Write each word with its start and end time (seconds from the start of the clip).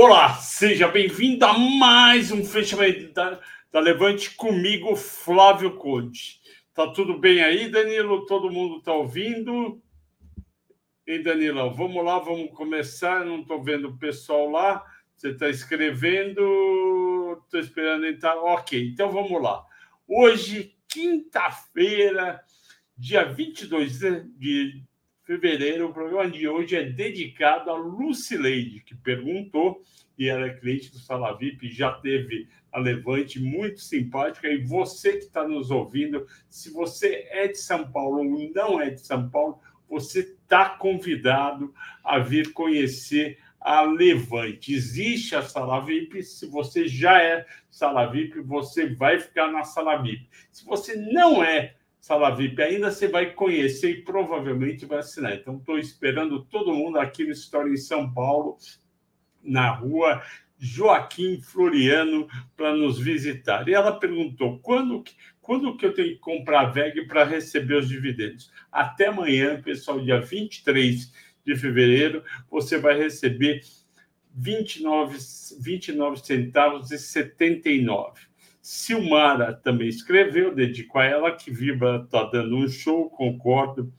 Olá, 0.00 0.34
seja 0.34 0.86
bem-vindo 0.86 1.44
a 1.44 1.58
mais 1.58 2.30
um 2.30 2.44
fechamento 2.44 3.12
da, 3.12 3.40
da 3.72 3.80
Levante 3.80 4.30
comigo, 4.36 4.94
Flávio 4.94 5.74
Conde. 5.74 6.40
Tá 6.72 6.86
tudo 6.92 7.18
bem 7.18 7.42
aí, 7.42 7.68
Danilo? 7.68 8.24
Todo 8.24 8.48
mundo 8.48 8.80
tá 8.80 8.92
ouvindo? 8.92 9.82
E 11.04 11.18
Danilão, 11.18 11.74
vamos 11.74 12.04
lá, 12.04 12.20
vamos 12.20 12.52
começar. 12.52 13.24
Não 13.24 13.40
estou 13.40 13.60
vendo 13.60 13.88
o 13.88 13.98
pessoal 13.98 14.48
lá. 14.48 14.84
Você 15.16 15.30
está 15.30 15.48
escrevendo? 15.48 17.42
Estou 17.42 17.58
esperando 17.58 18.06
entrar. 18.06 18.36
Ok, 18.36 18.90
então 18.92 19.10
vamos 19.10 19.42
lá. 19.42 19.66
Hoje, 20.06 20.76
quinta-feira, 20.86 22.40
dia 22.96 23.24
22 23.24 23.98
de 23.98 24.84
fevereiro, 25.28 25.90
o 25.90 25.92
programa 25.92 26.30
de 26.30 26.48
hoje 26.48 26.74
é 26.74 26.84
dedicado 26.84 27.70
a 27.70 27.76
Lucileide, 27.76 28.80
que 28.80 28.94
perguntou, 28.94 29.82
e 30.16 30.26
ela 30.26 30.46
é 30.46 30.54
cliente 30.54 30.90
do 30.90 30.98
Salavip, 30.98 31.68
já 31.68 31.92
teve 31.92 32.48
a 32.72 32.78
Levante, 32.78 33.38
muito 33.38 33.78
simpática. 33.78 34.48
E 34.48 34.64
você 34.64 35.18
que 35.18 35.24
está 35.24 35.46
nos 35.46 35.70
ouvindo, 35.70 36.26
se 36.48 36.70
você 36.70 37.28
é 37.30 37.46
de 37.46 37.58
São 37.58 37.92
Paulo 37.92 38.20
ou 38.20 38.50
não 38.54 38.80
é 38.80 38.88
de 38.88 39.02
São 39.02 39.28
Paulo, 39.28 39.60
você 39.86 40.20
está 40.20 40.70
convidado 40.70 41.74
a 42.02 42.18
vir 42.18 42.54
conhecer 42.54 43.38
a 43.60 43.82
Levante. 43.82 44.72
Existe 44.72 45.36
a 45.36 45.42
Sala 45.42 45.84
VIP. 45.84 46.22
Se 46.22 46.46
você 46.46 46.88
já 46.88 47.22
é 47.22 47.44
Sala 47.68 48.06
VIP, 48.06 48.40
você 48.40 48.86
vai 48.94 49.18
ficar 49.18 49.52
na 49.52 49.62
Sala 49.62 50.00
VIP. 50.00 50.26
Se 50.50 50.64
você 50.64 50.96
não 50.96 51.44
é 51.44 51.74
Sala 52.00 52.34
VIP 52.34 52.62
ainda, 52.62 52.90
você 52.90 53.08
vai 53.08 53.32
conhecer 53.32 53.90
e 53.90 54.02
provavelmente 54.02 54.86
vai 54.86 54.98
assinar. 54.98 55.34
Então, 55.34 55.56
estou 55.56 55.78
esperando 55.78 56.44
todo 56.44 56.74
mundo 56.74 56.98
aqui 56.98 57.24
no 57.24 57.32
História 57.32 57.70
em 57.70 57.76
São 57.76 58.12
Paulo, 58.12 58.56
na 59.42 59.70
rua 59.70 60.22
Joaquim 60.58 61.40
Floriano, 61.40 62.28
para 62.56 62.74
nos 62.74 62.98
visitar. 62.98 63.68
E 63.68 63.74
ela 63.74 63.92
perguntou: 63.92 64.58
quando, 64.60 65.04
quando 65.40 65.76
que 65.76 65.86
eu 65.86 65.94
tenho 65.94 66.14
que 66.14 66.20
comprar 66.20 66.60
a 66.60 66.70
VEG 66.70 67.06
para 67.06 67.24
receber 67.24 67.76
os 67.76 67.88
dividendos? 67.88 68.50
Até 68.70 69.06
amanhã, 69.06 69.60
pessoal, 69.60 70.00
dia 70.00 70.20
23 70.20 71.12
de 71.44 71.56
fevereiro, 71.56 72.22
você 72.50 72.78
vai 72.78 72.98
receber 72.98 73.62
29, 74.34 75.16
29 75.60 76.24
centavos 76.24 76.90
e 76.90 76.98
79. 76.98 78.20
Silmara 78.70 79.54
também 79.54 79.88
escreveu, 79.88 80.54
dedico 80.54 80.98
a 80.98 81.04
ela, 81.06 81.34
que 81.34 81.50
Vibra 81.50 82.02
está 82.04 82.24
dando 82.24 82.54
um 82.54 82.68
show, 82.68 83.08
concordo. 83.08 83.90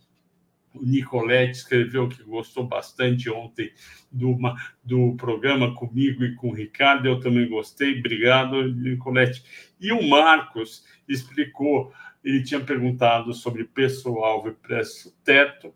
O 0.76 0.86
Nicolette 0.86 1.58
escreveu 1.58 2.08
que 2.08 2.22
gostou 2.22 2.68
bastante 2.68 3.32
ontem 3.32 3.74
do, 4.12 4.38
do 4.84 5.16
programa 5.16 5.74
comigo 5.74 6.24
e 6.24 6.36
com 6.36 6.50
o 6.50 6.54
Ricardo. 6.54 7.08
Eu 7.08 7.20
também 7.20 7.50
gostei. 7.50 7.98
Obrigado, 7.98 8.62
Nicolette. 8.72 9.44
E 9.82 9.92
o 9.92 10.08
Marcos 10.08 10.86
explicou, 11.08 11.92
ele 12.24 12.44
tinha 12.44 12.60
perguntado 12.60 13.34
sobre 13.34 13.64
preço-alvo 13.64 14.50
e 14.50 14.54
preço-teto, 14.54 15.74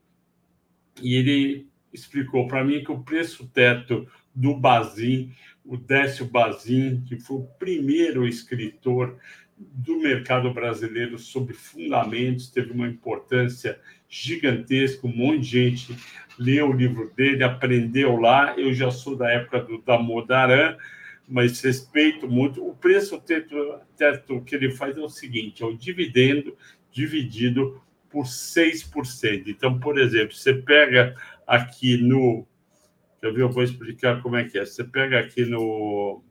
e 1.01 1.15
ele 1.15 1.67
explicou 1.91 2.47
para 2.47 2.63
mim 2.63 2.83
que 2.83 2.91
o 2.91 3.03
preço-teto 3.03 4.07
do 4.35 4.55
Bazin 4.55 5.33
o 5.65 5.77
Décio 5.77 6.25
Bazin, 6.25 7.03
que 7.05 7.17
foi 7.17 7.37
o 7.37 7.47
primeiro 7.57 8.27
escritor 8.27 9.17
do 9.57 9.97
mercado 9.99 10.53
brasileiro 10.53 11.17
sobre 11.17 11.53
fundamentos, 11.53 12.49
teve 12.49 12.71
uma 12.71 12.87
importância 12.87 13.79
gigantesca, 14.09 15.07
um 15.07 15.15
monte 15.15 15.41
de 15.41 15.47
gente 15.47 15.97
leu 16.37 16.69
o 16.69 16.73
livro 16.73 17.11
dele, 17.15 17.43
aprendeu 17.43 18.17
lá. 18.17 18.57
Eu 18.57 18.73
já 18.73 18.91
sou 18.91 19.15
da 19.15 19.29
época 19.31 19.61
do 19.61 19.81
Damodaran, 19.81 20.77
mas 21.27 21.61
respeito 21.61 22.27
muito. 22.27 22.65
O 22.65 22.75
preço 22.75 23.19
teto, 23.21 23.55
teto 23.97 24.41
que 24.41 24.55
ele 24.55 24.71
faz 24.71 24.97
é 24.97 25.01
o 25.01 25.09
seguinte: 25.09 25.63
é 25.63 25.65
o 25.65 25.77
dividendo 25.77 26.57
dividido 26.91 27.81
por 28.09 28.25
6%. 28.25 29.47
Então, 29.47 29.79
por 29.79 29.97
exemplo, 29.97 30.35
você 30.35 30.53
pega 30.53 31.15
aqui 31.47 31.97
no 31.97 32.45
eu, 33.23 33.35
eu 33.37 33.49
vou 33.49 33.63
explicar 33.63 34.21
como 34.21 34.35
é 34.35 34.43
que 34.43 34.59
é. 34.59 34.65
Você 34.65 34.83
pega 34.83 35.17
aqui 35.19 35.45
no. 35.45 36.21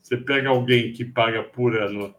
Você 0.00 0.16
pega 0.16 0.48
alguém 0.48 0.92
que 0.92 1.04
paga 1.04 1.42
por 1.42 1.76
ano 1.76 2.14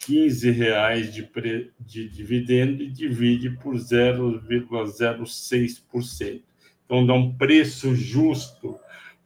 15 0.00 0.50
reais 0.50 1.14
de, 1.14 1.22
pre... 1.22 1.70
de 1.80 2.08
dividendo 2.08 2.82
e 2.82 2.90
divide 2.90 3.50
por 3.50 3.76
0,06%. 3.76 6.42
Então, 6.84 7.06
dá 7.06 7.14
um 7.14 7.32
preço 7.34 7.94
justo 7.94 8.76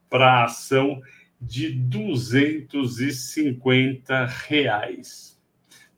para 0.09 0.27
a 0.27 0.45
ação 0.45 1.03
de 1.41 1.73
250 1.73 4.27
reais. 4.27 5.41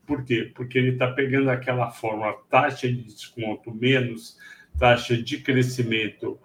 Por 0.06 0.24
quê? 0.24 0.50
Porque 0.54 0.78
ele 0.78 0.90
está 0.90 1.10
pegando 1.10 1.50
aquela 1.50 1.90
forma 1.90 2.32
taxa 2.48 2.86
de 2.86 3.02
desconto 3.02 3.74
menos 3.74 4.38
taxa 4.82 5.16
de 5.16 5.38
crescimento 5.38 6.38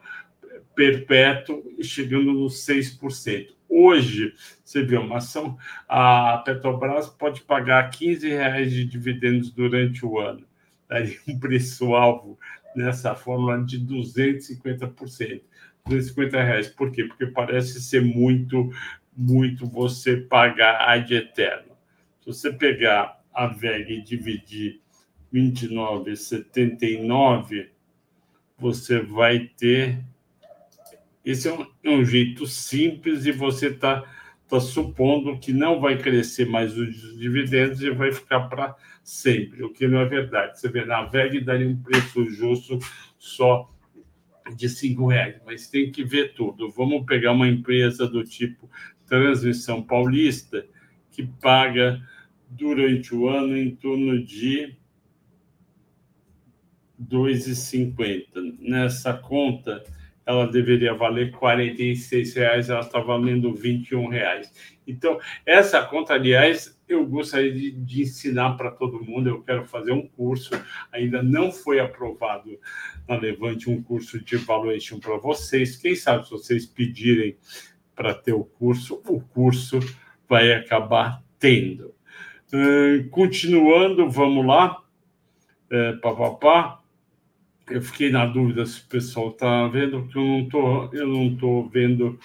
perpétuo 0.75 1.63
chegando 1.81 2.31
nos 2.33 2.63
6%. 2.67 3.47
Hoje, 3.67 4.31
você 4.63 4.83
vê 4.83 4.95
uma 4.95 5.17
ação, 5.17 5.57
a 5.89 6.37
Petrobras 6.45 7.09
pode 7.09 7.41
pagar 7.41 7.89
15 7.89 8.29
reais 8.29 8.71
de 8.71 8.85
dividendos 8.85 9.49
durante 9.49 10.05
o 10.05 10.19
ano. 10.19 10.45
Daria 10.87 11.17
um 11.27 11.39
preço-alvo 11.39 12.37
nessa 12.75 13.15
fórmula 13.15 13.65
de 13.65 13.79
250%. 13.79 15.41
250 15.87 16.43
reais. 16.43 16.67
Por 16.67 16.91
quê? 16.91 17.05
Porque 17.05 17.25
parece 17.25 17.81
ser 17.81 18.03
muito, 18.03 18.71
muito 19.15 19.65
você 19.65 20.15
pagar 20.15 20.87
ad 20.87 21.11
eterno. 21.11 21.71
Se 22.19 22.27
você 22.27 22.53
pegar 22.53 23.19
a 23.33 23.47
VEG 23.47 23.93
e 23.93 24.03
dividir 24.03 24.79
29,79 25.33 27.75
você 28.57 28.99
vai 28.99 29.51
ter. 29.57 30.03
Esse 31.23 31.47
é 31.47 31.53
um, 31.53 31.65
é 31.83 31.89
um 31.89 32.05
jeito 32.05 32.45
simples 32.45 33.25
e 33.25 33.31
você 33.31 33.67
está 33.67 34.03
tá 34.47 34.59
supondo 34.59 35.37
que 35.37 35.51
não 35.51 35.79
vai 35.79 35.97
crescer 35.97 36.45
mais 36.45 36.77
os 36.77 37.17
dividendos 37.17 37.81
e 37.81 37.89
vai 37.89 38.11
ficar 38.11 38.41
para 38.41 38.75
sempre, 39.03 39.63
o 39.63 39.71
que 39.71 39.87
não 39.87 39.99
é 39.99 40.05
verdade. 40.05 40.59
Você 40.59 40.69
vê, 40.69 40.85
na 40.85 41.03
VEG 41.03 41.41
daria 41.41 41.67
um 41.67 41.81
preço 41.81 42.29
justo 42.29 42.79
só 43.17 43.69
de 44.55 44.69
cinco 44.69 45.07
reais, 45.07 45.35
mas 45.45 45.69
tem 45.69 45.91
que 45.91 46.03
ver 46.03 46.33
tudo. 46.33 46.71
Vamos 46.71 47.05
pegar 47.05 47.33
uma 47.33 47.47
empresa 47.47 48.07
do 48.07 48.23
tipo 48.23 48.69
Transmissão 49.05 49.81
Paulista, 49.81 50.65
que 51.11 51.25
paga 51.25 52.01
durante 52.49 53.13
o 53.13 53.27
ano 53.27 53.57
em 53.57 53.75
torno 53.75 54.23
de 54.23 54.77
2,50. 57.01 58.57
Nessa 58.59 59.13
conta, 59.13 59.83
ela 60.27 60.45
deveria 60.45 60.93
valer 60.93 61.31
R$ 61.31 61.37
46,00, 61.39 62.69
ela 62.69 62.81
está 62.81 62.99
valendo 62.99 63.51
R$ 63.51 63.61
21,00. 63.61 64.51
Então, 64.85 65.19
essa 65.45 65.81
conta, 65.85 66.13
aliás, 66.13 66.77
eu 66.87 67.05
gostaria 67.05 67.53
de, 67.53 67.71
de 67.71 68.01
ensinar 68.01 68.57
para 68.57 68.71
todo 68.71 69.03
mundo. 69.03 69.29
Eu 69.29 69.41
quero 69.41 69.65
fazer 69.65 69.93
um 69.93 70.05
curso, 70.05 70.51
ainda 70.91 71.23
não 71.23 71.49
foi 71.51 71.79
aprovado 71.79 72.59
na 73.07 73.15
Levante 73.15 73.69
um 73.69 73.81
curso 73.81 74.23
de 74.23 74.35
evaluation 74.35 74.99
para 74.99 75.17
vocês. 75.17 75.77
Quem 75.77 75.95
sabe, 75.95 76.25
se 76.25 76.31
vocês 76.31 76.65
pedirem 76.65 77.37
para 77.95 78.13
ter 78.13 78.33
o 78.33 78.43
curso, 78.43 79.01
o 79.07 79.21
curso 79.21 79.79
vai 80.27 80.51
acabar 80.51 81.23
tendo. 81.39 81.95
Uh, 82.53 83.07
continuando, 83.09 84.09
vamos 84.09 84.45
lá. 84.45 84.81
Uh, 85.71 85.99
pá, 86.01 86.13
pá, 86.13 86.31
pá 86.31 86.83
eu 87.69 87.81
fiquei 87.81 88.09
na 88.09 88.25
dúvida 88.25 88.65
se 88.65 88.81
o 88.81 88.85
pessoal 88.85 89.29
está 89.29 89.67
vendo, 89.67 90.01
porque 90.03 90.17
eu 90.17 90.23
não 90.23 90.39
estou 90.41 90.89
eu 90.93 91.07
não 91.07 91.35
tô 91.35 91.67
vendo 91.67 92.17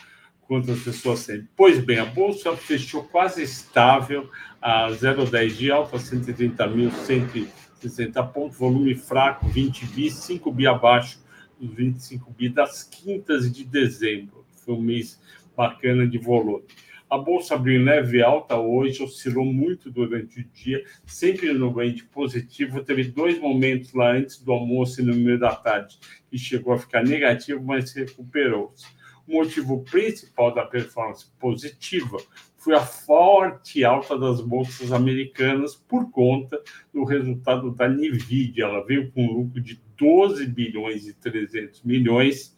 quantas 0.43 0.81
pessoas 0.81 1.27
têm. 1.27 1.49
Pois 1.57 1.79
bem, 1.79 1.99
a 1.99 2.05
bolsa 2.05 2.55
fechou 2.57 3.03
quase 3.05 3.43
estável 3.43 4.29
a 4.61 4.91
0,10 4.91 5.57
de 5.57 5.73
alta, 5.73 5.97
130.160 5.97 8.33
pontos, 8.33 8.59
volume 8.59 8.95
fraco, 8.95 9.49
20 9.49 9.87
bi, 9.87 10.11
5 10.11 10.53
bi 10.53 10.67
abaixo 10.67 11.23
dos 11.59 11.75
25 11.75 12.31
bi 12.33 12.49
das 12.49 12.85
quintas 12.85 13.53
de 13.53 13.65
dezembro. 13.65 14.47
Foi 14.65 14.75
um 14.75 14.83
mês 14.83 15.21
bacana 15.57 16.07
de 16.07 16.19
volume. 16.19 16.65
A 17.13 17.19
bolsa 17.19 17.57
abriu 17.57 17.85
leve 17.85 18.23
alta 18.23 18.57
hoje, 18.57 19.03
oscilou 19.03 19.45
muito 19.45 19.91
durante 19.91 20.41
o 20.41 20.45
dia, 20.45 20.83
sempre 21.05 21.53
no 21.53 21.71
range 21.71 22.05
positivo. 22.05 22.83
Teve 22.83 23.05
dois 23.05 23.39
momentos 23.39 23.93
lá 23.93 24.13
antes 24.13 24.43
do 24.43 24.51
almoço 24.51 25.03
e 25.03 25.05
no 25.05 25.15
meio 25.15 25.39
da 25.39 25.55
tarde 25.55 25.99
que 26.31 26.39
chegou 26.39 26.73
a 26.73 26.79
ficar 26.79 27.05
negativo, 27.05 27.63
mas 27.63 27.93
recuperou-se. 27.93 28.87
O 29.29 29.35
motivo 29.35 29.85
principal 29.85 30.55
da 30.55 30.65
performance 30.65 31.31
positiva 31.39 32.17
foi 32.57 32.75
a 32.75 32.81
forte 32.81 33.85
alta 33.85 34.19
das 34.19 34.41
bolsas 34.41 34.91
americanas 34.91 35.75
por 35.75 36.11
conta 36.11 36.63
do 36.95 37.05
resultado 37.05 37.75
da 37.75 37.91
Nvidia. 37.91 38.65
Ela 38.65 38.87
veio 38.87 39.13
com 39.13 39.23
um 39.23 39.33
lucro 39.33 39.61
de 39.61 39.79
12 39.99 40.47
bilhões 40.47 41.07
e 41.07 41.13
300 41.13 41.83
milhões 41.83 42.57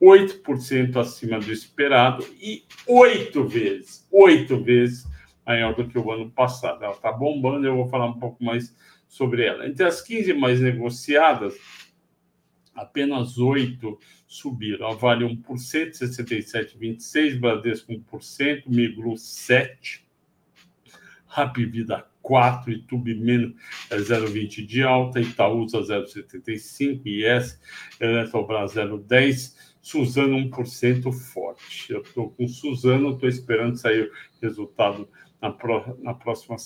8% 0.00 0.96
acima 0.96 1.38
do 1.38 1.52
esperado 1.52 2.26
e 2.40 2.64
oito 2.86 3.44
vezes, 3.44 4.06
oito 4.10 4.62
vezes 4.62 5.06
maior 5.46 5.74
do 5.74 5.86
que 5.86 5.98
o 5.98 6.10
ano 6.10 6.30
passado. 6.30 6.84
Ela 6.84 6.94
está 6.94 7.12
bombando, 7.12 7.66
eu 7.66 7.76
vou 7.76 7.88
falar 7.88 8.06
um 8.06 8.18
pouco 8.18 8.42
mais 8.42 8.74
sobre 9.06 9.44
ela. 9.44 9.66
Entre 9.66 9.84
as 9.84 10.02
15 10.02 10.34
mais 10.34 10.60
negociadas, 10.60 11.54
apenas 12.74 13.38
oito 13.38 13.98
subiram. 14.26 14.88
A 14.88 14.94
Vale 14.94 15.24
1%, 15.24 15.42
67,26%, 15.92 17.40
Bradesco 17.40 17.92
1%, 17.92 18.64
Miglu 18.66 19.14
7%, 19.14 20.00
Rapvida 21.26 22.06
4, 22.22 22.72
Itube 22.72 23.14
menos 23.14 23.54
0,20 23.90 24.66
de 24.66 24.82
alta, 24.82 25.20
Itaúsa 25.20 25.80
0,75, 25.80 27.02
IS, 27.04 27.60
Eletrobras 28.00 28.74
0,10, 28.74 29.54
Suzano 29.86 30.36
1% 30.50 31.12
forte. 31.12 31.92
Eu 31.92 32.00
estou 32.00 32.30
com 32.30 32.48
Suzano, 32.48 33.12
estou 33.12 33.28
esperando 33.28 33.76
sair 33.76 34.10
o 34.10 34.44
resultado 34.44 35.08
na, 35.40 35.52
pro, 35.52 35.96
na, 36.02 36.12
próxima, 36.12 36.56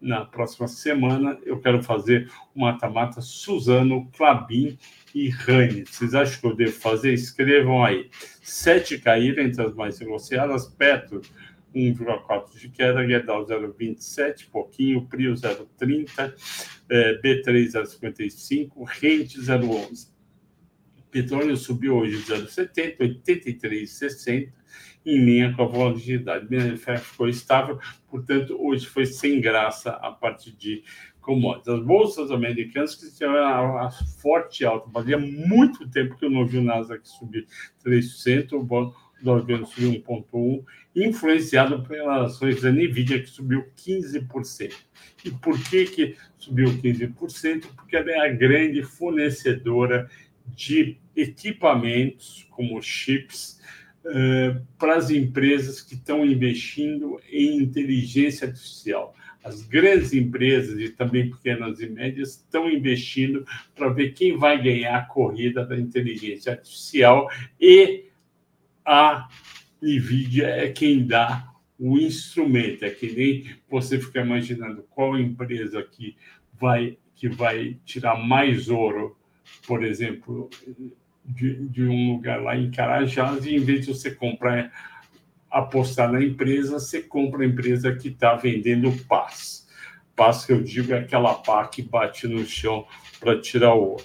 na 0.00 0.24
próxima 0.24 0.66
semana. 0.66 1.38
Eu 1.44 1.60
quero 1.60 1.84
fazer 1.84 2.28
o 2.52 2.62
mata-mata 2.62 3.20
Suzano, 3.20 4.10
Clabin 4.16 4.76
e 5.14 5.28
Rani. 5.28 5.84
Vocês 5.86 6.16
acham 6.16 6.40
que 6.40 6.46
eu 6.48 6.56
devo 6.56 6.72
fazer? 6.72 7.14
Escrevam 7.14 7.84
aí. 7.84 8.10
Sete 8.42 8.98
caíram 8.98 9.44
entre 9.44 9.62
as 9.62 9.72
mais 9.72 10.00
negociadas, 10.00 10.66
Petro 10.66 11.22
1,4 11.72 12.58
de 12.58 12.68
queda, 12.70 13.06
Gerdau 13.06 13.46
0,27, 13.46 14.48
pouquinho, 14.50 15.06
Prio 15.06 15.32
0,30, 15.34 16.34
é, 16.90 17.20
B3 17.20 17.68
0,55, 17.68 18.84
Rente 18.84 19.40
0,11. 19.40 20.13
Petróleo 21.14 21.56
subiu 21.56 21.98
hoje 21.98 22.16
0,70, 22.24 22.98
83,60, 22.98 24.48
em 25.06 25.24
linha 25.24 25.54
com 25.54 25.62
a 25.62 25.66
volatilidade. 25.66 26.50
Minério 26.50 26.76
ficou 26.76 27.28
estável, 27.28 27.78
portanto, 28.10 28.58
hoje 28.60 28.84
foi 28.86 29.06
sem 29.06 29.40
graça 29.40 29.90
a 29.90 30.10
partir 30.10 30.50
de 30.56 30.82
commodities. 31.20 31.68
As 31.68 31.84
bolsas 31.84 32.32
americanas 32.32 32.96
que 32.96 33.08
tiveram 33.14 33.78
a, 33.78 33.92
forte 34.20 34.64
alta, 34.64 34.90
fazia 34.90 35.16
muito 35.16 35.88
tempo 35.88 36.16
que 36.16 36.24
eu 36.24 36.30
não 36.30 36.44
vi 36.44 36.58
o 36.58 36.64
Nasdaq 36.64 37.08
subir 37.08 37.46
3%, 37.86 38.52
o 38.52 38.92
Dow 39.22 39.40
Jones 39.40 39.68
subiu 39.68 40.02
1,1%, 40.02 40.64
influenciado 40.96 41.80
pelas 41.84 42.32
ações 42.32 42.60
da 42.60 42.72
NVIDIA, 42.72 43.22
que 43.22 43.30
subiu 43.30 43.64
15%. 43.76 44.74
E 45.24 45.30
por 45.30 45.56
que, 45.62 45.84
que 45.86 46.16
subiu 46.36 46.70
15%? 46.70 47.66
Porque 47.76 47.96
ela 47.96 48.10
é 48.10 48.18
a 48.18 48.32
grande 48.32 48.82
fornecedora 48.82 50.10
de 50.46 50.98
equipamentos, 51.16 52.46
como 52.50 52.80
chips, 52.82 53.60
uh, 54.04 54.60
para 54.78 54.96
as 54.96 55.10
empresas 55.10 55.80
que 55.80 55.94
estão 55.94 56.24
investindo 56.24 57.20
em 57.30 57.58
inteligência 57.58 58.48
artificial. 58.48 59.14
As 59.42 59.62
grandes 59.62 60.14
empresas 60.14 60.80
e 60.80 60.88
também 60.88 61.30
pequenas 61.30 61.78
e 61.80 61.86
médias 61.86 62.30
estão 62.30 62.70
investindo 62.70 63.46
para 63.74 63.90
ver 63.90 64.12
quem 64.12 64.38
vai 64.38 64.62
ganhar 64.62 64.96
a 64.96 65.04
corrida 65.04 65.66
da 65.66 65.78
inteligência 65.78 66.52
artificial 66.52 67.28
e 67.60 68.06
a 68.84 69.28
NVIDIA 69.82 70.46
é 70.46 70.68
quem 70.70 71.06
dá 71.06 71.52
o 71.78 71.98
instrumento. 71.98 72.84
É 72.84 72.90
que 72.90 73.12
nem 73.12 73.54
você 73.68 73.98
fica 74.00 74.20
imaginando 74.20 74.82
qual 74.90 75.18
empresa 75.18 75.82
que 75.82 76.16
vai, 76.58 76.96
que 77.14 77.28
vai 77.28 77.76
tirar 77.84 78.16
mais 78.16 78.68
ouro, 78.68 79.16
por 79.66 79.84
exemplo, 79.84 80.48
de, 81.24 81.68
de 81.68 81.84
um 81.84 82.12
lugar 82.12 82.42
lá 82.42 82.56
em 82.56 82.70
Carajás, 82.70 83.46
e 83.46 83.56
em 83.56 83.60
vez 83.60 83.86
de 83.86 83.94
você 83.94 84.10
comprar, 84.10 84.72
apostar 85.50 86.10
na 86.12 86.22
empresa, 86.22 86.78
você 86.78 87.00
compra 87.02 87.42
a 87.42 87.46
empresa 87.46 87.94
que 87.94 88.08
está 88.08 88.34
vendendo 88.34 88.92
paz. 89.06 89.66
Paz 90.14 90.44
que 90.44 90.52
eu 90.52 90.62
digo 90.62 90.92
é 90.92 90.98
aquela 90.98 91.34
pá 91.34 91.66
que 91.66 91.82
bate 91.82 92.28
no 92.28 92.44
chão 92.44 92.86
para 93.18 93.40
tirar 93.40 93.74
o 93.74 93.92
ouro. 93.92 94.04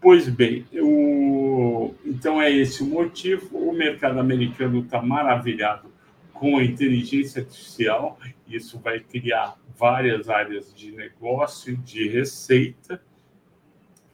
Pois 0.00 0.28
bem, 0.28 0.64
o... 0.74 1.94
então 2.04 2.40
é 2.40 2.50
esse 2.50 2.82
o 2.82 2.86
motivo. 2.86 3.56
O 3.56 3.72
mercado 3.72 4.20
americano 4.20 4.80
está 4.80 5.02
maravilhado 5.02 5.92
com 6.32 6.58
a 6.58 6.64
inteligência 6.64 7.42
artificial. 7.42 8.18
Isso 8.46 8.78
vai 8.78 9.00
criar 9.00 9.56
várias 9.76 10.28
áreas 10.28 10.72
de 10.74 10.92
negócio, 10.92 11.76
de 11.78 12.08
receita. 12.08 13.02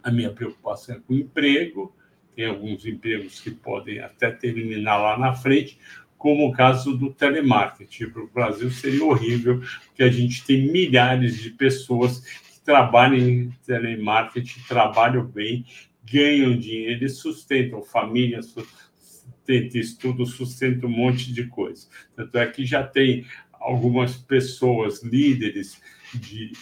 A 0.05 0.11
minha 0.11 0.31
preocupação 0.31 0.95
é 0.95 1.01
com 1.01 1.15
o 1.15 1.17
emprego. 1.17 1.93
Tem 2.37 2.47
alguns 2.47 2.87
empregos 2.87 3.41
que 3.41 3.51
podem 3.51 3.99
até 3.99 4.31
terminar 4.31 4.99
lá 4.99 5.19
na 5.19 5.35
frente, 5.35 5.79
como 6.17 6.47
o 6.47 6.53
caso 6.53 6.97
do 6.97 7.13
telemarketing. 7.13 8.11
Para 8.11 8.23
o 8.23 8.31
Brasil 8.31 8.71
seria 8.71 9.05
horrível, 9.05 9.61
porque 9.87 10.03
a 10.03 10.11
gente 10.11 10.45
tem 10.45 10.71
milhares 10.71 11.39
de 11.41 11.51
pessoas 11.51 12.23
trabalham 12.65 13.19
em 13.19 13.51
telemarketing, 13.67 14.61
trabalham 14.67 15.25
bem, 15.25 15.65
ganham 16.11 16.57
dinheiro 16.57 17.05
e 17.05 17.09
sustentam 17.09 17.83
família, 17.83 18.43
sustentam 18.43 19.81
estudo, 19.81 20.27
sustentam 20.27 20.89
um 20.89 20.93
monte 20.93 21.33
de 21.33 21.47
coisa. 21.47 21.87
Tanto 22.17 22.39
é 22.39 22.47
que 22.47 22.65
já 22.65 22.83
tem 22.83 23.27
algumas 23.53 24.17
pessoas, 24.17 25.03
líderes 25.03 25.81
de, 26.19 26.53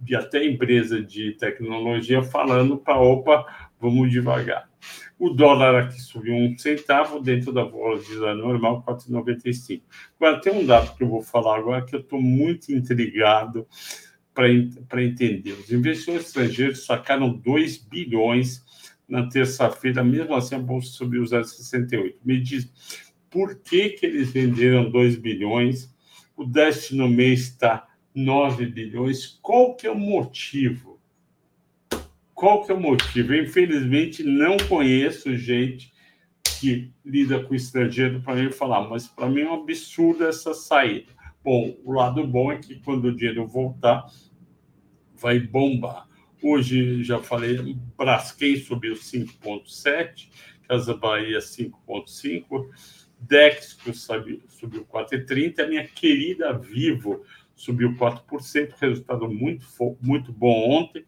de 0.00 0.16
até 0.16 0.44
empresa 0.44 1.02
de 1.02 1.32
tecnologia, 1.32 2.22
falando 2.22 2.76
para 2.76 3.00
opa, 3.00 3.46
vamos 3.80 4.10
devagar. 4.10 4.68
O 5.18 5.30
dólar 5.30 5.84
aqui 5.84 6.00
subiu 6.00 6.34
um 6.34 6.58
centavo 6.58 7.20
dentro 7.20 7.52
da 7.52 7.62
volatilidade 7.62 8.38
normal, 8.38 8.82
4,95. 8.86 9.82
Agora, 10.20 10.40
tem 10.40 10.52
um 10.52 10.66
dado 10.66 10.96
que 10.96 11.02
eu 11.02 11.08
vou 11.08 11.22
falar 11.22 11.58
agora 11.58 11.84
que 11.84 11.94
eu 11.94 12.00
estou 12.00 12.20
muito 12.20 12.72
intrigado 12.72 13.66
para 14.34 15.02
entender. 15.02 15.52
Os 15.52 15.70
investidores 15.70 16.26
estrangeiros 16.26 16.84
sacaram 16.84 17.32
2 17.32 17.78
bilhões 17.78 18.64
na 19.08 19.28
terça-feira, 19.28 20.02
mesmo 20.02 20.34
assim 20.34 20.56
a 20.56 20.58
bolsa 20.58 20.88
subiu 20.88 21.22
0,68. 21.22 22.16
Me 22.24 22.40
diz, 22.40 22.68
por 23.30 23.54
que, 23.60 23.90
que 23.90 24.06
eles 24.06 24.32
venderam 24.32 24.90
2 24.90 25.16
bilhões? 25.16 25.94
O 26.36 26.44
déficit 26.44 26.96
no 26.96 27.08
mês 27.08 27.42
está 27.42 27.86
9 28.14 28.66
bilhões. 28.66 29.38
Qual 29.42 29.74
que 29.74 29.86
é 29.86 29.90
o 29.90 29.98
motivo? 29.98 31.00
Qual 32.32 32.64
que 32.64 32.70
é 32.70 32.74
o 32.74 32.80
motivo? 32.80 33.34
Eu, 33.34 33.44
infelizmente, 33.44 34.22
não 34.22 34.56
conheço 34.68 35.36
gente 35.36 35.92
que 36.60 36.92
lida 37.04 37.42
com 37.42 37.54
estrangeiro 37.54 38.20
para 38.20 38.36
mim 38.36 38.50
falar, 38.50 38.88
mas 38.88 39.06
para 39.06 39.28
mim 39.28 39.42
é 39.42 39.50
um 39.50 39.54
absurdo 39.54 40.24
essa 40.24 40.54
saída. 40.54 41.12
Bom, 41.42 41.76
o 41.84 41.92
lado 41.92 42.26
bom 42.26 42.52
é 42.52 42.58
que 42.58 42.76
quando 42.76 43.06
o 43.06 43.14
dinheiro 43.14 43.46
voltar, 43.46 44.06
vai 45.14 45.38
bombar. 45.38 46.08
Hoje, 46.42 47.02
já 47.02 47.22
falei, 47.22 47.76
Braskem 47.96 48.56
subiu 48.56 48.94
5,7, 48.94 50.28
Casa 50.68 50.94
Bahia 50.94 51.38
5,5, 51.38 52.68
Dexco 53.20 53.92
subiu 53.94 54.86
4,30, 54.86 55.60
a 55.60 55.66
minha 55.66 55.86
querida 55.86 56.52
Vivo 56.58 57.24
subiu 57.54 57.94
4%, 57.94 58.74
resultado 58.80 59.28
muito, 59.28 59.66
muito 60.00 60.32
bom 60.32 60.70
ontem, 60.70 61.04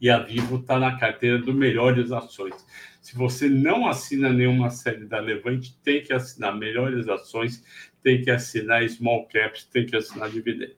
e 0.00 0.10
a 0.10 0.18
Vivo 0.18 0.56
está 0.56 0.78
na 0.78 0.98
carteira 0.98 1.38
do 1.38 1.54
Melhores 1.54 2.12
Ações. 2.12 2.54
Se 3.00 3.16
você 3.16 3.48
não 3.48 3.86
assina 3.86 4.30
nenhuma 4.32 4.68
série 4.70 5.06
da 5.06 5.18
Levante, 5.18 5.78
tem 5.82 6.02
que 6.02 6.12
assinar 6.12 6.56
Melhores 6.56 7.08
Ações, 7.08 7.64
tem 8.02 8.22
que 8.22 8.30
assinar 8.30 8.86
Small 8.88 9.26
Caps, 9.26 9.64
tem 9.64 9.86
que 9.86 9.96
assinar 9.96 10.30
Dividendos. 10.30 10.76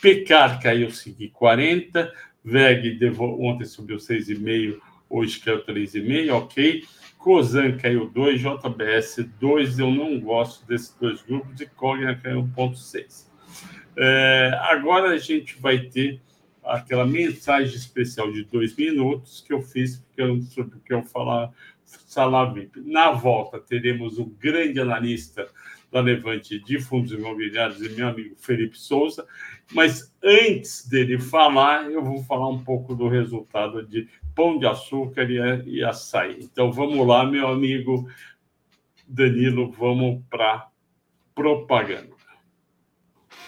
Pecar 0.00 0.60
caiu 0.60 0.88
5,40, 0.88 2.10
VEG 2.44 2.98
ontem 3.18 3.64
subiu 3.64 3.98
6,5, 3.98 4.78
hoje 5.08 5.40
caiu 5.40 5.64
3,5, 5.64 6.32
ok. 6.32 6.84
Cosan 7.18 7.76
caiu 7.76 8.08
2, 8.08 8.40
JBS 8.40 9.28
2, 9.40 9.78
eu 9.80 9.90
não 9.90 10.18
gosto 10.20 10.66
desses 10.66 10.94
dois 11.00 11.20
grupos, 11.22 11.60
e 11.60 11.66
Cogna 11.66 12.14
caiu 12.16 12.42
1,6. 12.42 13.27
É, 14.00 14.56
agora 14.62 15.10
a 15.10 15.18
gente 15.18 15.60
vai 15.60 15.80
ter 15.80 16.20
aquela 16.62 17.04
mensagem 17.04 17.74
especial 17.74 18.30
de 18.30 18.44
dois 18.44 18.76
minutos 18.76 19.42
que 19.44 19.52
eu 19.52 19.60
fiz 19.60 19.96
porque 19.96 20.22
eu, 20.22 20.40
sobre 20.42 20.76
o 20.76 20.80
que 20.80 20.94
eu 20.94 21.02
falar 21.02 21.50
sala 21.84 22.52
VIP. 22.52 22.80
Na 22.80 23.10
volta, 23.10 23.58
teremos 23.58 24.18
o 24.18 24.26
grande 24.26 24.78
analista 24.78 25.48
da 25.90 26.00
Levante 26.00 26.60
de 26.60 26.78
Fundos 26.78 27.12
Imobiliários 27.12 27.80
e 27.82 27.88
meu 27.88 28.08
amigo 28.08 28.36
Felipe 28.36 28.78
Souza. 28.78 29.26
Mas 29.72 30.14
antes 30.22 30.86
dele 30.86 31.18
falar, 31.18 31.90
eu 31.90 32.04
vou 32.04 32.22
falar 32.22 32.48
um 32.48 32.62
pouco 32.62 32.94
do 32.94 33.08
resultado 33.08 33.84
de 33.84 34.06
pão 34.34 34.58
de 34.58 34.66
açúcar 34.66 35.28
e 35.30 35.82
açaí. 35.82 36.38
Então 36.42 36.70
vamos 36.70 37.04
lá, 37.06 37.24
meu 37.26 37.48
amigo 37.48 38.08
Danilo, 39.08 39.72
vamos 39.72 40.22
para 40.28 40.68
propaganda. 41.34 42.17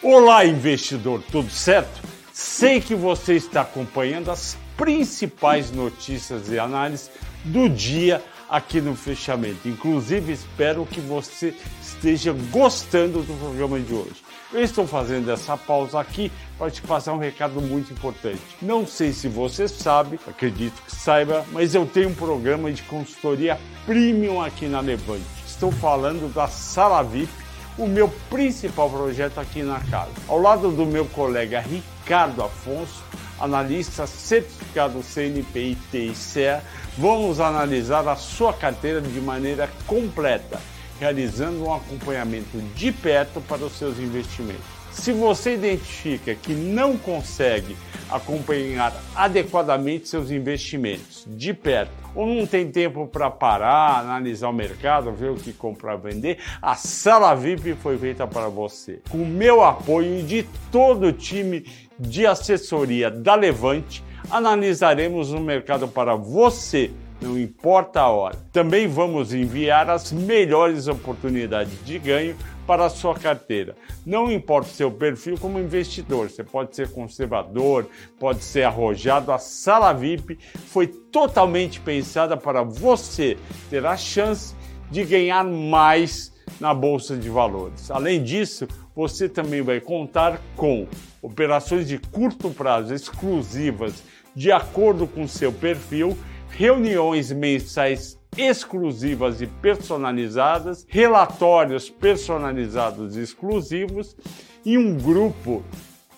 Olá, 0.02 0.47
investidor, 0.47 1.23
tudo 1.30 1.50
certo? 1.50 2.00
Sei 2.33 2.80
que 2.80 2.95
você 2.95 3.35
está 3.35 3.61
acompanhando 3.61 4.30
as 4.30 4.57
principais 4.75 5.71
notícias 5.71 6.49
e 6.49 6.59
análises 6.59 7.11
do 7.45 7.69
dia 7.69 8.25
aqui 8.49 8.80
no 8.80 8.97
fechamento. 8.97 9.69
Inclusive, 9.69 10.33
espero 10.33 10.87
que 10.87 11.00
você 11.00 11.54
esteja 11.83 12.35
gostando 12.50 13.23
do 13.23 13.35
programa 13.38 13.78
de 13.78 13.92
hoje. 13.92 14.25
Eu 14.50 14.62
estou 14.62 14.87
fazendo 14.87 15.30
essa 15.30 15.54
pausa 15.54 16.00
aqui 16.00 16.33
para 16.57 16.71
te 16.71 16.80
passar 16.80 17.12
um 17.12 17.19
recado 17.19 17.61
muito 17.61 17.92
importante. 17.92 18.40
Não 18.62 18.87
sei 18.87 19.12
se 19.12 19.28
você 19.28 19.69
sabe, 19.69 20.19
acredito 20.26 20.80
que 20.83 20.97
saiba, 20.97 21.45
mas 21.52 21.75
eu 21.75 21.85
tenho 21.85 22.09
um 22.09 22.14
programa 22.14 22.73
de 22.73 22.83
consultoria 22.85 23.61
premium 23.85 24.40
aqui 24.40 24.66
na 24.66 24.80
Levante. 24.80 25.26
Estou 25.47 25.71
falando 25.71 26.33
da 26.33 26.49
Sala 26.49 27.02
VIP, 27.02 27.30
o 27.79 27.87
meu 27.87 28.09
principal 28.29 28.91
projeto 28.91 29.39
aqui 29.39 29.62
na 29.62 29.81
casa. 29.81 30.11
Ao 30.29 30.41
lado 30.41 30.71
do 30.71 30.85
meu 30.87 31.07
colega 31.07 31.61
Ricardo 31.61 32.43
Afonso, 32.43 33.03
analista 33.39 34.07
certificado 34.07 35.00
CNPI 35.03 35.73
e 35.73 35.79
TICE, 35.91 36.61
vamos 36.99 37.41
analisar 37.41 38.07
a 38.07 38.17
sua 38.17 38.53
carteira 38.53 39.00
de 39.00 39.21
maneira 39.21 39.69
completa 39.87 40.61
realizando 41.00 41.65
um 41.65 41.75
acompanhamento 41.75 42.59
de 42.75 42.93
perto 42.93 43.41
para 43.41 43.65
os 43.65 43.73
seus 43.73 43.99
investimentos. 43.99 44.80
Se 44.92 45.12
você 45.12 45.54
identifica 45.54 46.35
que 46.35 46.52
não 46.52 46.97
consegue 46.97 47.76
acompanhar 48.11 48.92
adequadamente 49.14 50.09
seus 50.09 50.30
investimentos 50.30 51.25
de 51.28 51.54
perto 51.54 51.92
ou 52.14 52.26
não 52.26 52.44
tem 52.44 52.70
tempo 52.70 53.06
para 53.06 53.30
parar, 53.30 54.00
analisar 54.00 54.49
o 54.49 54.52
mercado, 54.52 55.12
ver 55.12 55.30
o 55.30 55.37
que 55.37 55.52
comprar, 55.52 55.97
vender, 55.97 56.38
a 56.61 56.75
sala 56.75 57.35
VIP 57.35 57.75
foi 57.75 57.97
feita 57.97 58.26
para 58.26 58.49
você. 58.49 59.00
Com 59.09 59.18
o 59.18 59.26
meu 59.26 59.62
apoio 59.62 60.18
e 60.18 60.23
de 60.23 60.47
todo 60.73 61.06
o 61.06 61.12
time 61.12 61.64
de 61.99 62.26
assessoria 62.26 63.11
da 63.11 63.37
Levante, 63.37 64.02
analisaremos 64.28 65.32
o 65.32 65.38
mercado 65.38 65.87
para 65.87 66.16
você 66.16 66.90
não 67.21 67.39
importa 67.39 68.00
a 68.00 68.09
hora. 68.09 68.37
Também 68.53 68.89
vamos 68.89 69.33
enviar 69.35 69.91
as 69.91 70.11
melhores 70.11 70.89
oportunidades 70.89 71.85
de 71.85 71.99
ganho 71.99 72.37
para 72.67 72.87
a 72.87 72.91
sua 72.91 73.15
carteira. 73.15 73.75
Não 74.07 74.31
importa 74.31 74.71
o 74.71 74.73
seu 74.73 74.91
perfil 74.91 75.37
como 75.39 75.59
investidor, 75.59 76.31
você 76.31 76.45
pode 76.45 76.75
ser 76.75 76.91
conservador, 76.91 77.87
pode 78.19 78.45
ser 78.45 78.62
arrojado. 78.62 79.33
A 79.33 79.39
sala 79.39 79.93
VIP 79.93 80.39
foi 80.69 80.87
totalmente 80.87 81.81
pensada 81.81 82.37
para 82.37 82.62
você 82.62 83.37
ter 83.69 83.85
a 83.85 83.97
chance 83.97 84.55
de 84.91 85.05
ganhar 85.05 85.45
mais 85.45 86.33
na 86.61 86.73
bolsa 86.73 87.17
de 87.17 87.29
valores. 87.29 87.91
Além 87.91 88.23
disso, 88.23 88.67
você 88.95 89.29
também 89.29 89.62
vai 89.62 89.81
contar 89.81 90.41
com 90.57 90.87
operações 91.23 91.89
de 91.89 91.99
curto 91.99 92.50
prazo 92.50 92.95
exclusivas 92.95 94.03
de 94.35 94.53
acordo 94.53 95.07
com 95.07 95.27
seu 95.27 95.53
perfil 95.53 96.17
reuniões 96.50 97.33
mensais 97.33 98.19
exclusivas 98.37 99.40
e 99.40 99.47
personalizadas, 99.47 100.87
relatórios 100.88 101.90
personalizados 101.90 103.16
e 103.16 103.23
exclusivos 103.23 104.16
e 104.64 104.78
um 104.78 104.97
grupo 104.97 105.64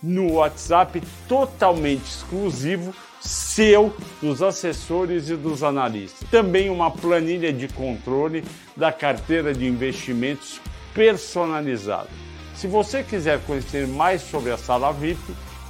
no 0.02 0.32
WhatsApp 0.32 1.00
totalmente 1.28 2.04
exclusivo 2.04 2.92
seu, 3.20 3.94
dos 4.20 4.42
assessores 4.42 5.30
e 5.30 5.36
dos 5.36 5.62
analistas. 5.62 6.28
Também 6.28 6.68
uma 6.68 6.90
planilha 6.90 7.52
de 7.52 7.68
controle 7.68 8.42
da 8.76 8.90
carteira 8.90 9.54
de 9.54 9.66
investimentos 9.66 10.60
personalizada. 10.92 12.08
Se 12.56 12.66
você 12.66 13.02
quiser 13.02 13.40
conhecer 13.46 13.86
mais 13.86 14.22
sobre 14.22 14.50
a 14.50 14.58
sala 14.58 14.92
VIP, 14.92 15.20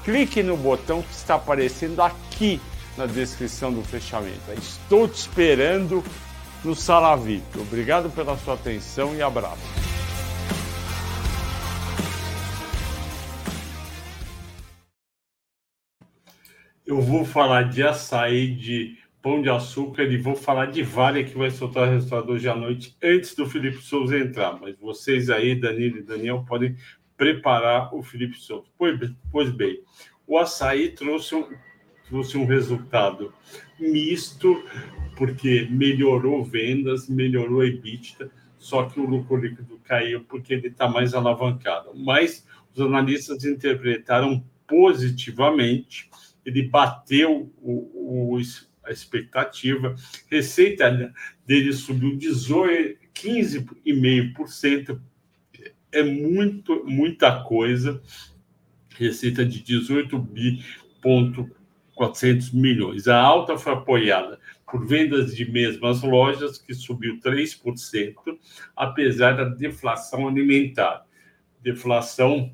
clique 0.02 0.42
no 0.42 0.56
botão 0.56 1.02
que 1.02 1.12
está 1.12 1.34
aparecendo 1.34 2.00
aqui 2.00 2.60
na 2.96 3.06
descrição 3.06 3.72
do 3.72 3.82
fechamento. 3.82 4.40
Estou 4.56 5.08
te 5.08 5.16
esperando 5.16 6.02
no 6.64 6.74
Sala 6.74 7.16
VIP. 7.16 7.58
Obrigado 7.58 8.10
pela 8.10 8.36
sua 8.36 8.54
atenção 8.54 9.14
e 9.14 9.22
abraço. 9.22 9.62
Eu 16.84 17.00
vou 17.00 17.24
falar 17.24 17.70
de 17.70 17.82
açaí, 17.82 18.54
de 18.54 18.98
pão 19.22 19.40
de 19.40 19.48
açúcar 19.48 20.02
e 20.02 20.18
vou 20.18 20.34
falar 20.34 20.66
de 20.66 20.82
Vale 20.82 21.24
que 21.24 21.38
vai 21.38 21.50
soltar 21.50 21.88
o 21.88 21.90
resultado 21.92 22.32
hoje 22.32 22.48
à 22.48 22.56
noite 22.56 22.96
antes 23.02 23.34
do 23.34 23.46
Felipe 23.46 23.78
Souza 23.78 24.18
entrar. 24.18 24.58
Mas 24.60 24.76
vocês 24.78 25.30
aí, 25.30 25.54
Danilo 25.54 25.98
e 25.98 26.02
Daniel, 26.02 26.44
podem 26.46 26.76
preparar 27.16 27.94
o 27.94 28.02
Felipe 28.02 28.36
Souza. 28.36 28.66
Pois 28.76 29.50
bem, 29.52 29.80
o 30.26 30.36
açaí 30.36 30.90
trouxe 30.90 31.36
um 31.36 31.48
trouxe 32.12 32.36
um 32.36 32.44
resultado 32.44 33.32
misto, 33.80 34.62
porque 35.16 35.66
melhorou 35.70 36.44
vendas, 36.44 37.08
melhorou 37.08 37.64
EBITDA, 37.64 38.30
só 38.58 38.84
que 38.84 39.00
o 39.00 39.06
lucro 39.06 39.36
líquido 39.36 39.80
caiu 39.82 40.22
porque 40.24 40.52
ele 40.52 40.68
está 40.68 40.86
mais 40.86 41.14
alavancado. 41.14 41.92
Mas 41.94 42.46
os 42.74 42.82
analistas 42.82 43.42
interpretaram 43.44 44.44
positivamente, 44.68 46.10
ele 46.44 46.68
bateu 46.68 47.50
o, 47.62 48.34
o 48.34 48.38
a 48.84 48.90
expectativa, 48.90 49.94
receita 50.30 51.14
dele 51.46 51.72
subiu 51.72 52.14
18, 52.16 52.98
15,5%, 53.14 55.00
é 55.90 56.02
muito, 56.02 56.84
muita 56.84 57.42
coisa, 57.44 58.02
receita 58.98 59.46
de 59.46 59.62
18 59.62 60.18
bi 60.18 60.62
ponto 61.00 61.50
400 61.94 62.52
milhões. 62.52 63.08
A 63.08 63.18
alta 63.18 63.56
foi 63.56 63.72
apoiada 63.72 64.38
por 64.70 64.86
vendas 64.86 65.34
de 65.34 65.50
mesmas 65.50 66.02
lojas, 66.02 66.56
que 66.56 66.72
subiu 66.74 67.20
3%, 67.20 68.14
apesar 68.74 69.36
da 69.36 69.44
deflação 69.44 70.26
alimentar. 70.26 71.04
Deflação 71.62 72.52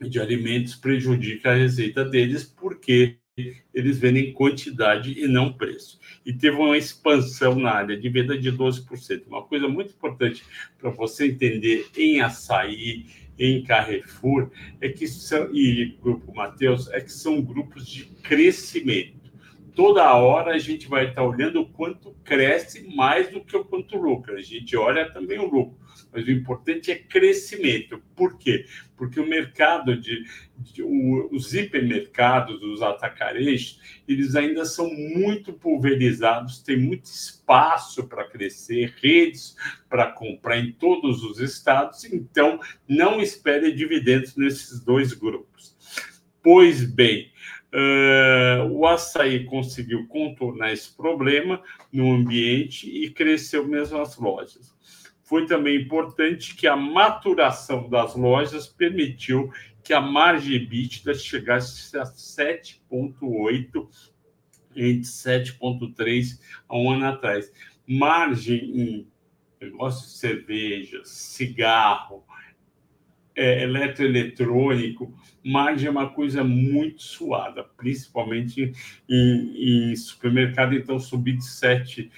de 0.00 0.18
alimentos 0.20 0.74
prejudica 0.74 1.50
a 1.50 1.54
receita 1.54 2.04
deles, 2.04 2.44
porque 2.44 3.18
eles 3.74 3.98
vendem 3.98 4.32
quantidade 4.32 5.12
e 5.12 5.28
não 5.28 5.52
preço. 5.52 6.00
E 6.24 6.32
teve 6.32 6.56
uma 6.56 6.76
expansão 6.76 7.54
na 7.54 7.70
área 7.70 7.96
de 7.96 8.08
venda 8.08 8.38
de 8.38 8.50
12%. 8.50 9.26
Uma 9.26 9.42
coisa 9.42 9.68
muito 9.68 9.90
importante 9.90 10.42
para 10.78 10.90
você 10.90 11.26
entender 11.26 11.86
em 11.96 12.22
açaí, 12.22 13.06
em 13.38 13.62
Carrefour 13.62 14.50
é 14.80 14.88
que 14.88 15.06
são, 15.06 15.54
e 15.54 15.96
Grupo 16.02 16.34
Mateus 16.34 16.88
é 16.90 17.00
que 17.00 17.12
são 17.12 17.42
grupos 17.42 17.86
de 17.86 18.04
crescimento. 18.04 19.25
Toda 19.76 20.14
hora 20.14 20.54
a 20.54 20.58
gente 20.58 20.88
vai 20.88 21.10
estar 21.10 21.22
olhando 21.22 21.60
o 21.60 21.68
quanto 21.68 22.16
cresce 22.24 22.88
mais 22.96 23.28
do 23.28 23.44
que 23.44 23.54
o 23.54 23.62
quanto 23.62 23.98
lucra. 23.98 24.36
A 24.36 24.42
gente 24.42 24.74
olha 24.74 25.12
também 25.12 25.38
o 25.38 25.44
lucro, 25.44 25.76
mas 26.10 26.26
o 26.26 26.30
importante 26.30 26.90
é 26.90 26.94
crescimento. 26.94 28.02
Por 28.16 28.38
quê? 28.38 28.64
Porque 28.96 29.20
o 29.20 29.28
mercado 29.28 29.94
de, 29.94 30.24
de 30.56 30.82
o, 30.82 31.28
os 31.30 31.52
hipermercados, 31.52 32.62
os 32.62 32.80
atacarejos, 32.80 33.78
eles 34.08 34.34
ainda 34.34 34.64
são 34.64 34.90
muito 34.90 35.52
pulverizados, 35.52 36.62
tem 36.62 36.78
muito 36.78 37.04
espaço 37.04 38.08
para 38.08 38.26
crescer, 38.26 38.94
redes 39.02 39.56
para 39.90 40.10
comprar 40.10 40.56
em 40.56 40.72
todos 40.72 41.22
os 41.22 41.38
estados, 41.38 42.02
então 42.04 42.58
não 42.88 43.20
espere 43.20 43.70
dividendos 43.72 44.36
nesses 44.36 44.80
dois 44.80 45.12
grupos. 45.12 45.76
Pois 46.42 46.82
bem, 46.82 47.30
Uh, 47.76 48.72
o 48.72 48.86
açaí 48.86 49.44
conseguiu 49.44 50.06
contornar 50.06 50.72
esse 50.72 50.96
problema 50.96 51.62
no 51.92 52.10
ambiente 52.10 52.88
e 52.88 53.10
cresceu 53.10 53.68
mesmo 53.68 53.98
as 54.00 54.16
lojas. 54.16 54.74
Foi 55.22 55.44
também 55.44 55.82
importante 55.82 56.54
que 56.54 56.66
a 56.66 56.74
maturação 56.74 57.86
das 57.90 58.14
lojas 58.14 58.66
permitiu 58.66 59.52
que 59.84 59.92
a 59.92 60.00
margem 60.00 60.54
EBITDA 60.54 61.12
chegasse 61.12 61.98
a 61.98 62.04
7,8 62.04 63.88
entre 64.74 65.02
7,3 65.02 66.40
a 66.66 66.78
um 66.78 66.92
ano 66.92 67.08
atrás. 67.08 67.52
Margem 67.86 68.58
em 68.80 69.08
negócio 69.60 70.06
de 70.06 70.14
cerveja, 70.14 71.02
cigarro, 71.04 72.24
é, 73.36 73.62
eletroeletrônico, 73.62 75.14
margem 75.44 75.88
é 75.88 75.90
uma 75.90 76.08
coisa 76.08 76.42
muito 76.42 77.02
suada, 77.02 77.62
principalmente 77.62 78.72
em, 79.08 79.90
em 79.92 79.96
supermercado, 79.96 80.74
então 80.74 80.98
subir 80.98 81.36
de 81.36 81.44
7%, 81.44 82.10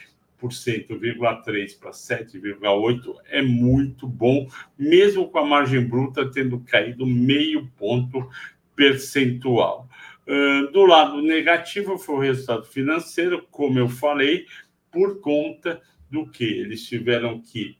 3 1.44 1.74
para 1.74 1.90
7,8 1.90 3.14
é 3.28 3.42
muito 3.42 4.06
bom, 4.06 4.48
mesmo 4.78 5.28
com 5.28 5.38
a 5.38 5.44
margem 5.44 5.84
bruta 5.84 6.30
tendo 6.30 6.60
caído 6.60 7.04
meio 7.04 7.66
ponto 7.76 8.30
percentual. 8.76 9.88
Uh, 10.24 10.70
do 10.70 10.84
lado 10.84 11.20
negativo 11.20 11.98
foi 11.98 12.14
o 12.14 12.20
resultado 12.20 12.64
financeiro, 12.64 13.46
como 13.50 13.78
eu 13.78 13.88
falei, 13.88 14.46
por 14.92 15.20
conta 15.20 15.82
do 16.08 16.26
que 16.26 16.44
eles 16.44 16.86
tiveram 16.86 17.40
que 17.40 17.76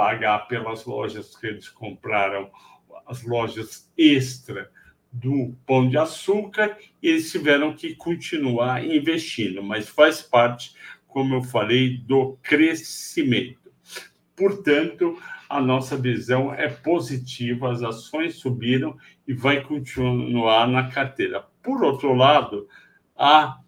pagar 0.00 0.48
pelas 0.48 0.86
lojas 0.86 1.36
que 1.36 1.46
eles 1.46 1.68
compraram, 1.68 2.50
as 3.06 3.22
lojas 3.22 3.92
extra 3.98 4.70
do 5.12 5.54
Pão 5.66 5.90
de 5.90 5.98
Açúcar, 5.98 6.78
eles 7.02 7.30
tiveram 7.30 7.74
que 7.74 7.94
continuar 7.96 8.82
investindo, 8.82 9.62
mas 9.62 9.90
faz 9.90 10.22
parte 10.22 10.74
como 11.10 11.34
eu 11.34 11.42
falei, 11.42 11.98
do 11.98 12.38
crescimento. 12.42 13.70
Portanto, 14.34 15.20
a 15.48 15.60
nossa 15.60 15.96
visão 15.96 16.54
é 16.54 16.68
positiva, 16.68 17.70
as 17.70 17.82
ações 17.82 18.36
subiram 18.36 18.96
e 19.26 19.34
vai 19.34 19.60
continuar 19.62 20.66
na 20.66 20.88
carteira. 20.88 21.44
Por 21.62 21.84
outro 21.84 22.14
lado, 22.14 22.66
há 23.14 23.58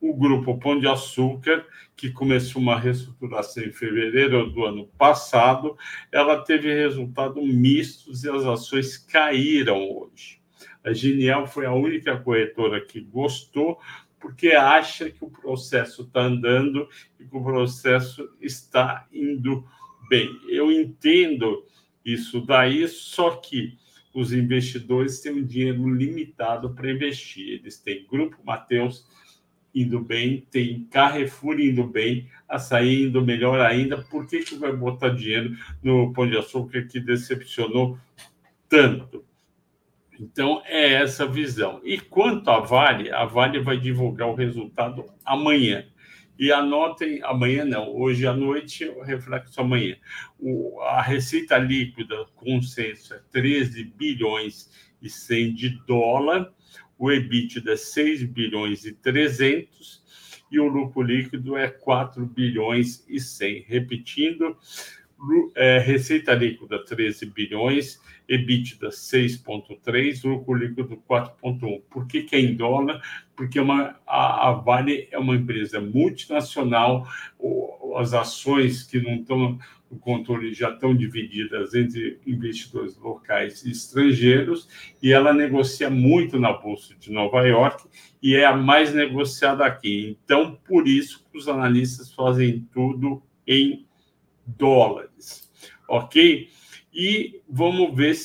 o 0.00 0.14
grupo 0.14 0.58
Pão 0.58 0.78
de 0.80 0.88
Açúcar, 0.88 1.66
que 1.94 2.10
começou 2.10 2.62
uma 2.62 2.78
reestruturação 2.78 3.62
em 3.62 3.70
fevereiro 3.70 4.50
do 4.50 4.64
ano 4.64 4.86
passado, 4.96 5.76
ela 6.10 6.42
teve 6.42 6.72
resultados 6.72 7.44
mistos 7.44 8.24
e 8.24 8.30
as 8.30 8.44
ações 8.44 8.96
caíram 8.96 9.88
hoje. 9.90 10.40
A 10.82 10.92
Genial 10.94 11.46
foi 11.46 11.66
a 11.66 11.72
única 11.72 12.16
corretora 12.16 12.80
que 12.80 13.00
gostou, 13.00 13.78
porque 14.18 14.48
acha 14.48 15.10
que 15.10 15.22
o 15.22 15.30
processo 15.30 16.02
está 16.02 16.22
andando 16.22 16.88
e 17.18 17.24
que 17.24 17.36
o 17.36 17.44
processo 17.44 18.30
está 18.40 19.06
indo 19.12 19.66
bem. 20.08 20.30
Eu 20.48 20.72
entendo 20.72 21.66
isso 22.04 22.40
daí, 22.40 22.88
só 22.88 23.36
que 23.36 23.78
os 24.14 24.32
investidores 24.32 25.20
têm 25.20 25.32
um 25.32 25.44
dinheiro 25.44 25.88
limitado 25.88 26.74
para 26.74 26.90
investir. 26.90 27.48
Eles 27.48 27.78
têm 27.78 28.06
Grupo 28.06 28.38
Mateus 28.44 29.06
indo 29.74 30.00
bem, 30.00 30.46
tem 30.50 30.84
Carrefour 30.90 31.60
indo 31.60 31.84
bem, 31.84 32.28
Açaí 32.48 33.04
indo 33.04 33.24
melhor 33.24 33.60
ainda. 33.60 34.02
Por 34.02 34.26
que, 34.26 34.40
que 34.40 34.56
vai 34.56 34.72
botar 34.72 35.10
dinheiro 35.10 35.56
no 35.82 36.12
Pão 36.12 36.28
de 36.28 36.36
Açúcar 36.36 36.86
que 36.86 37.00
decepcionou 37.00 37.98
tanto? 38.68 39.24
Então, 40.18 40.62
é 40.66 40.94
essa 40.94 41.26
visão. 41.26 41.80
E 41.82 41.98
quanto 41.98 42.50
à 42.50 42.60
Vale, 42.60 43.10
a 43.10 43.24
Vale 43.24 43.60
vai 43.60 43.78
divulgar 43.78 44.28
o 44.28 44.34
resultado 44.34 45.06
amanhã. 45.24 45.86
E 46.38 46.52
anotem, 46.52 47.20
amanhã 47.22 47.64
não, 47.64 47.94
hoje 47.94 48.26
à 48.26 48.32
noite, 48.32 48.86
o 48.86 49.02
reflexo 49.02 49.60
amanhã. 49.60 49.96
O, 50.38 50.80
a 50.80 51.00
receita 51.00 51.56
líquida, 51.58 52.26
consenso, 52.34 53.14
é 53.14 53.20
13 53.30 53.84
bilhões 53.84 54.70
e 55.00 55.08
100 55.08 55.54
de 55.54 55.68
dólar, 55.86 56.52
o 57.00 57.10
EBITDA 57.10 57.72
é 57.72 57.76
6 57.76 58.24
bilhões 58.24 58.84
e 58.84 58.92
300 58.92 60.02
e 60.52 60.60
o 60.60 60.68
lucro 60.68 61.00
líquido 61.00 61.56
é 61.56 61.66
4 61.66 62.26
bilhões 62.26 63.02
e 63.08 63.18
100. 63.18 63.64
Repetindo, 63.66 64.54
é, 65.54 65.78
receita 65.78 66.34
líquida 66.34 66.84
13 66.84 67.24
bilhões, 67.24 67.98
EBITDA 68.28 68.90
6,3, 68.90 70.28
lucro 70.28 70.52
líquido 70.52 71.02
4,1. 71.08 71.82
Por 71.88 72.06
que, 72.06 72.24
que 72.24 72.36
é 72.36 72.40
em 72.40 72.54
dólar? 72.54 73.00
Porque 73.34 73.58
é 73.58 73.62
uma, 73.62 73.96
a, 74.06 74.50
a, 74.50 74.52
Vale 74.52 75.08
é 75.10 75.18
uma 75.18 75.36
empresa 75.36 75.80
multinacional, 75.80 77.08
as 77.96 78.12
ações 78.12 78.82
que 78.82 79.00
não 79.00 79.14
estão 79.14 79.58
no 79.90 79.98
controle 79.98 80.54
já 80.54 80.70
estão 80.70 80.94
divididas 80.94 81.74
entre 81.74 82.20
investidores 82.24 82.96
locais 82.96 83.64
e 83.64 83.70
estrangeiros, 83.72 84.68
e 85.02 85.12
ela 85.12 85.32
negocia 85.32 85.90
muito 85.90 86.38
na 86.38 86.52
Bolsa 86.52 86.94
de 86.94 87.10
Nova 87.10 87.42
York 87.46 87.88
e 88.22 88.36
é 88.36 88.44
a 88.44 88.56
mais 88.56 88.94
negociada 88.94 89.64
aqui. 89.64 90.16
Então, 90.24 90.54
por 90.66 90.86
isso, 90.86 91.26
os 91.34 91.48
analistas 91.48 92.12
fazem 92.14 92.68
tudo 92.72 93.22
em 93.46 93.86
dólares, 94.46 95.50
ok? 95.88 96.48
E 96.92 97.40
vamos 97.48 97.96
ver 97.96 98.16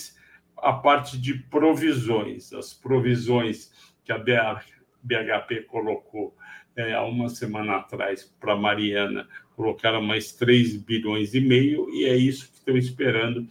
a 0.58 0.74
parte 0.74 1.18
de 1.18 1.34
provisões, 1.34 2.54
as 2.54 2.74
provisões 2.74 3.72
que 4.04 4.12
a 4.12 4.18
BHP 4.18 5.62
colocou 5.68 6.36
é, 6.76 6.94
há 6.94 7.04
uma 7.04 7.30
semana 7.30 7.78
atrás 7.78 8.24
para 8.40 8.56
Mariana, 8.56 9.28
colocaram 9.56 10.02
mais 10.02 10.32
3 10.34 10.78
bilhões 10.78 11.34
e 11.34 11.40
meio, 11.40 11.90
e 11.90 12.06
é 12.06 12.16
isso 12.16 12.52
que 12.52 12.58
estão 12.58 12.78
esperando 12.78 13.48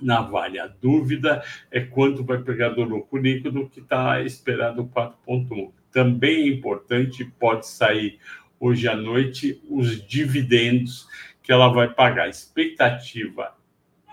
na 0.00 0.20
Vale. 0.20 0.58
A 0.58 0.66
dúvida 0.66 1.42
é 1.70 1.80
quanto 1.80 2.24
vai 2.24 2.38
pegar 2.38 2.70
do 2.70 2.84
lucro 2.84 3.20
líquido, 3.20 3.68
que 3.68 3.80
está 3.80 4.22
esperado 4.22 4.84
4,1. 4.86 5.72
Também 5.90 6.42
é 6.42 6.48
importante, 6.48 7.24
pode 7.24 7.66
sair 7.66 8.18
hoje 8.60 8.88
à 8.88 8.94
noite, 8.94 9.60
os 9.68 10.06
dividendos 10.06 11.06
que 11.42 11.52
ela 11.52 11.68
vai 11.68 11.92
pagar. 11.92 12.26
A 12.26 12.28
expectativa 12.28 13.54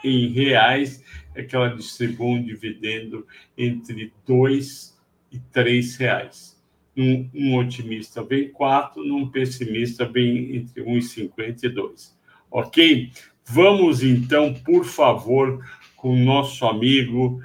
em 0.04 0.28
reais 0.30 1.04
é 1.36 1.43
que 1.43 1.56
ela 1.56 1.76
distribua 1.76 2.28
um 2.28 2.43
dividendo 2.43 3.26
entre 3.58 4.12
dois 4.26 5.00
e 5.32 5.39
três 5.39 5.96
reais. 5.96 6.53
Um, 6.95 7.29
um 7.34 7.58
otimista 7.58 8.23
vem 8.23 8.49
quatro, 8.49 9.03
num 9.03 9.29
pessimista 9.29 10.06
vem 10.06 10.56
entre 10.58 10.84
1,50 10.84 11.63
e 11.63 11.69
2. 11.69 12.19
Ok? 12.51 13.12
Vamos 13.45 14.03
então, 14.03 14.53
por 14.53 14.86
favor, 14.86 15.65
com 15.95 16.13
o 16.13 16.23
nosso 16.23 16.65
amigo 16.65 17.41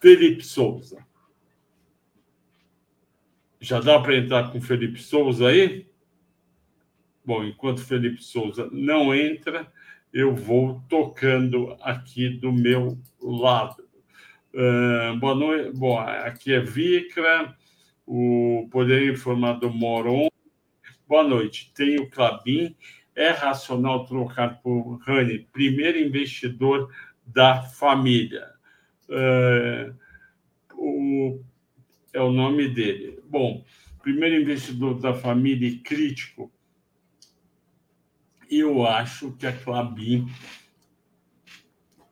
Felipe 0.00 0.44
Souza. 0.44 1.04
Já 3.60 3.80
dá 3.80 3.98
para 3.98 4.16
entrar 4.16 4.52
com 4.52 4.60
Felipe 4.60 5.00
Souza 5.00 5.48
aí? 5.48 5.86
Bom, 7.24 7.42
enquanto 7.42 7.80
Felipe 7.80 8.22
Souza 8.22 8.68
não 8.70 9.14
entra, 9.14 9.72
eu 10.12 10.34
vou 10.34 10.82
tocando 10.88 11.76
aqui 11.80 12.28
do 12.28 12.52
meu 12.52 12.98
lado. 13.20 13.82
Uh, 14.52 15.18
boa 15.18 15.34
noite. 15.34 15.76
Bom, 15.76 15.98
aqui 15.98 16.52
é 16.52 16.60
Vicra, 16.60 17.56
o 18.06 18.68
Poder 18.70 19.12
Informado 19.12 19.72
Moron. 19.72 20.28
Boa 21.08 21.22
noite. 21.22 21.72
Tem 21.74 21.96
o 22.00 22.10
Clabin. 22.10 22.76
É 23.14 23.30
racional 23.30 24.04
trocar 24.06 24.60
por 24.60 24.96
Rani, 25.02 25.46
primeiro 25.52 25.98
investidor 25.98 26.92
da 27.24 27.62
família. 27.62 28.48
Uh, 29.08 29.94
o, 30.74 31.40
é 32.12 32.20
o 32.20 32.32
nome 32.32 32.68
dele. 32.68 33.20
Bom, 33.28 33.64
primeiro 34.02 34.40
investidor 34.40 34.98
da 35.00 35.14
família 35.14 35.68
e 35.68 35.78
crítico 35.78 36.52
eu 38.50 38.86
acho 38.86 39.32
que 39.32 39.46
a 39.46 39.52
Clabin 39.52 40.26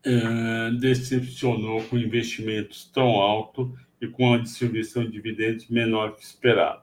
uh, 0.07 0.77
decepcionou 0.79 1.83
com 1.85 1.99
investimentos 1.99 2.91
tão 2.93 3.09
altos 3.09 3.71
e 4.01 4.07
com 4.07 4.35
a 4.35 4.39
distribuição 4.39 5.05
de 5.05 5.13
dividendos 5.13 5.69
menor 5.69 6.17
que 6.17 6.23
esperado. 6.23 6.83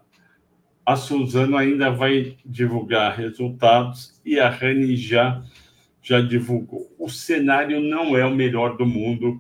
A 0.86 0.96
Suzano 0.96 1.56
ainda 1.56 1.92
vai 1.92 2.38
divulgar 2.46 3.16
resultados 3.16 4.20
e 4.26 4.40
a 4.40 4.50
Rani 4.50 4.96
já, 4.96 5.44
já 6.02 6.20
divulgou. 6.22 6.92
O 6.98 7.10
cenário 7.10 7.80
não 7.80 8.18
é 8.18 8.26
o 8.26 8.34
melhor 8.34 8.76
do 8.76 8.86
mundo 8.86 9.40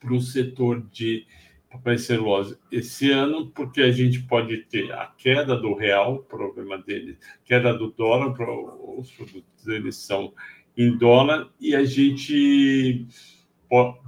para 0.00 0.14
o 0.14 0.20
setor 0.20 0.82
de 0.90 1.26
papel 1.70 1.98
celulose 1.98 2.58
esse 2.70 3.10
ano, 3.10 3.48
porque 3.48 3.80
a 3.80 3.90
gente 3.90 4.20
pode 4.22 4.58
ter 4.64 4.92
a 4.92 5.06
queda 5.16 5.56
do 5.56 5.74
real, 5.74 6.18
problema 6.24 6.78
dele, 6.78 7.18
queda 7.44 7.72
do 7.72 7.90
dólar, 7.90 8.34
os 8.98 9.10
produtos 9.10 9.64
deles 9.64 9.96
são 9.96 10.32
em 10.76 10.96
dólar, 10.96 11.48
e 11.60 11.74
a 11.74 11.84
gente 11.84 13.06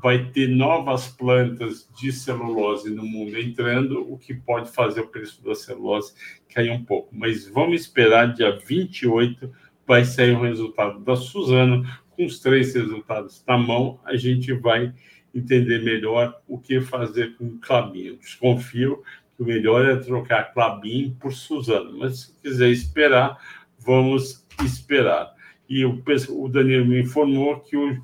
vai 0.02 0.30
ter 0.30 0.48
novas 0.48 1.08
plantas 1.08 1.88
de 1.98 2.12
celulose 2.12 2.90
no 2.90 3.04
mundo 3.04 3.38
entrando, 3.38 4.12
o 4.12 4.18
que 4.18 4.34
pode 4.34 4.70
fazer 4.70 5.00
o 5.00 5.08
preço 5.08 5.42
da 5.42 5.54
celulose 5.54 6.12
cair 6.52 6.70
um 6.70 6.84
pouco. 6.84 7.08
Mas 7.16 7.48
vamos 7.48 7.80
esperar, 7.80 8.34
dia 8.34 8.58
28 8.58 9.50
vai 9.86 10.04
sair 10.04 10.32
o 10.32 10.42
resultado 10.42 11.00
da 11.00 11.16
Suzano, 11.16 11.84
com 12.10 12.26
os 12.26 12.38
três 12.38 12.74
resultados 12.74 13.42
na 13.46 13.56
mão, 13.58 13.98
a 14.04 14.16
gente 14.16 14.52
vai 14.52 14.92
entender 15.34 15.82
melhor 15.82 16.40
o 16.46 16.58
que 16.58 16.80
fazer 16.80 17.36
com 17.36 17.46
o 17.46 17.58
Clabin. 17.58 18.04
Eu 18.04 18.16
desconfio 18.16 19.02
que 19.36 19.42
o 19.42 19.46
melhor 19.46 19.84
é 19.84 19.96
trocar 19.96 20.52
Clabin 20.52 21.16
por 21.18 21.32
Suzano, 21.32 21.98
mas 21.98 22.20
se 22.20 22.40
quiser 22.40 22.68
esperar, 22.68 23.36
vamos 23.78 24.46
esperar. 24.62 25.34
E 25.74 25.84
o, 25.84 26.00
o 26.28 26.48
Danilo 26.48 26.86
me 26.86 27.00
informou 27.00 27.58
que 27.58 27.76
o, 27.76 28.00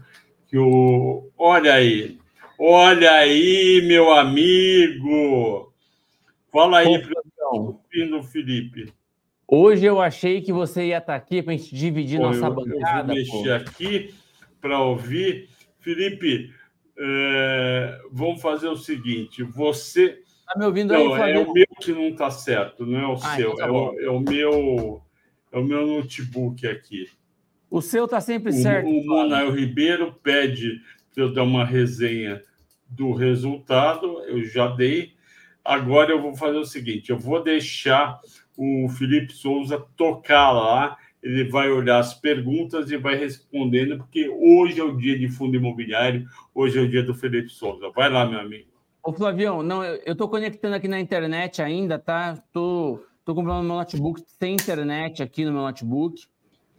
que 0.48 0.58
o. 0.58 1.30
Olha 1.38 1.74
aí, 1.74 2.18
olha 2.58 3.12
aí, 3.12 3.80
meu 3.86 4.12
amigo! 4.12 5.72
Fala 6.50 6.78
aí, 6.78 7.00
Fernando 7.88 8.24
Felipe. 8.24 8.92
Hoje 9.46 9.86
eu 9.86 10.00
achei 10.00 10.40
que 10.40 10.52
você 10.52 10.86
ia 10.86 10.98
estar 10.98 11.14
aqui 11.14 11.40
para 11.40 11.52
a 11.52 11.56
gente 11.56 11.72
dividir 11.72 12.18
pô, 12.18 12.26
nossa 12.26 12.46
eu, 12.46 12.54
bancada. 12.54 13.14
Eu 13.14 13.24
vou 13.24 13.36
mexer 13.36 13.52
aqui 13.52 14.14
para 14.60 14.82
ouvir. 14.82 15.48
Felipe, 15.78 16.52
é, 16.98 18.00
vamos 18.10 18.42
fazer 18.42 18.66
o 18.66 18.76
seguinte: 18.76 19.44
você. 19.44 20.24
Está 20.40 20.58
me 20.58 20.64
ouvindo 20.64 20.92
não, 20.92 21.14
aí, 21.14 21.34
É 21.34 21.38
o 21.38 21.52
meu 21.52 21.66
que 21.80 21.92
não 21.92 22.08
está 22.08 22.32
certo, 22.32 22.84
não 22.84 22.98
é 22.98 23.06
o 23.06 23.12
ah, 23.12 23.36
seu. 23.36 23.52
Então 23.52 23.56
tá 23.56 23.66
é, 23.66 23.70
o, 23.70 24.00
é, 24.00 24.10
o, 24.10 24.18
meu, 24.18 25.02
é 25.52 25.58
o 25.60 25.62
meu 25.62 25.86
notebook 25.86 26.66
aqui. 26.66 27.06
O 27.70 27.80
seu 27.80 28.04
está 28.06 28.20
sempre 28.20 28.50
o, 28.50 28.52
certo. 28.52 28.88
O 28.88 29.06
Manoel 29.06 29.52
Ribeiro 29.52 30.12
pede 30.22 30.80
para 31.14 31.24
eu 31.24 31.32
dar 31.32 31.44
uma 31.44 31.64
resenha 31.64 32.42
do 32.88 33.12
resultado, 33.12 34.20
eu 34.24 34.44
já 34.44 34.66
dei. 34.66 35.12
Agora 35.64 36.10
eu 36.10 36.20
vou 36.20 36.34
fazer 36.34 36.58
o 36.58 36.64
seguinte: 36.64 37.10
eu 37.10 37.18
vou 37.18 37.42
deixar 37.42 38.18
o 38.56 38.88
Felipe 38.88 39.32
Souza 39.32 39.78
tocar 39.96 40.50
lá. 40.50 40.96
Ele 41.22 41.44
vai 41.44 41.70
olhar 41.70 41.98
as 41.98 42.14
perguntas 42.14 42.90
e 42.90 42.96
vai 42.96 43.14
respondendo, 43.14 43.98
porque 43.98 44.26
hoje 44.28 44.80
é 44.80 44.84
o 44.84 44.96
dia 44.96 45.18
de 45.18 45.28
fundo 45.28 45.54
imobiliário, 45.54 46.26
hoje 46.54 46.78
é 46.78 46.82
o 46.82 46.88
dia 46.88 47.02
do 47.02 47.14
Felipe 47.14 47.50
Souza. 47.50 47.90
Vai 47.94 48.08
lá, 48.08 48.24
meu 48.24 48.40
amigo. 48.40 48.70
Ô, 49.02 49.12
Flavião, 49.12 49.62
não, 49.62 49.84
eu 49.84 50.12
estou 50.12 50.28
conectando 50.28 50.76
aqui 50.76 50.88
na 50.88 50.98
internet 50.98 51.60
ainda, 51.60 51.98
tá? 51.98 52.42
Tô, 52.52 53.00
tô 53.22 53.34
comprando 53.34 53.64
meu 53.64 53.76
notebook 53.76 54.22
sem 54.26 54.54
internet 54.54 55.22
aqui 55.22 55.44
no 55.44 55.52
meu 55.52 55.60
notebook. 55.60 56.22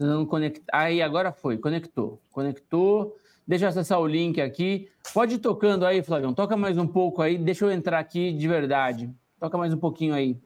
Não 0.02 0.26
conectar. 0.26 0.66
Aí, 0.74 1.02
agora 1.02 1.32
foi, 1.32 1.58
conectou. 1.58 2.20
Conectou. 2.32 3.16
Deixa 3.48 3.66
eu 3.66 3.70
acessar 3.70 4.00
o 4.00 4.08
link 4.08 4.42
aqui. 4.42 4.90
Pode 5.14 5.36
ir 5.36 5.40
tocando 5.40 5.86
aí, 5.86 6.02
Flavião. 6.02 6.34
Toca 6.34 6.58
mais 6.58 6.78
um 6.78 6.88
pouco 6.88 7.22
aí. 7.22 7.38
Deixa 7.38 7.66
eu 7.66 7.72
entrar 7.72 8.00
aqui 8.00 8.34
de 8.34 8.48
verdade. 8.48 9.14
Toca 9.40 9.58
mais 9.58 9.74
um 9.74 9.78
pouquinho 9.78 10.14
aí. 10.14 10.38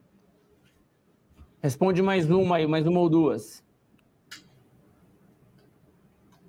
Responde 1.62 2.02
mais 2.02 2.30
uma 2.30 2.56
aí, 2.56 2.66
mais 2.66 2.86
uma 2.86 3.00
ou 3.00 3.08
duas. 3.08 3.64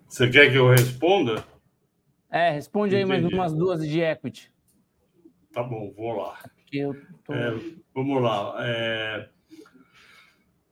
Você 0.08 0.30
quer 0.30 0.52
que 0.52 0.58
eu 0.58 0.70
responda? 0.70 1.46
É, 2.30 2.52
responde 2.52 2.96
Entendi. 2.96 3.14
aí 3.14 3.22
mais 3.22 3.34
umas 3.34 3.54
duas 3.54 3.88
de 3.88 4.02
equity. 4.02 4.52
Tá 5.54 5.64
bom, 5.64 5.94
vou 5.96 6.14
lá. 6.14 6.38
Tô... 7.24 7.34
É, 7.34 7.60
vamos 7.94 8.22
lá. 8.22 8.56
É... 8.60 9.30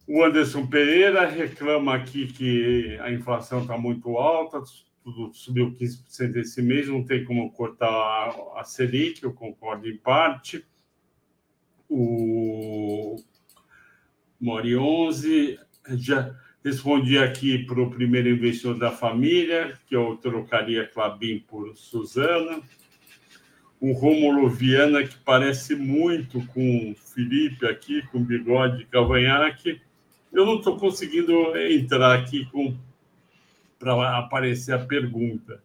O 0.07 0.23
Anderson 0.23 0.67
Pereira 0.67 1.25
reclama 1.25 1.95
aqui 1.95 2.27
que 2.27 2.95
a 3.01 3.11
inflação 3.11 3.63
está 3.63 3.75
muito 3.75 4.17
alta, 4.17 4.61
tudo 5.03 5.33
subiu 5.33 5.71
15% 5.71 6.35
esse 6.37 6.61
mês, 6.61 6.87
não 6.87 7.03
tem 7.03 7.25
como 7.25 7.51
cortar 7.51 8.35
a 8.55 8.63
Selic, 8.63 9.23
eu 9.23 9.33
concordo 9.33 9.89
em 9.89 9.97
parte. 9.97 10.63
O 11.89 13.15
Mori 14.39 14.77
11 14.77 15.59
já 15.93 16.35
respondi 16.63 17.17
aqui 17.17 17.65
para 17.65 17.81
o 17.81 17.89
primeiro 17.89 18.29
investidor 18.29 18.77
da 18.77 18.91
família, 18.91 19.75
que 19.87 19.95
eu 19.95 20.17
trocaria 20.17 20.87
Clabin 20.87 21.39
por 21.39 21.75
Suzana. 21.75 22.61
O 23.79 23.91
Romulo 23.91 24.49
Viana, 24.49 25.03
que 25.03 25.17
parece 25.17 25.75
muito 25.75 26.45
com 26.47 26.91
o 26.91 26.95
Felipe 26.95 27.65
aqui, 27.67 28.03
com 28.07 28.23
bigode 28.23 28.83
e 28.83 28.85
cavanhaque 28.85 29.81
eu 30.35 30.45
não 30.45 30.57
estou 30.57 30.77
conseguindo 30.77 31.57
entrar 31.57 32.13
aqui 32.13 32.45
para 33.79 34.17
aparecer 34.17 34.73
a 34.73 34.85
pergunta. 34.85 35.63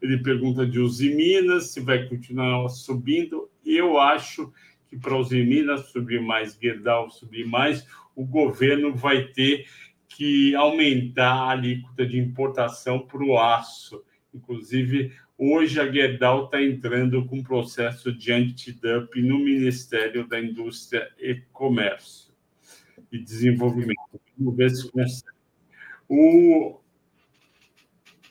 Ele 0.00 0.18
pergunta 0.18 0.64
de 0.64 0.78
Usiminas, 0.78 1.72
se 1.72 1.80
vai 1.80 2.08
continuar 2.08 2.68
subindo. 2.68 3.50
Eu 3.66 3.98
acho 3.98 4.52
que 4.88 4.96
para 4.96 5.16
Usiminas 5.16 5.88
subir 5.88 6.22
mais, 6.22 6.56
Gerdau 6.60 7.10
subir 7.10 7.44
mais, 7.44 7.84
o 8.14 8.24
governo 8.24 8.94
vai 8.94 9.24
ter 9.24 9.66
que 10.08 10.54
aumentar 10.54 11.34
a 11.34 11.50
alíquota 11.50 12.06
de 12.06 12.16
importação 12.16 13.00
para 13.00 13.24
o 13.24 13.36
aço. 13.36 14.04
Inclusive, 14.32 15.12
hoje 15.36 15.80
a 15.80 15.90
Gerdau 15.90 16.44
está 16.44 16.62
entrando 16.62 17.24
com 17.24 17.42
processo 17.42 18.12
de 18.12 18.30
antidumping 18.30 19.22
no 19.22 19.40
Ministério 19.40 20.28
da 20.28 20.40
Indústria 20.40 21.10
e 21.18 21.42
Comércio 21.52 22.23
e 23.14 23.22
desenvolvimento. 23.22 24.20
Vamos 24.36 24.56
ver 24.56 24.70
se 24.70 24.90
consegue. 24.90 25.34
O 26.08 26.80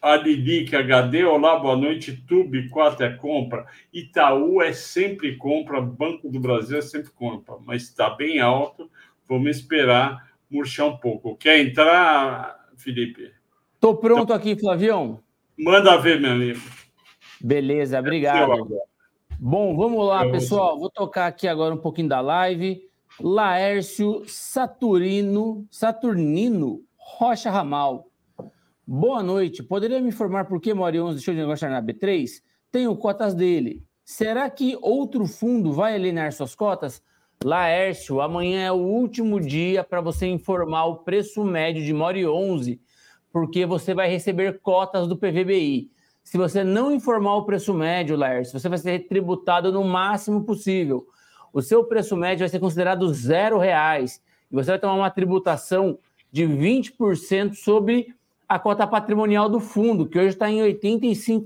Adilic 0.01 0.75
HD, 0.75 1.23
olá, 1.23 1.57
boa 1.57 1.77
noite. 1.77 2.21
Tube 2.27 2.69
4 2.69 3.05
é 3.05 3.13
compra. 3.15 3.65
Itaú 3.93 4.61
é 4.61 4.73
sempre 4.73 5.37
compra, 5.37 5.79
Banco 5.81 6.29
do 6.29 6.39
Brasil 6.39 6.77
é 6.77 6.81
sempre 6.81 7.11
compra, 7.11 7.55
mas 7.65 7.83
está 7.83 8.09
bem 8.09 8.41
alto. 8.41 8.91
Vamos 9.27 9.57
esperar 9.57 10.33
murchar 10.51 10.87
um 10.87 10.97
pouco. 10.97 11.37
Quer 11.37 11.59
entrar, 11.59 12.67
Felipe? 12.75 13.31
Estou 13.75 13.95
pronto 13.95 14.23
então, 14.23 14.35
aqui, 14.35 14.55
Flavião. 14.57 15.23
Manda 15.57 15.97
ver, 15.97 16.19
meu 16.19 16.31
amigo. 16.31 16.59
Beleza, 17.41 17.99
obrigado. 17.99 18.67
Bom, 19.39 19.75
vamos 19.75 20.05
lá, 20.05 20.29
pessoal. 20.29 20.77
Vou 20.77 20.89
tocar 20.89 21.27
aqui 21.27 21.47
agora 21.47 21.73
um 21.73 21.77
pouquinho 21.77 22.09
da 22.09 22.19
live. 22.19 22.92
Laércio 23.21 24.23
Saturnino, 24.25 25.67
Saturnino 25.69 26.81
Rocha 26.97 27.51
Ramal. 27.51 28.07
Boa 28.87 29.21
noite. 29.21 29.61
Poderia 29.61 30.01
me 30.01 30.09
informar 30.09 30.45
por 30.45 30.59
que 30.59 30.73
Mori 30.73 30.99
11 30.99 31.15
deixou 31.15 31.33
de 31.33 31.41
negociar 31.41 31.69
na 31.69 31.81
B3? 31.81 32.41
Tenho 32.71 32.95
cotas 32.97 33.35
dele. 33.35 33.83
Será 34.03 34.49
que 34.49 34.77
outro 34.81 35.27
fundo 35.27 35.71
vai 35.71 35.93
alienar 35.93 36.33
suas 36.33 36.55
cotas? 36.55 37.03
Laércio, 37.43 38.19
amanhã 38.19 38.65
é 38.65 38.71
o 38.71 38.77
último 38.77 39.39
dia 39.39 39.83
para 39.83 40.01
você 40.01 40.25
informar 40.25 40.85
o 40.85 40.97
preço 40.97 41.43
médio 41.43 41.83
de 41.83 41.93
Mori 41.93 42.25
11, 42.25 42.81
porque 43.31 43.63
você 43.65 43.93
vai 43.93 44.09
receber 44.09 44.59
cotas 44.59 45.07
do 45.07 45.15
PVBI. 45.15 45.91
Se 46.23 46.37
você 46.37 46.63
não 46.63 46.91
informar 46.91 47.35
o 47.35 47.45
preço 47.45 47.73
médio, 47.75 48.17
Laércio, 48.17 48.59
você 48.59 48.67
vai 48.67 48.77
ser 48.79 49.07
tributado 49.07 49.71
no 49.71 49.83
máximo 49.83 50.43
possível 50.43 51.05
o 51.53 51.61
seu 51.61 51.83
preço 51.83 52.17
médio 52.17 52.39
vai 52.39 52.49
ser 52.49 52.59
considerado 52.59 53.13
zero 53.13 53.59
reais 53.59 54.19
e 54.51 54.55
você 54.55 54.71
vai 54.71 54.79
tomar 54.79 54.95
uma 54.95 55.11
tributação 55.11 55.99
de 56.31 56.43
20% 56.45 57.53
sobre 57.53 58.13
a 58.49 58.57
cota 58.57 58.85
patrimonial 58.87 59.47
do 59.47 59.59
fundo, 59.59 60.07
que 60.07 60.17
hoje 60.17 60.29
está 60.29 60.49
em 60.49 60.61
R$ 60.61 60.79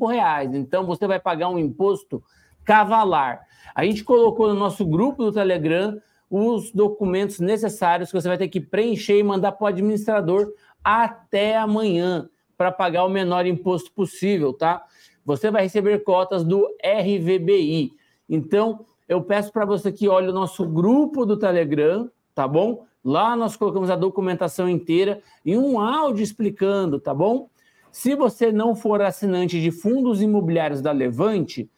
reais. 0.10 0.54
Então 0.56 0.86
você 0.86 1.06
vai 1.06 1.20
pagar 1.20 1.50
um 1.50 1.60
imposto 1.60 2.24
cavalar. 2.63 3.41
A 3.76 3.86
gente 3.86 4.04
colocou 4.04 4.48
no 4.48 4.56
nosso 4.56 4.86
grupo 4.86 5.26
do 5.26 5.32
Telegram 5.32 6.02
os 6.30 6.72
documentos 6.72 7.39
necessários 7.39 8.10
que 8.10 8.20
você 8.20 8.28
vai 8.28 8.38
ter 8.38 8.48
que 8.48 8.60
preencher 8.60 9.17
e 9.17 9.24
mandar 9.24 9.54
para 9.54 9.65
o 9.65 9.67
administrador 9.67 10.52
até 10.84 11.58
amanhã 11.58 12.30
para 12.58 12.72
pagar 12.72 13.06
o 13.06 13.10
menor 13.10 13.46
imposto 13.46 13.91
possível, 13.91 14.52
tá? 14.52 14.84
Você 15.26 15.52
vai 15.52 15.63
receber 15.63 16.00
cotas 16.00 16.43
do 16.43 16.65
RVBI. 16.84 17.93
Então, 18.28 18.86
eu 19.08 19.22
peço 19.22 19.52
para 19.52 19.65
você 19.65 19.91
que 19.91 20.08
olhe 20.08 20.28
o 20.30 20.34
nosso 20.34 20.65
grupo 20.65 21.26
do 21.26 21.38
Telegram, 21.38 22.10
tá 22.36 22.48
bom? 22.48 22.86
Lá 23.04 23.36
nós 23.36 23.56
colocamos 23.56 23.89
a 23.89 23.96
documentação 23.96 24.67
inteira 24.70 25.22
e 25.46 25.58
um 25.58 25.80
áudio 25.80 26.24
explicando, 26.24 27.00
tá 27.00 27.13
bom? 27.13 27.50
Se 27.91 28.15
você 28.15 28.52
não 28.52 28.76
for 28.76 29.02
assinante 29.02 29.62
de 29.62 29.72
fundos 29.72 30.22
imobiliários 30.22 30.82
da 30.82 30.91
Levante, 30.91 31.70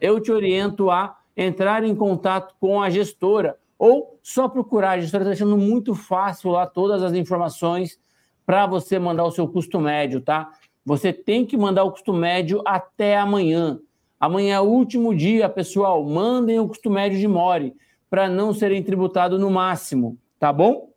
eu 0.00 0.20
te 0.20 0.32
oriento 0.32 0.90
a 0.90 1.16
entrar 1.36 1.84
em 1.84 1.94
contato 1.94 2.54
com 2.60 2.82
a 2.82 2.90
gestora 2.90 3.56
ou 3.78 4.18
só 4.22 4.48
procurar. 4.48 4.90
A 4.90 5.00
gestora 5.00 5.22
está 5.22 5.30
deixando 5.30 5.56
muito 5.56 5.94
fácil 5.94 6.50
lá 6.50 6.66
todas 6.66 7.02
as 7.02 7.12
informações 7.12 7.98
para 8.44 8.66
você 8.66 8.98
mandar 8.98 9.24
o 9.24 9.30
seu 9.30 9.46
custo 9.46 9.80
médio, 9.80 10.20
tá? 10.20 10.50
Você 10.84 11.12
tem 11.12 11.46
que 11.46 11.56
mandar 11.56 11.84
o 11.84 11.92
custo 11.92 12.12
médio 12.12 12.60
até 12.66 13.16
amanhã. 13.16 13.78
Amanhã 14.22 14.54
é 14.54 14.60
o 14.60 14.66
último 14.66 15.12
dia, 15.12 15.48
pessoal. 15.48 16.04
Mandem 16.04 16.60
o 16.60 16.68
custo 16.68 16.88
médio 16.88 17.18
de 17.18 17.26
More 17.26 17.74
para 18.08 18.28
não 18.28 18.54
serem 18.54 18.80
tributados 18.80 19.40
no 19.40 19.50
máximo, 19.50 20.16
tá 20.38 20.52
bom? 20.52 20.92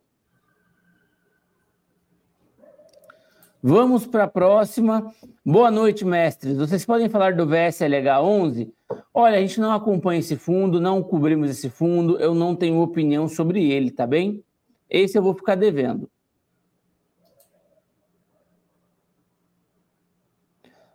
Vamos 3.60 4.06
para 4.06 4.22
a 4.22 4.28
próxima. 4.28 5.12
Boa 5.44 5.72
noite, 5.72 6.04
mestres. 6.04 6.56
Vocês 6.56 6.86
podem 6.86 7.08
falar 7.08 7.34
do 7.34 7.44
VSLH 7.44 8.22
11? 8.22 8.72
Olha, 9.12 9.38
a 9.38 9.40
gente 9.40 9.58
não 9.58 9.72
acompanha 9.72 10.20
esse 10.20 10.36
fundo, 10.36 10.80
não 10.80 11.02
cobrimos 11.02 11.50
esse 11.50 11.68
fundo, 11.68 12.20
eu 12.20 12.32
não 12.32 12.54
tenho 12.54 12.78
opinião 12.78 13.26
sobre 13.26 13.72
ele, 13.72 13.90
tá 13.90 14.06
bem? 14.06 14.40
Esse 14.88 15.18
eu 15.18 15.22
vou 15.22 15.34
ficar 15.34 15.56
devendo. 15.56 16.08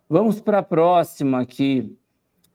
Vamos 0.08 0.40
para 0.40 0.60
a 0.60 0.62
próxima 0.62 1.42
aqui. 1.42 1.94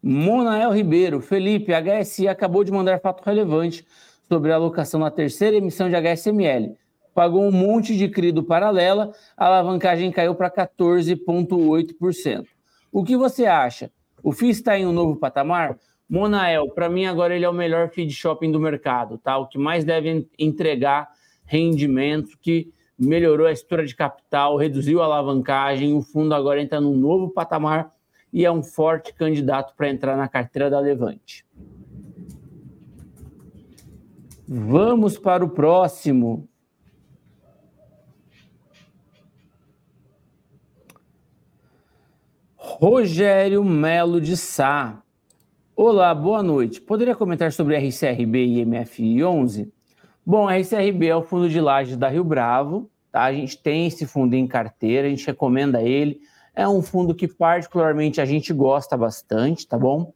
Monael 0.09 0.71
Ribeiro, 0.71 1.19
Felipe, 1.19 1.73
a 1.73 1.81
HSI 1.81 2.29
acabou 2.29 2.63
de 2.63 2.71
mandar 2.71 3.01
fato 3.01 3.21
relevante 3.25 3.85
sobre 4.25 4.53
a 4.53 4.55
alocação 4.55 5.01
na 5.01 5.11
terceira 5.11 5.57
emissão 5.57 5.89
de 5.89 5.97
HSML. 5.97 6.77
Pagou 7.13 7.43
um 7.43 7.51
monte 7.51 7.93
de 7.97 8.07
CRI 8.07 8.31
do 8.31 8.41
paralela, 8.41 9.11
a 9.35 9.47
alavancagem 9.47 10.09
caiu 10.09 10.33
para 10.33 10.49
14,8%. 10.49 12.45
O 12.89 13.03
que 13.03 13.17
você 13.17 13.47
acha? 13.47 13.91
O 14.23 14.31
FII 14.31 14.49
está 14.49 14.79
em 14.79 14.85
um 14.85 14.93
novo 14.93 15.17
patamar? 15.17 15.77
Monael, 16.09 16.69
para 16.69 16.87
mim 16.87 17.05
agora 17.05 17.35
ele 17.35 17.43
é 17.43 17.49
o 17.49 17.53
melhor 17.53 17.89
feed 17.89 18.13
shopping 18.13 18.49
do 18.49 18.61
mercado, 18.61 19.17
tá? 19.17 19.37
O 19.37 19.47
que 19.47 19.57
mais 19.57 19.83
deve 19.83 20.25
entregar 20.39 21.09
rendimento, 21.43 22.37
que 22.41 22.71
melhorou 22.97 23.45
a 23.45 23.51
estrutura 23.51 23.85
de 23.85 23.93
capital, 23.93 24.55
reduziu 24.55 25.01
a 25.01 25.05
alavancagem, 25.05 25.93
o 25.93 26.01
fundo 26.01 26.33
agora 26.33 26.61
entra 26.61 26.79
num 26.79 26.95
novo 26.95 27.29
patamar 27.29 27.96
e 28.31 28.45
é 28.45 28.51
um 28.51 28.63
forte 28.63 29.13
candidato 29.13 29.75
para 29.75 29.89
entrar 29.89 30.17
na 30.17 30.27
carteira 30.27 30.69
da 30.69 30.79
Levante. 30.79 31.45
Vamos 34.47 35.17
para 35.17 35.43
o 35.43 35.49
próximo. 35.49 36.47
Rogério 42.55 43.63
Melo 43.63 44.21
de 44.21 44.37
Sá. 44.37 45.01
Olá, 45.75 46.13
boa 46.13 46.41
noite. 46.41 46.79
Poderia 46.79 47.15
comentar 47.15 47.51
sobre 47.51 47.75
RCRB 47.75 48.45
e 48.45 48.65
MFI 48.65 49.23
11? 49.23 49.73
Bom, 50.25 50.49
RCRB 50.49 51.07
é 51.07 51.15
o 51.15 51.23
fundo 51.23 51.49
de 51.49 51.59
laje 51.59 51.95
da 51.95 52.07
Rio 52.07 52.23
Bravo, 52.23 52.89
tá? 53.11 53.23
A 53.23 53.33
gente 53.33 53.57
tem 53.57 53.87
esse 53.87 54.05
fundo 54.05 54.33
em 54.33 54.45
carteira, 54.45 55.07
a 55.07 55.09
gente 55.09 55.25
recomenda 55.25 55.81
ele. 55.81 56.19
É 56.57 56.67
um 56.67 56.81
fundo 56.81 57.13
que 57.13 57.27
particularmente 57.27 58.19
a 58.19 58.25
gente 58.25 58.51
gosta 58.51 58.97
bastante, 58.97 59.67
tá 59.67 59.77
bom? 59.77 60.11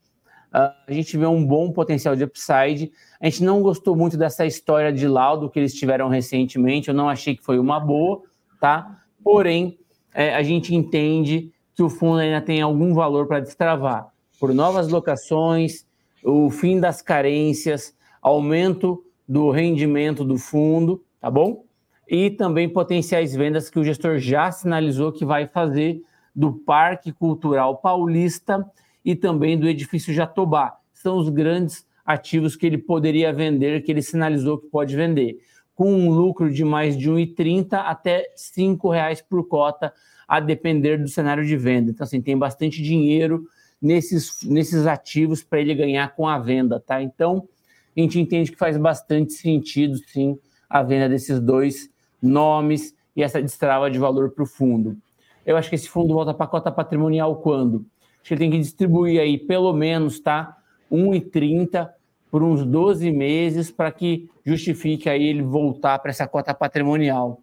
Uh, 0.51 0.73
a 0.88 0.91
gente 0.91 1.15
vê 1.15 1.27
um 1.27 1.45
bom 1.45 1.71
potencial 1.71 2.15
de 2.15 2.23
upside. 2.23 2.91
A 3.21 3.30
gente 3.30 3.43
não 3.43 3.62
gostou 3.62 3.95
muito 3.95 4.17
dessa 4.17 4.43
história 4.43 4.91
de 4.91 5.08
laudo 5.08 5.51
que 5.51 5.60
eles 5.60 5.71
tiveram 5.71 6.10
recentemente, 6.10 6.89
eu 6.89 6.95
não 6.95 7.08
achei 7.08 7.36
que 7.36 7.43
foi 7.43 7.60
uma 7.60 7.80
boa, 7.80 8.23
tá? 8.60 9.04
Porém, 9.23 9.77
é, 10.15 10.34
a 10.34 10.41
gente 10.41 10.73
entende 10.73 11.51
que 11.75 11.84
o 11.84 11.89
fundo 11.89 12.17
ainda 12.17 12.41
tem 12.41 12.60
algum 12.60 12.91
valor 12.95 13.27
para 13.27 13.39
destravar 13.39 14.12
por 14.39 14.51
novas 14.51 14.88
locações, 14.88 15.86
o 16.23 16.49
fim 16.49 16.80
das 16.80 17.04
carências, 17.04 17.95
aumento 18.19 19.06
do 19.30 19.51
rendimento 19.51 20.25
do 20.25 20.39
fundo, 20.39 21.04
tá 21.19 21.30
bom? 21.30 21.65
E 22.10 22.32
também 22.32 22.67
potenciais 22.67 23.36
vendas 23.36 23.69
que 23.69 23.77
o 23.77 23.84
gestor 23.84 24.17
já 24.17 24.51
sinalizou 24.51 25.12
que 25.12 25.23
vai 25.23 25.45
fazer 25.45 26.01
do 26.36 26.54
Parque 26.54 27.12
Cultural 27.12 27.78
Paulista 27.78 28.65
e 29.04 29.15
também 29.15 29.58
do 29.58 29.67
edifício 29.67 30.13
Jatobá. 30.13 30.78
São 30.94 31.17
os 31.17 31.30
grandes 31.30 31.86
ativos 32.06 32.56
que 32.56 32.65
ele 32.65 32.78
poderia 32.78 33.34
vender, 33.34 33.84
que 33.84 33.91
ele 33.91 34.02
sinalizou 34.02 34.58
que 34.58 34.67
pode 34.67 34.96
vender, 34.96 35.39
com 35.76 35.94
um 35.94 36.10
lucro 36.10 36.52
de 36.52 36.63
mais 36.63 36.98
de 36.98 37.10
1,30 37.10 37.74
até 37.74 38.17
R$ 38.17 38.26
5,00 38.36 39.24
por 39.30 39.48
cota, 39.48 39.94
a 40.28 40.39
depender 40.39 40.98
do 40.98 41.08
cenário 41.08 41.46
de 41.46 41.58
venda. 41.58 41.91
Então, 41.91 42.04
assim, 42.04 42.22
tem 42.22 42.38
bastante 42.38 42.82
dinheiro 42.82 43.48
nesses, 43.82 44.44
nesses 44.44 44.86
ativos 44.86 45.44
para 45.44 45.60
ele 45.60 45.74
ganhar 45.74 46.15
com 46.15 46.28
a 46.28 46.38
venda, 46.39 46.80
tá? 46.80 47.02
Então, 47.02 47.48
a 47.96 48.00
gente 48.00 48.20
entende 48.20 48.52
que 48.52 48.58
faz 48.58 48.78
bastante 48.78 49.34
sentido, 49.34 49.98
sim, 49.98 50.38
a 50.70 50.82
venda 50.82 51.10
desses 51.10 51.39
dois 51.39 51.89
nomes 52.22 52.96
e 53.15 53.24
essa 53.24 53.41
destrava 53.41 53.89
de 53.91 54.00
valor 54.00 54.32
para 54.32 54.44
o 54.44 54.48
fundo. 54.48 54.96
Eu 55.45 55.58
acho 55.58 55.69
que 55.69 55.75
esse 55.75 55.89
fundo 55.89 56.13
volta 56.13 56.34
para 56.34 56.45
a 56.45 56.49
cota 56.49 56.71
patrimonial 56.71 57.36
quando? 57.38 57.86
Acho 58.19 58.27
que 58.27 58.34
ele 58.34 58.41
tem 58.41 58.51
que 58.51 58.60
distribuir 58.60 59.19
aí 59.19 59.38
pelo 59.38 59.73
menos, 59.73 60.19
tá? 60.19 60.58
1,30 60.91 61.89
por 62.30 62.43
uns 62.43 62.65
12 62.65 63.12
meses 63.12 63.71
para 63.71 63.91
que 63.91 64.30
justifique 64.45 65.10
aí 65.10 65.23
ele 65.27 65.41
voltar 65.41 65.99
para 65.99 66.12
essa 66.12 66.27
cota 66.27 66.54
patrimonial. 66.54 67.41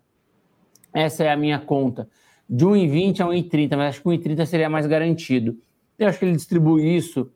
Essa 0.93 1.25
é 1.25 1.31
a 1.31 1.37
minha 1.37 1.59
conta. 1.59 2.09
De 2.49 2.65
1,20 2.65 3.21
a 3.21 3.27
1,30, 3.27 3.77
mas 3.77 3.89
acho 3.89 4.03
que 4.03 4.09
1,30 4.09 4.47
seria 4.47 4.71
mais 4.71 4.87
garantido. 4.87 5.57
Eu 5.99 6.09
acho 6.09 6.19
que 6.19 6.25
ele 6.25 6.37
distribui 6.37 6.97
isso. 6.97 7.31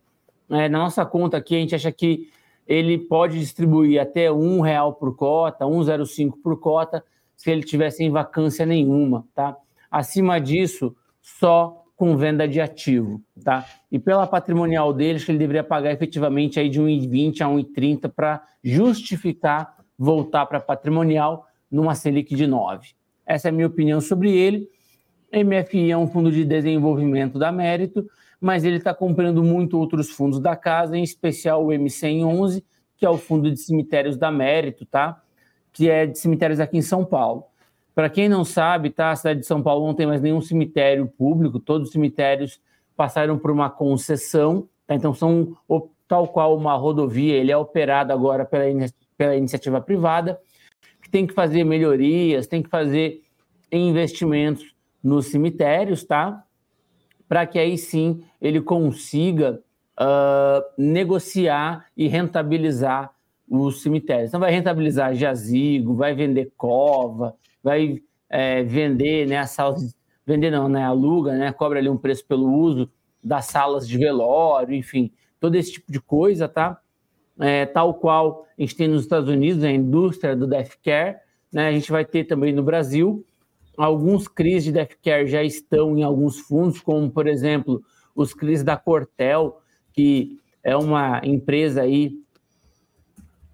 Né? 0.49 0.69
Na 0.69 0.79
nossa 0.79 1.05
conta 1.05 1.37
aqui, 1.37 1.57
a 1.57 1.59
gente 1.59 1.75
acha 1.75 1.93
que 1.93 2.31
ele 2.67 2.97
pode 2.97 3.39
distribuir 3.39 4.01
até 4.01 4.31
um 4.33 4.61
real 4.61 4.95
por 4.95 5.15
cota, 5.15 5.65
1,05 5.67 6.35
por 6.43 6.59
cota, 6.59 7.05
se 7.37 7.51
ele 7.51 7.63
tiver 7.63 7.91
sem 7.91 8.09
vacância 8.09 8.65
nenhuma, 8.65 9.27
tá? 9.35 9.57
Acima 9.93 10.41
disso, 10.41 10.97
só 11.21 11.85
com 11.95 12.17
venda 12.17 12.49
de 12.49 12.61
ativo, 12.61 13.23
tá? 13.45 13.65
E 13.91 13.99
pela 13.99 14.27
patrimonial 14.27 14.93
dele, 14.93 15.17
acho 15.17 15.27
que 15.27 15.33
ele 15.33 15.39
deveria 15.39 15.63
pagar 15.63 15.93
efetivamente 15.93 16.59
aí 16.59 16.69
de 16.69 16.81
1,20 16.81 17.43
a 17.43 17.47
1,30 17.47 18.11
para 18.11 18.43
justificar 18.65 19.77
voltar 19.99 20.47
para 20.47 20.59
patrimonial 20.59 21.47
numa 21.71 21.95
Selic 21.95 22.35
de 22.35 22.47
9. 22.47 22.89
Essa 23.25 23.49
é 23.49 23.51
a 23.51 23.53
minha 23.53 23.67
opinião 23.67 24.01
sobre 24.01 24.35
ele. 24.35 24.69
MFI 25.33 25.93
é 25.93 25.97
um 25.97 26.09
fundo 26.09 26.33
de 26.33 26.45
desenvolvimento 26.45 27.39
da 27.39 27.53
Mérito, 27.53 28.05
mas 28.41 28.65
ele 28.65 28.79
está 28.79 28.93
comprando 28.93 29.45
muito 29.45 29.79
outros 29.79 30.11
fundos 30.11 30.41
da 30.41 30.57
casa, 30.57 30.97
em 30.97 31.03
especial 31.03 31.65
o 31.65 31.69
M111, 31.69 32.65
que 32.97 33.07
é 33.07 33.11
o 33.11 33.17
fundo 33.17 33.51
de 33.51 33.59
cemitérios 33.59 34.17
da 34.17 34.31
Mérito, 34.31 34.85
tá? 34.85 35.23
Que 35.73 35.89
é 35.89 36.07
de 36.07 36.19
cemitérios 36.19 36.59
aqui 36.59 36.77
em 36.77 36.83
São 36.83 37.05
Paulo. 37.05 37.45
Para 37.95 38.09
quem 38.09 38.29
não 38.29 38.45
sabe, 38.45 38.91
tá? 38.91 39.11
A 39.11 39.17
cidade 39.17 39.41
de 39.41 39.47
São 39.47 39.63
Paulo 39.63 39.87
não 39.87 39.95
tem 39.95 40.07
mais 40.07 40.21
nenhum 40.21 40.41
cemitério 40.41 41.07
público, 41.07 41.61
todos 41.61 41.89
os 41.89 41.93
cemitérios 41.93 42.61
passaram 42.97 43.39
por 43.39 43.51
uma 43.51 43.69
concessão, 43.69 44.69
tá? 44.87 44.95
Então 44.95 45.13
são 45.13 45.57
tal 46.09 46.29
qual 46.29 46.57
uma 46.57 46.75
rodovia, 46.75 47.35
ele 47.35 47.53
é 47.53 47.57
operado 47.57 48.13
agora 48.13 48.45
pela, 48.45 48.65
pela 49.17 49.37
iniciativa 49.37 49.81
privada, 49.81 50.41
que 51.03 51.11
tem 51.11 51.27
que 51.27 51.35
fazer 51.35 51.65
melhorias, 51.65 52.47
tem 52.47 52.63
que 52.63 52.69
fazer 52.69 53.23
investimentos 53.71 54.75
nos 55.03 55.27
cemitérios, 55.27 56.05
tá? 56.05 56.45
para 57.33 57.47
que 57.47 57.59
aí 57.59 57.79
sim 57.79 58.23
ele 58.43 58.61
consiga 58.61 59.59
uh, 59.99 60.63
negociar 60.77 61.87
e 61.97 62.07
rentabilizar 62.07 63.11
os 63.49 63.81
cemitérios. 63.81 64.29
Então, 64.29 64.39
vai 64.39 64.51
rentabilizar 64.51 65.15
jazigo, 65.15 65.95
vai 65.95 66.15
vender 66.15 66.53
cova, 66.59 67.35
vai 67.63 68.03
é, 68.29 68.63
vender 68.63 69.27
né, 69.27 69.39
as 69.39 69.51
salas, 69.51 69.95
vender 70.27 70.51
não, 70.51 70.69
né, 70.69 70.85
aluga, 70.85 71.33
né, 71.33 71.53
cobra 71.53 71.79
ali 71.79 71.89
um 71.89 71.97
preço 71.97 72.27
pelo 72.27 72.51
uso 72.53 72.91
das 73.23 73.47
salas 73.47 73.87
de 73.87 73.97
velório, 73.99 74.75
enfim, 74.75 75.13
todo 75.39 75.55
esse 75.55 75.73
tipo 75.73 75.93
de 75.93 76.01
coisa, 76.01 76.49
tá? 76.49 76.81
É, 77.39 77.67
tal 77.67 77.95
qual 77.95 78.47
a 78.59 78.61
gente 78.61 78.77
tem 78.77 78.89
nos 78.89 79.03
Estados 79.03 79.29
Unidos, 79.29 79.65
a 79.65 79.71
indústria 79.71 80.37
do 80.37 80.47
death 80.47 80.73
care, 80.83 81.19
né, 81.53 81.69
a 81.69 81.73
gente 81.73 81.91
vai 81.91 82.05
ter 82.05 82.25
também 82.25 82.53
no 82.53 82.63
Brasil, 82.63 83.25
Alguns 83.77 84.29
CRIs 84.29 84.65
de 84.65 84.73
Death 84.73 84.97
Care 85.03 85.27
já 85.27 85.43
estão 85.43 85.97
em 85.97 86.03
alguns 86.03 86.39
fundos, 86.39 86.81
como, 86.81 87.11
por 87.11 87.27
exemplo, 87.27 87.83
os 88.15 88.35
CRIs 88.35 88.63
da 88.63 88.77
Cortel, 88.77 89.61
que 89.93 90.39
é 90.63 90.77
uma 90.77 91.21
empresa 91.25 91.83
aí 91.83 92.21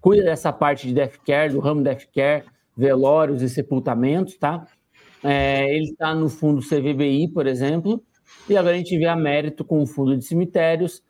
cuida 0.01 0.23
dessa 0.23 0.51
parte 0.51 0.87
de 0.87 0.93
Death 0.93 1.17
Care, 1.25 1.53
do 1.53 1.59
ramo 1.59 1.81
Death 1.81 2.05
Care, 2.13 2.45
velórios 2.79 3.41
e 3.41 3.49
sepultamentos, 3.49 4.37
tá? 4.37 4.65
É, 5.21 5.75
ele 5.75 5.91
está 5.91 6.15
no 6.15 6.29
fundo 6.29 6.61
CVBI, 6.61 7.27
por 7.27 7.45
exemplo, 7.45 8.01
e 8.49 8.55
agora 8.55 8.75
a 8.75 8.77
gente 8.77 8.97
vê 8.97 9.05
a 9.05 9.15
mérito 9.15 9.65
com 9.65 9.81
o 9.81 9.85
fundo 9.85 10.15
de 10.15 10.23
cemitérios 10.23 11.03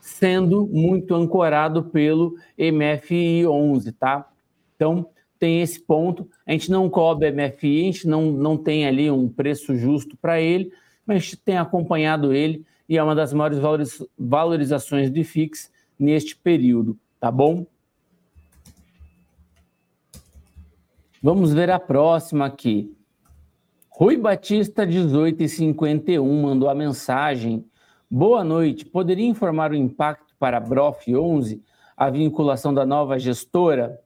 sendo 0.00 0.66
muito 0.68 1.14
ancorado 1.16 1.82
pelo 1.84 2.36
MFI 2.56 3.46
11, 3.46 3.92
tá? 3.92 4.28
Então, 4.76 5.08
tem 5.40 5.60
esse 5.60 5.80
ponto. 5.80 6.28
A 6.46 6.52
gente 6.52 6.70
não 6.70 6.88
cobre 6.88 7.32
MFI, 7.32 7.80
a 7.80 7.84
gente 7.84 8.06
não, 8.06 8.30
não 8.30 8.56
tem 8.56 8.86
ali 8.86 9.10
um 9.10 9.28
preço 9.28 9.74
justo 9.76 10.16
para 10.16 10.40
ele, 10.40 10.72
mas 11.04 11.16
a 11.16 11.20
gente 11.20 11.36
tem 11.38 11.58
acompanhado 11.58 12.32
ele 12.32 12.64
e 12.88 12.96
é 12.96 13.02
uma 13.02 13.14
das 13.14 13.32
maiores 13.32 13.58
valorizações 14.16 15.10
de 15.10 15.24
FIX 15.24 15.70
neste 15.98 16.36
período, 16.36 16.96
tá 17.18 17.30
bom? 17.30 17.66
Vamos 21.20 21.52
ver 21.52 21.68
a 21.68 21.80
próxima 21.80 22.46
aqui. 22.46 22.96
Rui 23.90 24.16
Batista, 24.16 24.86
1851, 24.86 26.42
mandou 26.42 26.70
a 26.70 26.74
mensagem. 26.76 27.64
Boa 28.08 28.44
noite. 28.44 28.86
Poderia 28.86 29.26
informar 29.26 29.72
o 29.72 29.74
impacto 29.74 30.36
para 30.38 30.58
a 30.58 30.60
Brof 30.60 31.08
11, 31.08 31.60
a 31.96 32.08
vinculação 32.08 32.72
da 32.72 32.86
nova 32.86 33.18
gestora? 33.18 34.00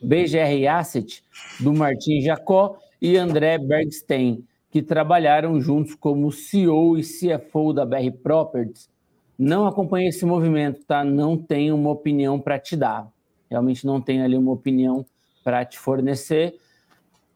BGR 0.00 0.68
Asset, 0.68 1.24
do 1.58 1.74
Martin 1.74 2.20
Jacó 2.20 2.78
e 3.00 3.16
André 3.16 3.58
Bergstein, 3.58 4.46
que 4.70 4.82
trabalharam 4.82 5.60
juntos 5.60 5.96
como 5.96 6.30
CEO 6.30 6.96
e 6.96 7.02
CFO 7.02 7.72
da 7.72 7.84
BR 7.84 8.12
Properties. 8.22 8.88
Não 9.36 9.66
acompanhei 9.66 10.10
esse 10.10 10.24
movimento, 10.24 10.84
tá? 10.84 11.02
Não 11.02 11.36
tenho 11.36 11.74
uma 11.74 11.90
opinião 11.90 12.38
para 12.38 12.56
te 12.56 12.76
dar. 12.76 13.10
Realmente 13.50 13.84
não 13.84 14.00
tenho 14.00 14.24
ali 14.24 14.36
uma 14.36 14.52
opinião 14.52 15.04
para 15.42 15.64
te 15.64 15.78
fornecer. 15.78 16.56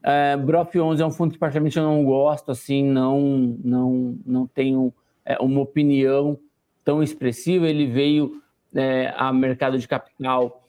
É, 0.03 0.37
Brof 0.37 0.75
11 0.75 1.01
é 1.01 1.05
um 1.05 1.11
fundo 1.11 1.33
que 1.33 1.39
praticamente 1.39 1.77
eu 1.77 1.83
não 1.83 2.03
gosto, 2.03 2.51
assim, 2.51 2.83
não, 2.83 3.57
não, 3.63 4.17
não 4.25 4.47
tenho 4.47 4.93
é, 5.25 5.37
uma 5.39 5.61
opinião 5.61 6.39
tão 6.83 7.03
expressiva. 7.03 7.67
Ele 7.67 7.85
veio 7.85 8.41
é, 8.73 9.13
a 9.17 9.33
mercado 9.33 9.77
de 9.77 9.87
capital 9.87 10.63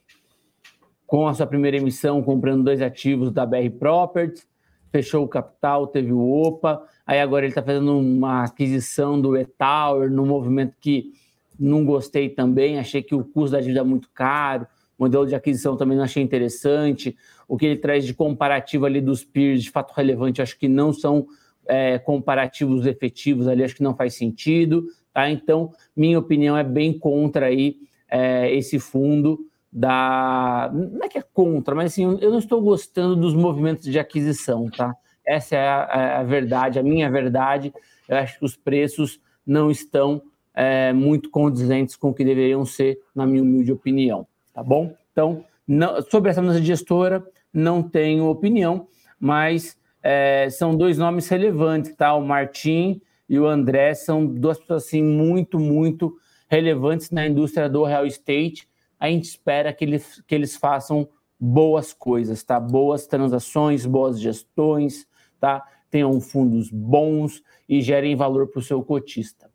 com 1.06 1.26
a 1.26 1.34
sua 1.34 1.46
primeira 1.46 1.76
emissão, 1.76 2.22
comprando 2.22 2.64
dois 2.64 2.82
ativos 2.82 3.30
da 3.30 3.46
BR 3.46 3.70
Properties, 3.78 4.46
fechou 4.92 5.24
o 5.24 5.28
capital, 5.28 5.86
teve 5.86 6.12
o 6.12 6.42
OPA, 6.42 6.82
aí 7.06 7.20
agora 7.20 7.44
ele 7.44 7.52
está 7.52 7.62
fazendo 7.62 7.98
uma 7.98 8.44
aquisição 8.44 9.20
do 9.20 9.36
E-Tower, 9.36 10.10
num 10.10 10.26
movimento 10.26 10.74
que 10.80 11.12
não 11.58 11.84
gostei 11.84 12.28
também, 12.28 12.78
achei 12.78 13.02
que 13.02 13.14
o 13.14 13.24
custo 13.24 13.52
da 13.52 13.60
dívida 13.60 13.80
é 13.80 13.84
muito 13.84 14.10
caro, 14.10 14.66
modelo 14.98 15.26
de 15.26 15.34
aquisição 15.34 15.76
também 15.76 15.96
não 15.96 16.04
achei 16.04 16.22
interessante, 16.22 17.16
o 17.46 17.56
que 17.56 17.66
ele 17.66 17.76
traz 17.76 18.04
de 18.04 18.12
comparativo 18.12 18.84
ali 18.84 19.00
dos 19.00 19.24
peers, 19.24 19.62
de 19.62 19.70
fato 19.70 19.92
relevante, 19.94 20.42
acho 20.42 20.58
que 20.58 20.68
não 20.68 20.92
são 20.92 21.26
é, 21.66 21.98
comparativos 21.98 22.86
efetivos 22.86 23.46
ali, 23.46 23.62
acho 23.62 23.76
que 23.76 23.82
não 23.82 23.94
faz 23.94 24.14
sentido, 24.14 24.86
tá? 25.12 25.30
Então, 25.30 25.72
minha 25.94 26.18
opinião 26.18 26.56
é 26.56 26.64
bem 26.64 26.98
contra 26.98 27.46
aí 27.46 27.76
é, 28.10 28.52
esse 28.54 28.78
fundo, 28.78 29.38
da. 29.70 30.70
Não 30.72 31.04
é 31.04 31.08
que 31.08 31.18
é 31.18 31.22
contra, 31.22 31.74
mas 31.74 31.92
assim, 31.92 32.04
eu 32.20 32.30
não 32.30 32.38
estou 32.38 32.60
gostando 32.60 33.14
dos 33.14 33.34
movimentos 33.34 33.84
de 33.84 33.98
aquisição, 33.98 34.68
tá? 34.70 34.94
Essa 35.26 35.56
é 35.56 35.68
a, 35.68 36.20
a 36.20 36.22
verdade, 36.22 36.78
a 36.78 36.82
minha 36.82 37.10
verdade. 37.10 37.72
Eu 38.08 38.16
acho 38.16 38.38
que 38.38 38.44
os 38.44 38.56
preços 38.56 39.20
não 39.46 39.70
estão 39.70 40.22
é, 40.54 40.92
muito 40.92 41.30
condizentes 41.30 41.96
com 41.96 42.10
o 42.10 42.14
que 42.14 42.24
deveriam 42.24 42.64
ser, 42.64 42.98
na 43.14 43.26
minha 43.26 43.42
humilde 43.42 43.70
opinião, 43.70 44.26
tá 44.58 44.62
bom? 44.64 44.92
Então, 45.12 45.44
Não, 45.66 46.02
sobre 46.02 46.30
essa 46.30 46.42
mudança 46.42 46.60
de 46.60 46.66
gestora, 46.66 47.24
não 47.52 47.80
tenho 47.80 48.26
opinião, 48.26 48.88
mas 49.20 49.78
é, 50.02 50.48
são 50.50 50.74
dois 50.74 50.98
nomes 50.98 51.28
relevantes, 51.28 51.94
tá? 51.94 52.14
O 52.14 52.26
Martim 52.26 53.00
e 53.28 53.38
o 53.38 53.46
André 53.46 53.94
são 53.94 54.26
duas 54.26 54.58
pessoas 54.58 54.84
assim 54.86 55.02
muito, 55.02 55.60
muito 55.60 56.16
relevantes 56.50 57.10
na 57.10 57.26
indústria 57.26 57.68
do 57.68 57.84
real 57.84 58.04
estate. 58.04 58.66
A 58.98 59.08
gente 59.08 59.26
espera 59.26 59.72
que 59.72 59.84
eles, 59.84 60.20
que 60.26 60.34
eles 60.34 60.56
façam 60.56 61.08
boas 61.38 61.92
coisas, 61.92 62.42
tá? 62.42 62.58
Boas 62.58 63.06
transações, 63.06 63.86
boas 63.86 64.18
gestões, 64.18 65.06
tá? 65.38 65.62
Tenham 65.88 66.20
fundos 66.20 66.70
bons 66.70 67.42
e 67.68 67.80
gerem 67.80 68.16
valor 68.16 68.48
para 68.48 68.58
o 68.58 68.62
seu 68.62 68.82
cotista. 68.82 69.47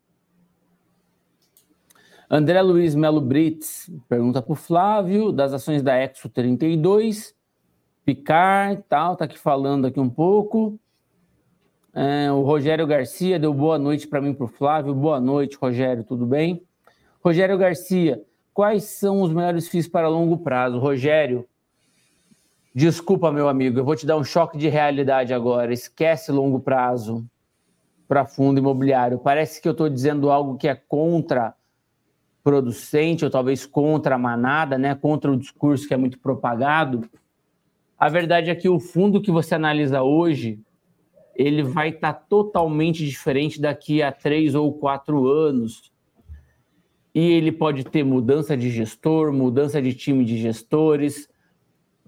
André 2.30 2.60
Luiz 2.62 2.94
Melo 2.94 3.20
Brits 3.20 3.90
pergunta 4.08 4.40
para 4.40 4.52
o 4.52 4.56
Flávio 4.56 5.30
das 5.30 5.52
ações 5.52 5.82
da 5.82 6.00
Exo 6.00 6.28
32, 6.28 7.34
Picar, 8.04 8.82
tal, 8.88 9.16
tá 9.16 9.24
aqui 9.24 9.38
falando 9.38 9.86
aqui 9.86 10.00
um 10.00 10.10
pouco. 10.10 10.78
É, 11.92 12.30
o 12.32 12.42
Rogério 12.42 12.86
Garcia 12.86 13.38
deu 13.38 13.52
boa 13.52 13.78
noite 13.78 14.06
para 14.06 14.20
mim 14.20 14.34
para 14.34 14.44
o 14.44 14.48
Flávio. 14.48 14.94
Boa 14.94 15.20
noite, 15.20 15.56
Rogério, 15.56 16.02
tudo 16.02 16.26
bem? 16.26 16.62
Rogério 17.22 17.56
Garcia, 17.56 18.22
quais 18.52 18.84
são 18.84 19.22
os 19.22 19.32
melhores 19.32 19.68
FIIs 19.68 19.88
para 19.88 20.08
longo 20.08 20.38
prazo? 20.38 20.78
Rogério, 20.78 21.46
desculpa, 22.74 23.30
meu 23.30 23.48
amigo, 23.48 23.78
eu 23.78 23.84
vou 23.84 23.96
te 23.96 24.04
dar 24.04 24.16
um 24.16 24.24
choque 24.24 24.58
de 24.58 24.68
realidade 24.68 25.32
agora. 25.32 25.72
Esquece 25.72 26.32
longo 26.32 26.60
prazo 26.60 27.24
para 28.08 28.26
fundo 28.26 28.58
imobiliário. 28.58 29.18
Parece 29.18 29.60
que 29.60 29.68
eu 29.68 29.72
estou 29.72 29.88
dizendo 29.88 30.30
algo 30.30 30.56
que 30.56 30.68
é 30.68 30.74
contra 30.74 31.54
producente 32.44 33.24
ou 33.24 33.30
talvez 33.30 33.66
contra 33.66 34.14
a 34.14 34.18
manada, 34.18 34.78
né? 34.78 34.94
Contra 34.94 35.32
o 35.32 35.36
discurso 35.36 35.88
que 35.88 35.94
é 35.94 35.96
muito 35.96 36.18
propagado. 36.20 37.08
A 37.98 38.08
verdade 38.08 38.50
é 38.50 38.54
que 38.54 38.68
o 38.68 38.78
fundo 38.78 39.20
que 39.20 39.30
você 39.30 39.54
analisa 39.54 40.02
hoje 40.02 40.60
ele 41.34 41.62
vai 41.62 41.88
estar 41.88 42.12
tá 42.12 42.20
totalmente 42.28 43.04
diferente 43.04 43.60
daqui 43.60 44.02
a 44.02 44.12
três 44.12 44.54
ou 44.54 44.72
quatro 44.72 45.26
anos. 45.26 45.92
E 47.14 47.32
ele 47.32 47.52
pode 47.52 47.84
ter 47.84 48.04
mudança 48.04 48.56
de 48.56 48.70
gestor, 48.70 49.32
mudança 49.32 49.80
de 49.80 49.94
time 49.94 50.24
de 50.24 50.36
gestores, 50.36 51.28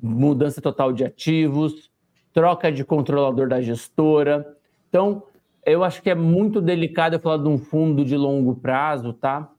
mudança 0.00 0.60
total 0.60 0.92
de 0.92 1.04
ativos, 1.04 1.90
troca 2.32 2.70
de 2.70 2.84
controlador 2.84 3.48
da 3.48 3.60
gestora. 3.60 4.56
Então, 4.88 5.24
eu 5.64 5.82
acho 5.82 6.02
que 6.02 6.10
é 6.10 6.14
muito 6.14 6.60
delicado 6.60 7.14
eu 7.16 7.20
falar 7.20 7.42
de 7.42 7.48
um 7.48 7.58
fundo 7.58 8.04
de 8.04 8.16
longo 8.16 8.54
prazo, 8.54 9.12
tá? 9.12 9.50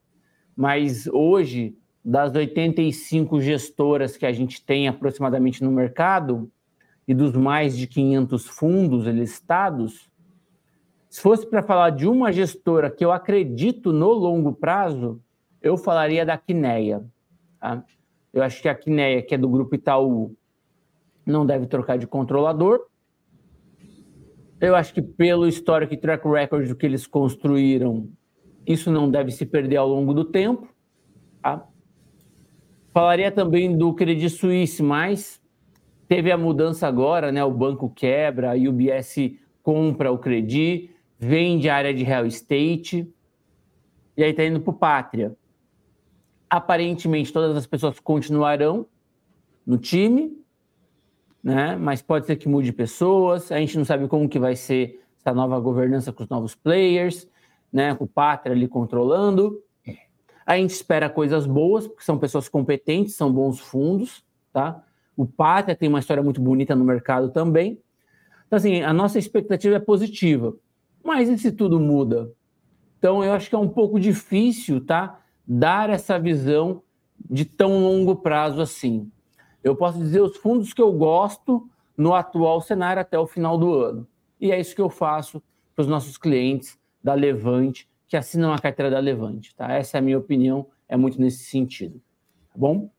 Mas 0.58 1.06
hoje, 1.06 1.78
das 2.04 2.34
85 2.34 3.40
gestoras 3.40 4.16
que 4.16 4.26
a 4.26 4.32
gente 4.32 4.60
tem 4.60 4.88
aproximadamente 4.88 5.62
no 5.62 5.70
mercado, 5.70 6.50
e 7.06 7.14
dos 7.14 7.32
mais 7.36 7.76
de 7.76 7.86
500 7.86 8.48
fundos 8.48 9.06
listados, 9.06 10.10
se 11.08 11.20
fosse 11.20 11.46
para 11.46 11.62
falar 11.62 11.90
de 11.90 12.08
uma 12.08 12.32
gestora 12.32 12.90
que 12.90 13.04
eu 13.04 13.12
acredito 13.12 13.92
no 13.92 14.10
longo 14.10 14.52
prazo, 14.52 15.22
eu 15.62 15.76
falaria 15.76 16.26
da 16.26 16.36
Quineia. 16.36 17.04
Tá? 17.60 17.84
Eu 18.32 18.42
acho 18.42 18.60
que 18.60 18.68
a 18.68 18.74
Quineia, 18.74 19.22
que 19.22 19.36
é 19.36 19.38
do 19.38 19.48
grupo 19.48 19.76
Itaú, 19.76 20.36
não 21.24 21.46
deve 21.46 21.68
trocar 21.68 21.98
de 21.98 22.06
controlador. 22.08 22.84
Eu 24.60 24.74
acho 24.74 24.92
que 24.92 25.00
pelo 25.00 25.46
histórico 25.46 25.94
e 25.94 25.96
track 25.96 26.26
record 26.26 26.66
do 26.66 26.74
que 26.74 26.84
eles 26.84 27.06
construíram, 27.06 28.08
isso 28.66 28.90
não 28.90 29.10
deve 29.10 29.30
se 29.30 29.46
perder 29.46 29.76
ao 29.76 29.88
longo 29.88 30.12
do 30.12 30.24
tempo. 30.24 30.68
Tá? 31.42 31.66
Falaria 32.92 33.30
também 33.30 33.76
do 33.76 33.94
Credit 33.94 34.30
Suisse, 34.30 34.82
mas 34.82 35.40
Teve 36.08 36.32
a 36.32 36.38
mudança 36.38 36.88
agora, 36.88 37.30
né? 37.30 37.44
O 37.44 37.50
banco 37.50 37.90
quebra, 37.90 38.52
a 38.52 38.54
UBS 38.54 39.34
compra 39.62 40.10
o 40.10 40.18
Credi, 40.18 40.90
vende 41.18 41.68
a 41.68 41.76
área 41.76 41.92
de 41.92 42.02
real 42.02 42.24
estate 42.24 43.06
e 44.16 44.24
aí 44.24 44.30
está 44.30 44.42
indo 44.42 44.58
para 44.58 44.70
o 44.70 44.74
Pátria. 44.74 45.36
Aparentemente, 46.48 47.30
todas 47.30 47.54
as 47.54 47.66
pessoas 47.66 48.00
continuarão 48.00 48.86
no 49.66 49.76
time, 49.76 50.42
né? 51.44 51.76
Mas 51.76 52.00
pode 52.00 52.24
ser 52.24 52.36
que 52.36 52.48
mude 52.48 52.72
pessoas. 52.72 53.52
A 53.52 53.58
gente 53.58 53.76
não 53.76 53.84
sabe 53.84 54.08
como 54.08 54.30
que 54.30 54.38
vai 54.38 54.56
ser 54.56 55.04
essa 55.20 55.34
nova 55.34 55.60
governança 55.60 56.10
com 56.10 56.22
os 56.22 56.28
novos 56.30 56.54
players, 56.54 57.28
né? 57.72 57.96
O 57.98 58.06
Pátria 58.06 58.54
ali 58.54 58.68
controlando. 58.68 59.62
A 60.44 60.56
gente 60.56 60.70
espera 60.70 61.10
coisas 61.10 61.46
boas, 61.46 61.86
porque 61.86 62.04
são 62.04 62.18
pessoas 62.18 62.48
competentes, 62.48 63.14
são 63.14 63.30
bons 63.30 63.60
fundos, 63.60 64.24
tá? 64.52 64.82
O 65.16 65.26
Pátria 65.26 65.76
tem 65.76 65.88
uma 65.88 65.98
história 65.98 66.22
muito 66.22 66.40
bonita 66.40 66.74
no 66.74 66.84
mercado 66.84 67.30
também. 67.30 67.78
Então, 68.46 68.56
assim, 68.56 68.82
a 68.82 68.92
nossa 68.92 69.18
expectativa 69.18 69.76
é 69.76 69.80
positiva. 69.80 70.56
Mas 71.04 71.28
e 71.28 71.36
se 71.36 71.52
tudo 71.52 71.78
muda? 71.78 72.32
Então, 72.98 73.22
eu 73.22 73.32
acho 73.32 73.48
que 73.48 73.54
é 73.54 73.58
um 73.58 73.68
pouco 73.68 74.00
difícil, 74.00 74.84
tá? 74.84 75.20
Dar 75.46 75.90
essa 75.90 76.18
visão 76.18 76.82
de 77.28 77.44
tão 77.44 77.80
longo 77.80 78.16
prazo 78.16 78.60
assim. 78.60 79.10
Eu 79.62 79.76
posso 79.76 79.98
dizer 79.98 80.22
os 80.22 80.36
fundos 80.36 80.72
que 80.72 80.80
eu 80.80 80.92
gosto 80.92 81.68
no 81.96 82.14
atual 82.14 82.60
cenário 82.60 83.02
até 83.02 83.18
o 83.18 83.26
final 83.26 83.58
do 83.58 83.74
ano. 83.74 84.06
E 84.40 84.50
é 84.50 84.58
isso 84.58 84.74
que 84.74 84.80
eu 84.80 84.88
faço 84.88 85.42
para 85.74 85.82
os 85.82 85.88
nossos 85.88 86.16
clientes 86.16 86.78
da 87.08 87.14
Levante, 87.14 87.88
que 88.06 88.18
assinam 88.18 88.52
a 88.52 88.58
carteira 88.58 88.90
da 88.90 88.98
Levante, 88.98 89.54
tá? 89.56 89.72
Essa 89.72 89.96
é 89.96 89.98
a 89.98 90.02
minha 90.02 90.18
opinião, 90.18 90.66
é 90.86 90.94
muito 90.94 91.18
nesse 91.18 91.44
sentido. 91.44 92.02
Tá 92.52 92.54
bom? 92.54 92.90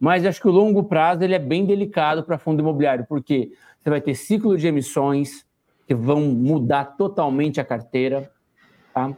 Mas 0.00 0.24
acho 0.24 0.40
que 0.40 0.48
o 0.48 0.52
longo 0.52 0.84
prazo 0.84 1.22
ele 1.22 1.34
é 1.34 1.38
bem 1.38 1.66
delicado 1.66 2.24
para 2.24 2.38
fundo 2.38 2.60
imobiliário, 2.60 3.04
porque 3.06 3.52
você 3.78 3.90
vai 3.90 4.00
ter 4.00 4.14
ciclo 4.14 4.56
de 4.56 4.66
emissões 4.66 5.46
que 5.86 5.94
vão 5.94 6.22
mudar 6.22 6.96
totalmente 6.96 7.60
a 7.60 7.64
carteira. 7.64 8.32
Tá? 8.94 9.14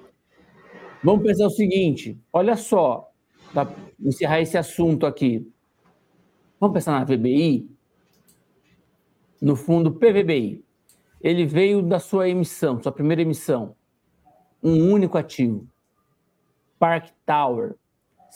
Vamos 1.03 1.25
pensar 1.25 1.47
o 1.47 1.51
seguinte: 1.51 2.18
olha 2.33 2.57
só, 2.57 3.09
para 3.53 3.73
encerrar 4.01 4.40
esse 4.40 4.59
assunto 4.59 5.07
aqui. 5.07 5.49
Vamos 6.59 6.75
pensar 6.75 6.99
na 6.99 7.05
VBI? 7.05 7.70
No 9.40 9.55
fundo 9.55 9.92
PVBI. 9.92 10.64
Ele 11.20 11.47
veio 11.47 11.83
da 11.83 12.01
sua 12.01 12.29
emissão, 12.29 12.83
sua 12.83 12.90
primeira 12.90 13.23
emissão. 13.23 13.77
Um 14.64 14.90
único 14.90 15.18
ativo. 15.18 15.68
Park 16.79 17.11
Tower. 17.24 17.77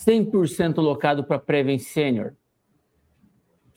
100% 0.07 0.77
locado 0.77 1.25
para 1.25 1.41
Preven 1.41 1.79
Senior 1.79 2.35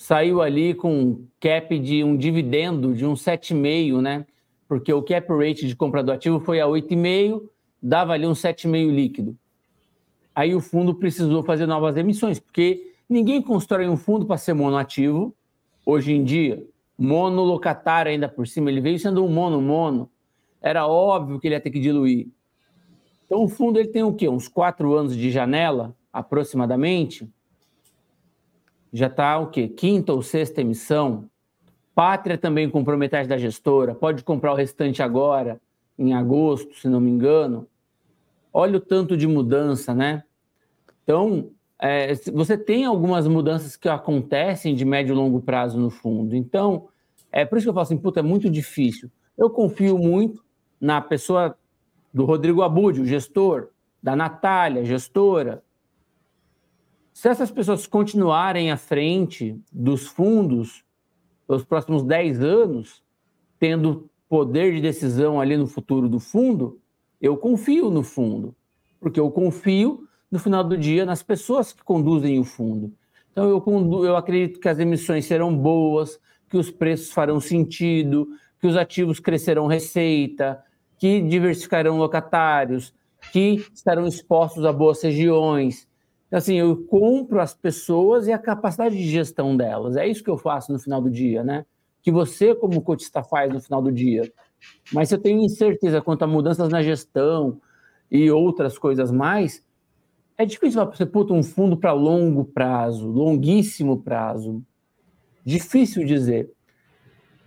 saiu 0.01 0.41
ali 0.41 0.73
com 0.73 0.99
um 0.99 1.27
cap 1.39 1.77
de 1.77 2.03
um 2.03 2.17
dividendo 2.17 2.91
de 2.95 3.05
um 3.05 3.13
7,5, 3.13 4.01
né? 4.01 4.25
Porque 4.67 4.91
o 4.91 5.03
cap 5.03 5.31
rate 5.31 5.67
de 5.67 5.75
compra 5.75 6.01
do 6.01 6.11
ativo 6.11 6.39
foi 6.39 6.59
a 6.59 6.65
8,5, 6.65 7.47
dava 7.79 8.13
ali 8.13 8.25
um 8.25 8.31
7,5 8.31 8.91
líquido. 8.91 9.37
Aí 10.33 10.55
o 10.55 10.59
fundo 10.59 10.95
precisou 10.95 11.43
fazer 11.43 11.67
novas 11.67 11.95
emissões, 11.97 12.39
porque 12.39 12.93
ninguém 13.07 13.43
constrói 13.43 13.87
um 13.87 13.95
fundo 13.95 14.25
para 14.25 14.37
ser 14.37 14.55
monoativo 14.55 15.35
hoje 15.85 16.13
em 16.13 16.23
dia. 16.23 16.65
Monolocatário 16.97 18.11
ainda 18.11 18.27
por 18.27 18.47
cima, 18.47 18.71
ele 18.71 18.81
veio 18.81 18.97
sendo 18.97 19.23
um 19.23 19.31
mono-mono. 19.31 20.09
Era 20.59 20.87
óbvio 20.87 21.39
que 21.39 21.47
ele 21.47 21.53
ia 21.53 21.61
ter 21.61 21.69
que 21.69 21.79
diluir. 21.79 22.27
Então 23.31 23.45
o 23.45 23.47
fundo 23.47 23.79
ele 23.79 23.87
tem 23.87 24.03
o 24.03 24.13
quê? 24.13 24.27
Uns 24.27 24.49
quatro 24.49 24.93
anos 24.93 25.15
de 25.15 25.31
janela, 25.31 25.95
aproximadamente 26.11 27.31
já 28.91 29.07
está 29.07 29.39
o 29.39 29.47
quê? 29.47 29.69
Quinta 29.69 30.11
ou 30.11 30.21
sexta 30.21 30.59
emissão. 30.59 31.29
Pátria 31.95 32.37
também 32.37 32.69
comprou 32.69 32.97
metade 32.97 33.29
da 33.29 33.37
gestora, 33.37 33.95
pode 33.95 34.21
comprar 34.21 34.51
o 34.51 34.55
restante 34.55 35.01
agora, 35.01 35.61
em 35.97 36.13
agosto, 36.13 36.77
se 36.77 36.89
não 36.89 36.99
me 36.99 37.09
engano. 37.09 37.65
Olha 38.51 38.75
o 38.75 38.81
tanto 38.81 39.15
de 39.15 39.25
mudança, 39.27 39.95
né? 39.95 40.25
Então, 41.01 41.51
é, 41.79 42.13
você 42.33 42.57
tem 42.57 42.83
algumas 42.83 43.29
mudanças 43.29 43.77
que 43.77 43.87
acontecem 43.87 44.75
de 44.75 44.83
médio 44.83 45.13
e 45.13 45.15
longo 45.15 45.39
prazo 45.39 45.79
no 45.79 45.89
fundo. 45.89 46.35
Então, 46.35 46.89
é 47.31 47.45
por 47.45 47.57
isso 47.57 47.63
que 47.63 47.69
eu 47.69 47.73
falo 47.73 47.83
assim, 47.83 47.97
puta, 47.97 48.19
é 48.19 48.23
muito 48.23 48.49
difícil. 48.49 49.09
Eu 49.37 49.49
confio 49.49 49.97
muito 49.97 50.43
na 50.81 50.99
pessoa 50.99 51.55
do 52.13 52.25
Rodrigo 52.25 52.61
Abud, 52.61 53.01
o 53.01 53.05
gestor, 53.05 53.69
da 54.01 54.15
Natália, 54.15 54.83
gestora, 54.83 55.63
se 57.13 57.27
essas 57.27 57.51
pessoas 57.51 57.85
continuarem 57.85 58.71
à 58.71 58.77
frente 58.77 59.59
dos 59.71 60.07
fundos 60.07 60.83
pelos 61.45 61.63
próximos 61.63 62.03
10 62.03 62.41
anos, 62.41 63.03
tendo 63.59 64.09
poder 64.27 64.73
de 64.73 64.81
decisão 64.81 65.39
ali 65.39 65.57
no 65.57 65.67
futuro 65.67 66.07
do 66.07 66.19
fundo, 66.19 66.79
eu 67.19 67.37
confio 67.37 67.91
no 67.91 68.01
fundo, 68.01 68.55
porque 68.99 69.19
eu 69.19 69.29
confio 69.29 70.07
no 70.31 70.39
final 70.39 70.63
do 70.63 70.77
dia 70.77 71.05
nas 71.05 71.21
pessoas 71.21 71.73
que 71.73 71.83
conduzem 71.83 72.39
o 72.39 72.43
fundo. 72.43 72.93
Então 73.31 73.49
eu, 73.49 74.05
eu 74.05 74.15
acredito 74.15 74.59
que 74.59 74.69
as 74.69 74.79
emissões 74.79 75.25
serão 75.25 75.55
boas, 75.55 76.19
que 76.49 76.57
os 76.57 76.71
preços 76.71 77.11
farão 77.11 77.39
sentido, 77.39 78.29
que 78.59 78.67
os 78.67 78.75
ativos 78.75 79.19
crescerão 79.19 79.67
receita, 79.67 80.63
que 81.01 81.19
diversificarão 81.19 81.97
locatários, 81.97 82.93
que 83.33 83.65
estarão 83.73 84.05
expostos 84.05 84.63
a 84.65 84.71
boas 84.71 85.01
regiões, 85.01 85.89
Assim, 86.31 86.55
eu 86.55 86.85
compro 86.85 87.41
as 87.41 87.53
pessoas 87.53 88.25
e 88.25 88.31
a 88.31 88.39
capacidade 88.39 88.95
de 88.95 89.03
gestão 89.03 89.57
delas. 89.57 89.97
É 89.97 90.07
isso 90.07 90.23
que 90.23 90.29
eu 90.29 90.37
faço 90.37 90.71
no 90.71 90.79
final 90.79 91.01
do 91.01 91.11
dia, 91.11 91.43
né? 91.43 91.65
Que 92.01 92.09
você, 92.09 92.55
como 92.55 92.81
cotista, 92.81 93.21
faz 93.21 93.51
no 93.51 93.59
final 93.59 93.81
do 93.81 93.91
dia. 93.91 94.31
Mas 94.93 95.09
se 95.09 95.15
eu 95.15 95.19
tenho 95.19 95.43
incerteza 95.43 96.01
quanto 96.01 96.23
a 96.23 96.27
mudanças 96.27 96.69
na 96.69 96.81
gestão 96.81 97.59
e 98.09 98.31
outras 98.31 98.77
coisas 98.77 99.11
mais, 99.11 99.61
é 100.37 100.45
difícil 100.45 100.85
você 100.85 101.05
puta 101.05 101.33
um 101.33 101.43
fundo 101.43 101.75
para 101.75 101.91
longo 101.91 102.45
prazo, 102.45 103.07
longuíssimo 103.09 104.01
prazo. 104.01 104.63
Difícil 105.43 106.05
dizer. 106.05 106.49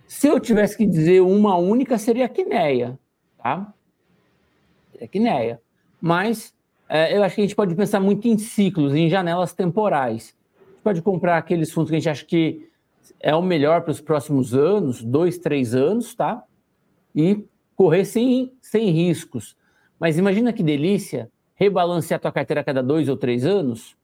Se 0.07 0.27
eu 0.27 0.39
tivesse 0.39 0.77
que 0.77 0.85
dizer 0.85 1.21
uma 1.21 1.57
única, 1.57 1.97
seria 1.97 2.25
a 2.25 2.29
Quineia, 2.29 2.99
tá? 3.45 3.71
É 4.99 5.07
Quineia. 5.07 5.61
Mas 6.01 6.51
é, 6.89 7.15
eu 7.15 7.23
acho 7.23 7.35
que 7.35 7.41
a 7.41 7.43
gente 7.43 7.55
pode 7.55 7.75
pensar 7.75 7.99
muito 7.99 8.27
em 8.27 8.39
ciclos, 8.39 8.95
em 8.95 9.07
janelas 9.07 9.53
temporais. 9.53 10.35
A 10.57 10.71
gente 10.71 10.81
pode 10.83 11.01
comprar 11.03 11.37
aqueles 11.37 11.71
fundos 11.71 11.91
que 11.91 11.95
a 11.95 11.99
gente 11.99 12.09
acha 12.09 12.25
que 12.25 12.67
é 13.19 13.35
o 13.35 13.43
melhor 13.43 13.81
para 13.81 13.91
os 13.91 14.01
próximos 14.01 14.55
anos, 14.55 15.03
dois, 15.03 15.37
três 15.37 15.75
anos, 15.75 16.15
tá? 16.15 16.43
E 17.13 17.45
correr 17.75 18.03
sem, 18.03 18.51
sem 18.59 18.89
riscos. 18.89 19.55
Mas 19.99 20.17
imagina 20.17 20.51
que 20.51 20.63
delícia 20.63 21.29
rebalancear 21.53 22.17
a 22.17 22.21
tua 22.21 22.31
carteira 22.31 22.61
a 22.61 22.63
cada 22.63 22.81
dois 22.81 23.07
ou 23.07 23.15
três 23.15 23.45
anos. 23.45 23.95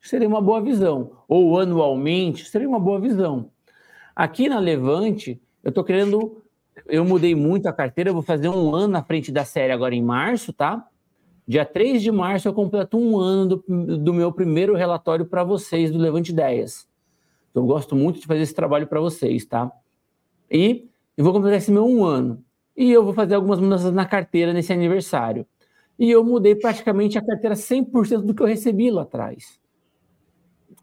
Seria 0.00 0.26
uma 0.26 0.40
boa 0.40 0.60
visão. 0.60 1.12
Ou 1.28 1.56
anualmente, 1.60 2.48
seria 2.48 2.68
uma 2.68 2.80
boa 2.80 2.98
visão. 3.00 3.48
Aqui 4.14 4.48
na 4.48 4.58
Levante, 4.58 5.40
eu 5.62 5.68
estou 5.68 5.84
querendo. 5.84 6.41
Eu 6.86 7.04
mudei 7.04 7.34
muito 7.34 7.66
a 7.66 7.72
carteira, 7.72 8.10
eu 8.10 8.14
vou 8.14 8.22
fazer 8.22 8.48
um 8.48 8.74
ano 8.74 8.88
na 8.88 9.02
frente 9.02 9.30
da 9.30 9.44
série 9.44 9.72
agora 9.72 9.94
em 9.94 10.02
março, 10.02 10.52
tá? 10.52 10.86
Dia 11.46 11.64
3 11.64 12.02
de 12.02 12.10
março 12.10 12.48
eu 12.48 12.54
completo 12.54 12.96
um 12.98 13.18
ano 13.18 13.56
do, 13.56 13.96
do 13.98 14.14
meu 14.14 14.32
primeiro 14.32 14.74
relatório 14.74 15.26
para 15.26 15.44
vocês 15.44 15.90
do 15.90 15.98
Levante 15.98 16.32
Ideias. 16.32 16.88
Então, 17.50 17.64
eu 17.64 17.66
gosto 17.66 17.94
muito 17.94 18.20
de 18.20 18.26
fazer 18.26 18.42
esse 18.42 18.54
trabalho 18.54 18.86
para 18.86 19.00
vocês, 19.00 19.44
tá? 19.44 19.70
E 20.50 20.88
eu 21.16 21.24
vou 21.24 21.32
completar 21.32 21.58
esse 21.58 21.70
meu 21.70 21.86
um 21.86 22.04
ano. 22.04 22.42
E 22.76 22.90
eu 22.90 23.04
vou 23.04 23.12
fazer 23.12 23.34
algumas 23.34 23.60
mudanças 23.60 23.92
na 23.92 24.06
carteira 24.06 24.52
nesse 24.52 24.72
aniversário. 24.72 25.46
E 25.98 26.10
eu 26.10 26.24
mudei 26.24 26.54
praticamente 26.54 27.18
a 27.18 27.24
carteira 27.24 27.54
100% 27.54 28.22
do 28.22 28.34
que 28.34 28.42
eu 28.42 28.46
recebi 28.46 28.90
lá 28.90 29.02
atrás. 29.02 29.60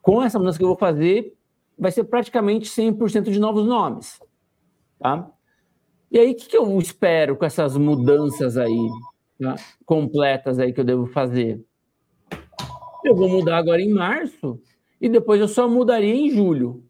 Com 0.01 0.21
essa 0.21 0.37
mudança 0.37 0.57
que 0.57 0.63
eu 0.63 0.69
vou 0.69 0.77
fazer, 0.77 1.35
vai 1.77 1.91
ser 1.91 2.03
praticamente 2.03 2.69
100% 2.69 3.31
de 3.31 3.39
novos 3.39 3.65
nomes, 3.65 4.19
tá? 4.99 5.31
E 6.11 6.19
aí, 6.19 6.31
o 6.31 6.35
que, 6.35 6.47
que 6.47 6.57
eu 6.57 6.77
espero 6.79 7.37
com 7.37 7.45
essas 7.45 7.77
mudanças 7.77 8.57
aí? 8.57 8.89
né, 9.39 9.55
completas 9.85 10.59
aí 10.59 10.73
que 10.73 10.81
eu 10.81 10.85
devo 10.85 11.05
fazer. 11.07 11.63
Eu 13.03 13.15
vou 13.15 13.29
mudar 13.29 13.57
agora 13.57 13.81
em 13.81 13.89
março 13.89 14.61
e 14.99 15.07
depois 15.07 15.39
eu 15.39 15.47
só 15.47 15.69
mudaria 15.69 16.13
em 16.13 16.29
julho. 16.29 16.83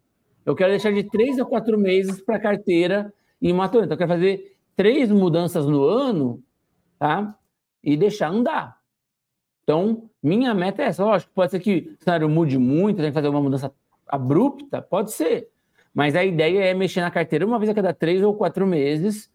Eu 0.44 0.56
quero 0.56 0.70
deixar 0.70 0.92
de 0.92 1.04
três 1.04 1.38
a 1.38 1.44
quatro 1.44 1.78
meses 1.78 2.20
para 2.20 2.40
carteira 2.40 3.14
em 3.40 3.52
maturante. 3.52 3.86
Então, 3.86 3.94
eu 3.94 3.98
quero 3.98 4.10
fazer 4.10 4.56
três 4.74 5.10
mudanças 5.10 5.66
no 5.66 5.84
ano, 5.84 6.42
tá? 6.98 7.38
E 7.82 7.96
deixar 7.96 8.30
andar. 8.30 8.78
Então, 9.62 10.10
minha 10.20 10.52
meta 10.52 10.82
é 10.82 10.86
essa. 10.86 11.04
Lógico, 11.04 11.30
pode 11.32 11.52
ser 11.52 11.60
que 11.60 11.96
o 12.00 12.04
cenário 12.04 12.28
mude 12.28 12.58
muito, 12.58 12.96
tem 12.96 13.06
que 13.06 13.14
fazer 13.14 13.28
uma 13.28 13.40
mudança 13.40 13.72
abrupta, 14.08 14.82
pode 14.82 15.12
ser. 15.12 15.48
Mas 15.94 16.14
a 16.14 16.24
ideia 16.24 16.64
é 16.64 16.74
mexer 16.74 17.00
na 17.00 17.10
carteira 17.10 17.46
uma 17.46 17.58
vez 17.58 17.70
a 17.70 17.74
cada 17.74 17.92
três 17.92 18.22
ou 18.22 18.34
quatro 18.34 18.66
meses 18.66 19.30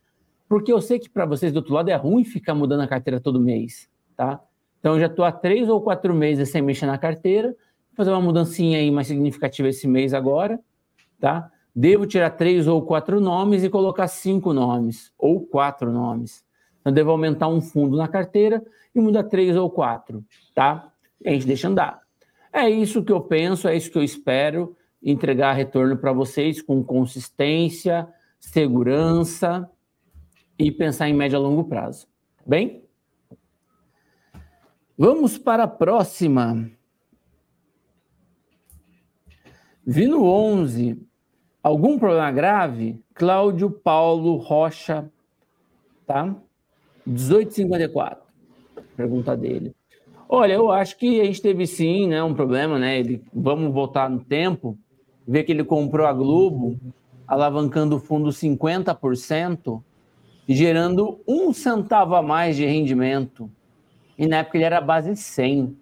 porque 0.47 0.71
eu 0.71 0.81
sei 0.81 0.99
que 0.99 1.09
para 1.09 1.25
vocês 1.25 1.51
do 1.51 1.57
outro 1.57 1.73
lado 1.73 1.89
é 1.89 1.95
ruim 1.95 2.23
ficar 2.23 2.53
mudando 2.53 2.81
a 2.81 2.87
carteira 2.87 3.19
todo 3.19 3.39
mês, 3.39 3.89
tá? 4.15 4.39
Então 4.79 4.93
eu 4.93 4.99
já 4.99 5.07
estou 5.07 5.25
há 5.25 5.31
três 5.31 5.67
ou 5.67 5.81
quatro 5.81 6.13
meses 6.13 6.49
sem 6.49 6.61
mexer 6.61 6.85
na 6.85 6.97
carteira, 6.97 7.49
vou 7.49 7.95
fazer 7.95 8.11
uma 8.11 8.21
mudancinha 8.21 8.77
aí 8.77 8.91
mais 8.91 9.07
significativa 9.07 9.69
esse 9.69 9.87
mês 9.87 10.13
agora, 10.13 10.59
tá? 11.19 11.51
Devo 11.75 12.05
tirar 12.05 12.29
três 12.31 12.67
ou 12.67 12.81
quatro 12.83 13.19
nomes 13.19 13.63
e 13.63 13.69
colocar 13.69 14.07
cinco 14.07 14.53
nomes, 14.53 15.11
ou 15.17 15.41
quatro 15.41 15.91
nomes. 15.91 16.45
Então 16.79 16.93
devo 16.93 17.11
aumentar 17.11 17.47
um 17.47 17.59
fundo 17.59 17.97
na 17.97 18.07
carteira 18.07 18.63
e 18.93 18.99
mudar 18.99 19.23
três 19.23 19.57
ou 19.57 19.69
quatro, 19.69 20.23
tá? 20.53 20.91
E 21.19 21.29
a 21.29 21.31
gente 21.31 21.47
deixa 21.47 21.67
andar. 21.67 22.01
É 22.53 22.69
isso 22.69 23.03
que 23.03 23.11
eu 23.11 23.19
penso, 23.19 23.67
é 23.67 23.75
isso 23.75 23.91
que 23.91 23.97
eu 23.97 24.03
espero 24.03 24.77
entregar 25.05 25.53
retorno 25.53 25.95
para 25.95 26.11
vocês 26.11 26.61
com 26.61 26.83
consistência, 26.83 28.07
segurança 28.39 29.69
e 30.57 30.71
pensar 30.71 31.07
em 31.07 31.13
médio 31.13 31.37
a 31.37 31.41
longo 31.41 31.63
prazo. 31.65 32.07
Tá 32.37 32.43
bem? 32.47 32.83
Vamos 34.97 35.37
para 35.37 35.63
a 35.63 35.67
próxima. 35.67 36.71
Vino 39.85 40.23
11. 40.23 40.99
Algum 41.61 41.99
problema 41.99 42.31
grave? 42.31 43.03
Cláudio 43.13 43.69
Paulo 43.69 44.37
Rocha, 44.37 45.11
tá? 46.07 46.35
1854. 47.05 48.23
Pergunta 48.95 49.37
dele. 49.37 49.75
Olha, 50.27 50.53
eu 50.53 50.71
acho 50.71 50.97
que 50.97 51.21
a 51.21 51.25
gente 51.25 51.41
teve 51.41 51.67
sim, 51.67 52.07
né, 52.07 52.23
um 52.23 52.33
problema, 52.33 52.79
né? 52.79 52.99
Ele, 52.99 53.23
vamos 53.33 53.71
voltar 53.73 54.09
no 54.09 54.23
tempo, 54.23 54.77
ver 55.27 55.43
que 55.43 55.51
ele 55.51 55.63
comprou 55.63 56.05
a 56.05 56.13
Globo, 56.13 56.79
alavancando 57.27 57.95
o 57.95 57.99
fundo 57.99 58.29
50%, 58.29 59.81
gerando 60.47 61.19
um 61.27 61.51
centavo 61.51 62.15
a 62.15 62.21
mais 62.21 62.55
de 62.55 62.65
rendimento. 62.65 63.49
E 64.17 64.27
na 64.27 64.37
época 64.37 64.57
ele 64.57 64.65
era 64.65 64.79
base 64.79 65.15
100. 65.15 65.75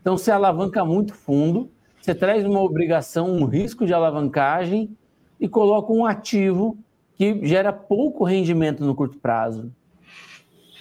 Então 0.00 0.18
você 0.18 0.30
alavanca 0.30 0.84
muito 0.84 1.14
fundo, 1.14 1.70
você 2.00 2.14
traz 2.14 2.44
uma 2.44 2.60
obrigação, 2.60 3.30
um 3.30 3.46
risco 3.46 3.86
de 3.86 3.94
alavancagem 3.94 4.94
e 5.40 5.48
coloca 5.48 5.92
um 5.92 6.04
ativo 6.04 6.76
que 7.16 7.46
gera 7.46 7.72
pouco 7.72 8.24
rendimento 8.24 8.84
no 8.84 8.94
curto 8.94 9.18
prazo. 9.18 9.72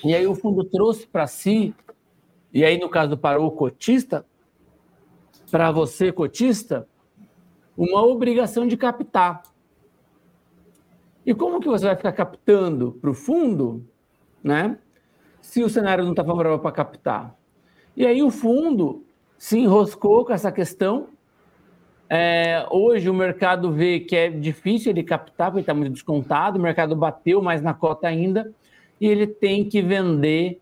E 0.04 0.14
aí 0.14 0.28
o 0.28 0.36
fundo 0.36 0.66
trouxe 0.66 1.08
para 1.08 1.28
si, 1.28 1.74
e 2.52 2.66
aí 2.66 2.78
no 2.78 2.90
caso 2.90 3.16
para 3.16 3.40
o 3.40 3.50
cotista, 3.52 4.26
para 5.50 5.72
você 5.72 6.12
cotista, 6.12 6.88
uma 7.78 8.04
obrigação 8.04 8.68
de 8.68 8.78
captar. 8.78 9.44
E 11.26 11.34
como 11.34 11.60
que 11.60 11.68
você 11.68 11.86
vai 11.86 11.96
ficar 11.96 12.12
captando 12.12 12.98
para 13.00 13.10
o 13.10 13.14
fundo, 13.14 13.86
né? 14.44 14.78
Se 15.42 15.64
o 15.64 15.70
cenário 15.70 16.04
não 16.04 16.12
está 16.12 16.24
favorável 16.24 16.60
para 16.60 16.72
captar. 16.72 17.36
E 17.96 18.06
aí 18.06 18.22
o 18.22 18.30
fundo 18.30 19.04
se 19.38 19.58
enroscou 19.60 20.26
com 20.26 20.34
essa 20.34 20.52
questão. 20.52 21.10
É, 22.10 22.66
hoje 22.70 23.10
o 23.10 23.14
mercado 23.14 23.72
vê 23.72 24.00
que 24.00 24.16
é 24.16 24.30
difícil 24.30 24.92
ele 24.92 25.04
captar, 25.04 25.50
porque 25.50 25.62
está 25.62 25.74
muito 25.74 25.94
descontado, 25.94 26.60
o 26.60 26.62
mercado 26.62 26.96
bateu 26.96 27.42
mais 27.42 27.62
na 27.62 27.74
cota 27.74 28.08
ainda, 28.08 28.54
e 29.00 29.08
ele 29.08 29.26
tem 29.26 29.68
que 29.68 29.82
vender 29.82 30.62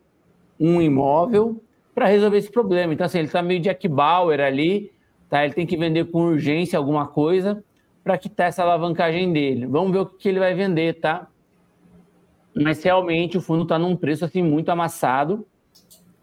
um 0.59 0.82
imóvel 0.82 1.62
para 1.93 2.05
resolver 2.05 2.38
esse 2.38 2.51
problema. 2.51 2.93
Então, 2.93 3.05
assim, 3.05 3.18
ele 3.18 3.28
está 3.28 3.41
meio 3.41 3.59
Jack 3.59 3.88
Bauer 3.88 4.39
ali, 4.39 4.91
tá? 5.32 5.46
ele 5.46 5.54
tem 5.54 5.66
que 5.66 5.78
vender 5.78 6.12
com 6.12 6.24
urgência 6.24 6.78
alguma 6.78 7.08
coisa 7.08 7.64
para 8.04 8.18
quitar 8.18 8.50
essa 8.50 8.62
alavancagem 8.62 9.32
dele. 9.32 9.66
Vamos 9.66 9.94
ver 9.94 10.00
o 10.00 10.06
que 10.06 10.28
ele 10.28 10.40
vai 10.40 10.54
vender, 10.54 11.00
tá? 11.00 11.28
Mas 12.54 12.84
realmente 12.84 13.38
o 13.38 13.42
fundo 13.42 13.64
está 13.64 13.80
num 13.80 13.96
preço 13.96 14.26
assim 14.26 14.44
muito 14.44 14.70
amassado 14.70 15.48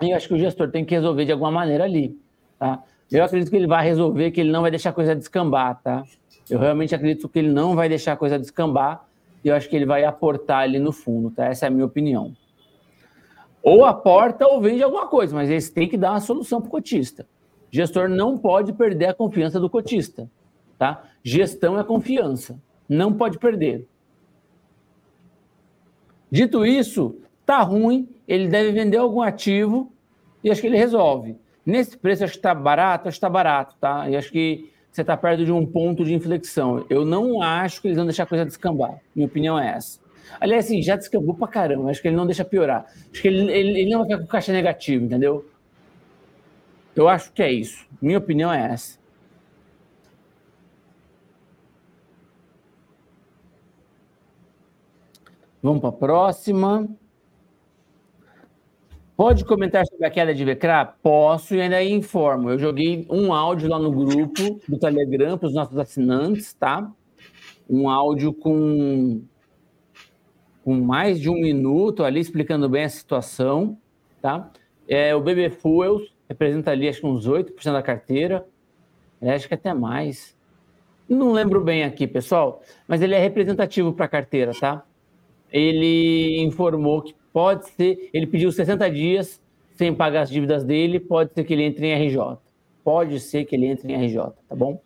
e 0.02 0.12
acho 0.12 0.28
que 0.28 0.34
o 0.34 0.38
gestor 0.38 0.70
tem 0.70 0.84
que 0.84 0.94
resolver 0.94 1.24
de 1.24 1.32
alguma 1.32 1.50
maneira 1.50 1.84
ali, 1.84 2.16
tá? 2.58 2.82
Eu 3.10 3.24
acredito 3.24 3.48
que 3.48 3.56
ele 3.56 3.66
vai 3.66 3.82
resolver, 3.82 4.30
que 4.30 4.40
ele 4.42 4.52
não 4.52 4.60
vai 4.60 4.70
deixar 4.70 4.90
a 4.90 4.92
coisa 4.92 5.16
descambar, 5.16 5.80
tá? 5.82 6.04
Eu 6.50 6.58
realmente 6.58 6.94
acredito 6.94 7.28
que 7.30 7.38
ele 7.38 7.50
não 7.50 7.74
vai 7.74 7.88
deixar 7.88 8.12
a 8.12 8.16
coisa 8.16 8.38
descambar 8.38 9.06
e 9.42 9.48
eu 9.48 9.54
acho 9.54 9.70
que 9.70 9.76
ele 9.76 9.86
vai 9.86 10.04
aportar 10.04 10.60
ali 10.60 10.78
no 10.78 10.92
fundo, 10.92 11.30
tá? 11.30 11.46
Essa 11.46 11.64
é 11.64 11.68
a 11.68 11.70
minha 11.70 11.86
opinião. 11.86 12.36
Ou 13.62 13.86
aporta 13.86 14.46
ou 14.46 14.60
vende 14.60 14.82
alguma 14.82 15.06
coisa, 15.06 15.34
mas 15.34 15.48
eles 15.48 15.70
têm 15.70 15.88
que 15.88 15.96
dar 15.96 16.10
uma 16.10 16.20
solução 16.20 16.60
para 16.60 16.68
o 16.68 16.70
cotista. 16.70 17.26
Gestor 17.70 18.08
não 18.08 18.38
pode 18.38 18.72
perder 18.72 19.06
a 19.06 19.14
confiança 19.14 19.60
do 19.60 19.68
cotista. 19.68 20.28
Tá? 20.78 21.02
Gestão 21.22 21.78
é 21.78 21.82
confiança, 21.82 22.60
não 22.88 23.12
pode 23.12 23.38
perder. 23.38 23.86
Dito 26.30 26.64
isso, 26.64 27.16
tá 27.44 27.60
ruim, 27.62 28.08
ele 28.26 28.48
deve 28.48 28.70
vender 28.70 28.98
algum 28.98 29.22
ativo 29.22 29.92
e 30.44 30.50
acho 30.50 30.60
que 30.60 30.66
ele 30.66 30.76
resolve. 30.76 31.36
Nesse 31.66 31.96
preço, 31.96 32.24
acho 32.24 32.34
que 32.34 32.38
está 32.38 32.54
barato, 32.54 33.08
acho 33.08 33.16
que 33.16 33.18
está 33.18 33.28
barato, 33.28 33.74
tá? 33.80 34.08
E 34.08 34.16
acho 34.16 34.30
que 34.30 34.70
você 34.90 35.02
está 35.02 35.16
perto 35.16 35.44
de 35.44 35.52
um 35.52 35.66
ponto 35.66 36.04
de 36.04 36.14
inflexão. 36.14 36.84
Eu 36.88 37.04
não 37.04 37.42
acho 37.42 37.82
que 37.82 37.88
eles 37.88 37.96
vão 37.96 38.06
deixar 38.06 38.22
a 38.22 38.26
coisa 38.26 38.44
descambar. 38.44 39.00
Minha 39.14 39.26
opinião 39.26 39.58
é 39.58 39.68
essa. 39.70 40.00
Aliás, 40.40 40.66
assim, 40.66 40.82
já 40.82 40.96
descambou 40.96 41.34
pra 41.34 41.48
caramba. 41.48 41.90
Acho 41.90 42.00
que 42.00 42.08
ele 42.08 42.16
não 42.16 42.26
deixa 42.26 42.44
piorar. 42.44 42.86
Acho 43.12 43.22
que 43.22 43.28
ele, 43.28 43.50
ele, 43.50 43.80
ele 43.80 43.90
não 43.90 44.00
vai 44.00 44.08
ficar 44.08 44.20
com 44.20 44.26
caixa 44.26 44.52
negativo, 44.52 45.04
entendeu? 45.04 45.44
Eu 46.98 47.08
acho 47.08 47.32
que 47.32 47.40
é 47.40 47.52
isso. 47.52 47.86
Minha 48.02 48.18
opinião 48.18 48.52
é 48.52 48.72
essa. 48.72 48.98
Vamos 55.62 55.80
para 55.80 55.90
a 55.90 55.92
próxima. 55.92 56.88
Pode 59.16 59.44
comentar 59.44 59.86
sobre 59.86 60.06
a 60.06 60.10
queda 60.10 60.34
de 60.34 60.44
Vecra? 60.44 60.84
Posso 60.86 61.54
e 61.54 61.60
ainda 61.60 61.80
informo. 61.84 62.50
Eu 62.50 62.58
joguei 62.58 63.06
um 63.08 63.32
áudio 63.32 63.68
lá 63.68 63.78
no 63.78 63.92
grupo 63.92 64.60
do 64.68 64.76
Telegram 64.76 65.38
para 65.38 65.46
os 65.46 65.54
nossos 65.54 65.78
assinantes, 65.78 66.52
tá? 66.52 66.90
Um 67.70 67.88
áudio 67.88 68.34
com, 68.34 69.22
com 70.64 70.74
mais 70.80 71.20
de 71.20 71.30
um 71.30 71.34
minuto 71.34 72.02
ali 72.02 72.18
explicando 72.18 72.68
bem 72.68 72.82
a 72.82 72.88
situação, 72.88 73.78
tá? 74.20 74.50
É, 74.88 75.14
o 75.14 75.20
BB 75.20 75.50
Fuels 75.50 76.17
representa 76.28 76.70
ali 76.70 76.88
acho 76.88 77.00
que 77.00 77.06
uns 77.06 77.26
8% 77.26 77.72
da 77.72 77.82
carteira, 77.82 78.46
é, 79.20 79.34
acho 79.34 79.48
que 79.48 79.54
até 79.54 79.72
mais. 79.72 80.36
Não 81.08 81.32
lembro 81.32 81.60
bem 81.62 81.84
aqui, 81.84 82.06
pessoal, 82.06 82.62
mas 82.86 83.00
ele 83.00 83.14
é 83.14 83.18
representativo 83.18 83.92
para 83.92 84.04
a 84.04 84.08
carteira, 84.08 84.52
tá? 84.52 84.84
Ele 85.50 86.40
informou 86.42 87.00
que 87.00 87.14
pode 87.32 87.68
ser, 87.70 88.10
ele 88.12 88.26
pediu 88.26 88.52
60 88.52 88.90
dias 88.90 89.40
sem 89.74 89.94
pagar 89.94 90.22
as 90.22 90.30
dívidas 90.30 90.64
dele, 90.64 91.00
pode 91.00 91.32
ser 91.32 91.44
que 91.44 91.54
ele 91.54 91.62
entre 91.62 91.86
em 91.86 91.94
RJ. 91.94 92.36
Pode 92.84 93.20
ser 93.20 93.44
que 93.44 93.54
ele 93.54 93.66
entre 93.66 93.92
em 93.92 93.96
RJ, 93.96 94.32
tá 94.48 94.54
bom? 94.54 94.80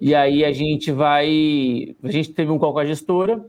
E 0.00 0.14
aí 0.14 0.44
a 0.44 0.52
gente 0.52 0.90
vai, 0.90 1.94
a 2.02 2.10
gente 2.10 2.32
teve 2.32 2.50
um 2.50 2.58
call 2.58 2.72
com 2.72 2.78
a 2.78 2.84
gestora. 2.84 3.44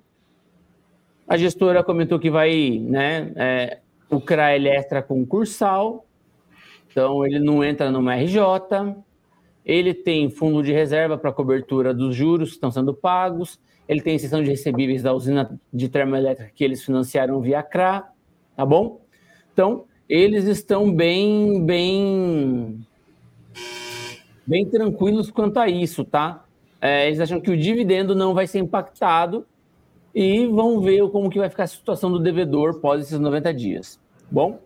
A 1.28 1.38
gestora 1.38 1.84
comentou 1.84 2.19
que 2.19 2.30
vai, 2.30 2.80
né, 2.80 3.32
é, 3.36 3.80
CRA 4.26 4.55
ele 4.55 4.67
é 4.67 4.76
extra 4.76 5.01
concursal, 5.01 6.05
então 6.96 7.26
ele 7.26 7.41
não 7.41 7.62
entra 7.62 7.91
numa 7.91 8.16
RJ, 8.16 8.39
ele 9.66 9.93
tem 9.93 10.30
fundo 10.30 10.64
de 10.64 10.72
reserva 10.72 11.18
para 11.18 11.30
cobertura 11.30 11.93
dos 11.93 12.16
juros 12.16 12.52
que 12.52 12.56
estão 12.56 12.72
sendo 12.72 12.93
pagos. 12.93 13.60
Ele 13.86 14.00
tem 14.00 14.16
exceção 14.16 14.41
de 14.41 14.50
recebíveis 14.50 15.04
da 15.04 15.12
usina 15.12 15.60
de 15.74 15.89
termoelétrica 15.89 16.50
que 16.56 16.64
eles 16.64 16.82
financiaram 16.82 17.41
via 17.41 17.62
CRA, 17.62 18.08
tá 18.56 18.66
bom? 18.66 19.02
Então, 19.52 19.84
eles 20.08 20.46
estão 20.46 20.89
bem, 20.89 21.66
bem, 21.66 22.80
bem 24.48 24.66
tranquilos 24.66 25.30
quanto 25.30 25.60
a 25.60 25.68
isso, 25.68 26.06
tá? 26.06 26.46
É, 26.80 27.08
eles 27.08 27.20
acham 27.20 27.41
que 27.41 27.52
o 27.52 27.58
dividendo 27.58 28.16
não 28.16 28.34
vai 28.34 28.48
ser 28.48 28.60
impactado 28.60 29.46
e 30.14 30.48
vão 30.48 30.80
ver 30.80 31.10
como 31.10 31.30
que 31.30 31.39
vai 31.39 31.50
ficar 31.50 31.64
a 31.64 31.68
situação 31.68 32.10
do 32.10 32.20
devedor 32.20 32.80
pós 32.80 33.02
esses 33.02 33.20
90 33.20 33.54
dias. 33.54 34.00
Bom, 34.32 34.62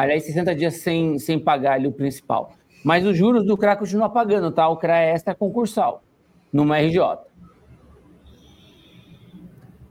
aliás, 0.00 0.24
60 0.24 0.54
dias 0.54 0.76
sem, 0.76 1.18
sem 1.18 1.38
pagar 1.38 1.74
ali 1.74 1.86
o 1.86 1.92
principal. 1.92 2.52
Mas 2.84 3.04
os 3.04 3.16
juros 3.16 3.44
do 3.44 3.56
CRA 3.56 3.76
continua 3.76 4.08
pagando, 4.08 4.50
tá? 4.50 4.68
O 4.68 4.76
CRA 4.76 4.98
é 4.98 5.12
extra 5.12 5.34
concursal, 5.34 6.02
numa 6.52 6.78
RJ. 6.78 7.00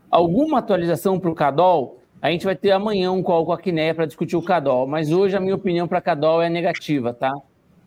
Alguma 0.10 0.60
atualização 0.60 1.20
para 1.20 1.30
o 1.30 1.36
CADOL? 1.36 2.00
A 2.22 2.32
gente 2.32 2.44
vai 2.44 2.56
ter 2.56 2.72
amanhã 2.72 3.12
um 3.12 3.22
call 3.22 3.46
com 3.46 3.54
a 3.54 3.58
Quineia 3.60 3.94
para 3.94 4.06
discutir 4.06 4.36
o 4.36 4.42
CADOL, 4.42 4.88
mas 4.88 5.12
hoje 5.12 5.38
a 5.38 5.40
minha 5.40 5.56
opinião 5.56 5.88
para 5.88 6.02
CADOL 6.02 6.42
é 6.42 6.50
negativa, 6.50 7.14
tá? 7.14 7.32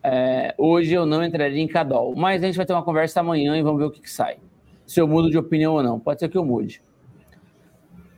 É, 0.01 0.55
hoje 0.57 0.93
eu 0.93 1.05
não 1.05 1.23
entraria 1.23 1.61
em 1.61 1.67
CADOL, 1.67 2.15
mas 2.15 2.41
a 2.41 2.45
gente 2.45 2.55
vai 2.55 2.65
ter 2.65 2.73
uma 2.73 2.83
conversa 2.83 3.19
amanhã 3.19 3.57
e 3.57 3.61
vamos 3.61 3.79
ver 3.79 3.85
o 3.85 3.91
que, 3.91 4.01
que 4.01 4.09
sai. 4.09 4.37
Se 4.85 4.99
eu 4.99 5.07
mudo 5.07 5.29
de 5.29 5.37
opinião 5.37 5.73
ou 5.73 5.83
não. 5.83 5.99
Pode 5.99 6.19
ser 6.19 6.29
que 6.29 6.37
eu 6.37 6.45
mude. 6.45 6.81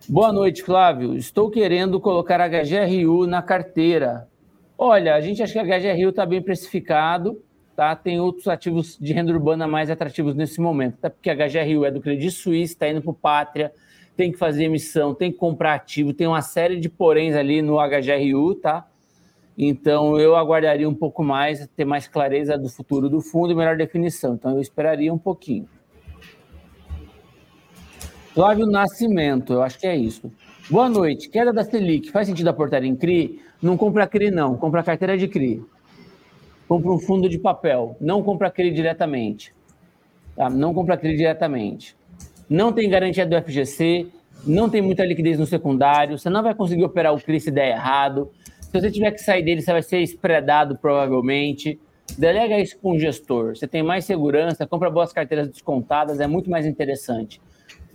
Boa 0.08 0.32
noite, 0.32 0.62
Flávio. 0.62 1.18
Estou 1.18 1.50
querendo 1.50 2.00
colocar 2.00 2.38
HGRU 2.38 3.26
na 3.26 3.42
carteira. 3.42 4.28
Olha, 4.78 5.16
a 5.16 5.22
gente 5.22 5.42
acha 5.42 5.52
que 5.52 5.72
a 5.72 5.80
HGRU 5.80 6.10
está 6.10 6.24
bem 6.28 6.44
precificado, 6.44 7.42
tá? 7.76 7.96
Tem 7.96 8.20
outros 8.20 8.48
ativos 8.48 9.00
de 9.02 9.14
renda 9.14 9.34
urbana 9.34 9.66
mais 9.66 9.90
atrativos 9.90 10.36
nesse 10.36 10.62
momento, 10.62 10.98
até 11.00 11.10
porque 11.10 11.28
a 11.28 11.34
HGRU 11.34 11.86
é 11.86 11.90
do 11.90 12.02
Credit 12.02 12.30
Suisse, 12.30 12.74
está 12.74 12.88
indo 12.88 13.02
para 13.02 13.10
o 13.10 13.16
Pátria, 13.16 13.74
tem 14.16 14.32
que 14.32 14.38
fazer 14.38 14.66
emissão, 14.66 15.16
tem 15.16 15.32
que 15.32 15.40
comprar 15.40 15.74
ativo, 15.74 16.14
tem 16.14 16.28
uma 16.28 16.44
série 16.44 16.80
de 16.80 16.88
poréns 16.88 17.36
ali 17.36 17.64
no 17.64 17.78
HGRU, 17.78 18.54
tá? 18.56 18.88
Então 19.58 20.20
eu 20.20 20.36
aguardaria 20.36 20.88
um 20.88 20.94
pouco 20.94 21.24
mais, 21.24 21.68
ter 21.76 21.86
mais 21.86 22.08
clareza 22.08 22.60
do 22.60 22.70
futuro 22.70 23.10
do 23.10 23.22
fundo 23.22 23.54
e 23.54 23.56
melhor 23.56 23.76
definição. 23.76 24.36
Então 24.36 24.52
eu 24.52 24.62
esperaria 24.62 25.12
um 25.12 25.18
pouquinho. 25.18 25.68
Flávio 28.36 28.66
Nascimento, 28.66 29.54
eu 29.54 29.64
acho 29.64 29.80
que 29.80 29.88
é 29.88 29.96
isso. 29.96 30.30
Boa 30.70 30.90
noite. 30.90 31.30
Queda 31.30 31.54
da 31.54 31.64
Selic, 31.64 32.12
faz 32.12 32.28
sentido 32.28 32.50
aportar 32.50 32.84
em 32.84 32.94
CRI? 32.94 33.40
Não 33.62 33.78
compra 33.78 34.06
CRI, 34.06 34.30
não. 34.30 34.58
Compra 34.58 34.84
carteira 34.84 35.18
de 35.18 35.26
CRI. 35.26 35.64
Compra 36.68 36.92
um 36.92 37.00
fundo 37.00 37.30
de 37.30 37.40
papel. 37.40 37.96
Não 38.02 38.22
compra 38.22 38.52
CRI 38.52 38.72
diretamente. 38.72 39.56
Tá? 40.36 40.50
Não 40.50 40.74
compra 40.74 40.98
CRI 40.98 41.16
diretamente. 41.16 41.96
Não 42.50 42.74
tem 42.74 42.90
garantia 42.90 43.26
do 43.26 43.42
FGC. 43.42 44.08
Não 44.46 44.70
tem 44.70 44.82
muita 44.82 45.06
liquidez 45.06 45.40
no 45.40 45.46
secundário. 45.46 46.20
Você 46.20 46.30
não 46.30 46.44
vai 46.44 46.54
conseguir 46.54 46.84
operar 46.84 47.14
o 47.14 47.22
CRI 47.22 47.40
se 47.40 47.52
der 47.52 47.70
errado. 47.70 48.30
Se 48.60 48.70
você 48.70 48.92
tiver 48.92 49.12
que 49.12 49.20
sair 49.20 49.44
dele, 49.44 49.62
você 49.62 49.72
vai 49.72 49.82
ser 49.82 50.02
espredado 50.02 50.78
provavelmente. 50.78 51.80
Delega 52.18 52.60
isso 52.60 52.78
com 52.80 52.96
um 52.96 53.00
gestor. 53.00 53.56
Você 53.56 53.66
tem 53.66 53.82
mais 53.82 54.04
segurança, 54.04 54.68
compra 54.68 54.90
boas 54.90 55.14
carteiras 55.14 55.48
descontadas, 55.48 56.20
é 56.20 56.28
muito 56.28 56.50
mais 56.50 56.66
interessante. 56.66 57.40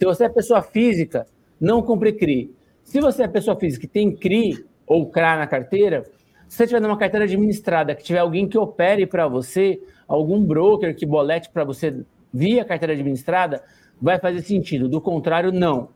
Se 0.00 0.06
você 0.06 0.24
é 0.24 0.28
pessoa 0.30 0.62
física, 0.62 1.26
não 1.60 1.82
compre 1.82 2.14
CRI. 2.14 2.50
Se 2.82 3.02
você 3.02 3.24
é 3.24 3.28
pessoa 3.28 3.54
física 3.54 3.84
e 3.84 3.88
tem 3.88 4.16
CRI 4.16 4.64
ou 4.86 5.10
CRA 5.10 5.36
na 5.36 5.46
carteira, 5.46 6.04
se 6.48 6.56
você 6.56 6.66
tiver 6.68 6.80
numa 6.80 6.96
carteira 6.96 7.26
administrada, 7.26 7.94
que 7.94 8.02
tiver 8.02 8.20
alguém 8.20 8.48
que 8.48 8.56
opere 8.56 9.06
para 9.06 9.28
você, 9.28 9.78
algum 10.08 10.42
broker 10.42 10.96
que 10.96 11.04
bolete 11.04 11.50
para 11.50 11.64
você 11.64 12.02
via 12.32 12.64
carteira 12.64 12.94
administrada, 12.94 13.62
vai 14.00 14.18
fazer 14.18 14.40
sentido. 14.40 14.88
Do 14.88 15.02
contrário, 15.02 15.52
não. 15.52 15.90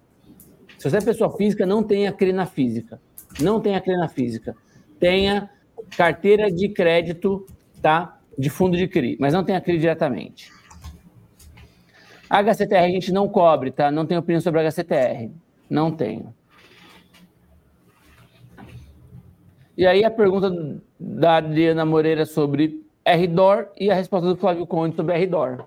Se 0.76 0.90
você 0.90 0.98
é 0.98 1.00
pessoa 1.00 1.34
física, 1.34 1.64
não 1.64 1.82
tenha 1.82 2.12
CRI 2.12 2.34
na 2.34 2.44
física. 2.44 3.00
Não 3.40 3.58
tenha 3.58 3.80
CRI 3.80 3.96
na 3.96 4.08
física. 4.08 4.54
Tenha 5.00 5.48
carteira 5.96 6.52
de 6.52 6.68
crédito, 6.68 7.46
tá? 7.80 8.20
De 8.36 8.50
fundo 8.50 8.76
de 8.76 8.86
CRI, 8.86 9.16
mas 9.18 9.32
não 9.32 9.42
tenha 9.42 9.62
CRI 9.62 9.78
diretamente. 9.78 10.52
HCTR 12.28 12.84
a 12.84 12.88
gente 12.88 13.12
não 13.12 13.28
cobre, 13.28 13.70
tá? 13.70 13.90
Não 13.90 14.06
tenho 14.06 14.20
opinião 14.20 14.40
sobre 14.40 14.60
HCTR. 14.60 15.30
Não 15.68 15.90
tenho. 15.90 16.34
E 19.76 19.86
aí 19.86 20.04
a 20.04 20.10
pergunta 20.10 20.80
da 20.98 21.36
Adriana 21.36 21.84
Moreira 21.84 22.24
sobre 22.24 22.84
RDOR 23.06 23.68
e 23.78 23.90
a 23.90 23.94
resposta 23.94 24.28
do 24.28 24.36
Flávio 24.36 24.66
Conde 24.66 24.96
sobre 24.96 25.16
RDOR. 25.16 25.66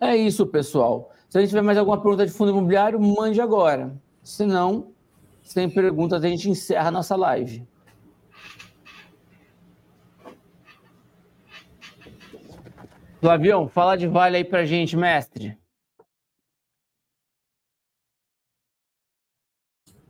É 0.00 0.16
isso, 0.16 0.46
pessoal. 0.46 1.12
Se 1.28 1.36
a 1.36 1.40
gente 1.40 1.50
tiver 1.50 1.62
mais 1.62 1.76
alguma 1.76 2.00
pergunta 2.00 2.24
de 2.24 2.32
fundo 2.32 2.50
imobiliário, 2.50 2.98
mande 3.00 3.40
agora. 3.40 3.92
Se 4.22 4.46
não, 4.46 4.88
sem 5.42 5.68
perguntas, 5.68 6.24
a 6.24 6.28
gente 6.28 6.48
encerra 6.48 6.88
a 6.88 6.92
nossa 6.92 7.14
live. 7.16 7.66
Flavião, 13.20 13.68
fala 13.68 13.96
de 13.96 14.06
Vale 14.06 14.36
aí 14.36 14.44
pra 14.44 14.64
gente, 14.64 14.96
mestre. 14.96 15.58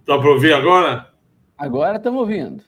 Dá 0.05 0.19
para 0.19 0.31
ouvir 0.31 0.53
agora? 0.53 1.13
Agora 1.57 1.97
estamos 1.97 2.21
ouvindo. 2.21 2.63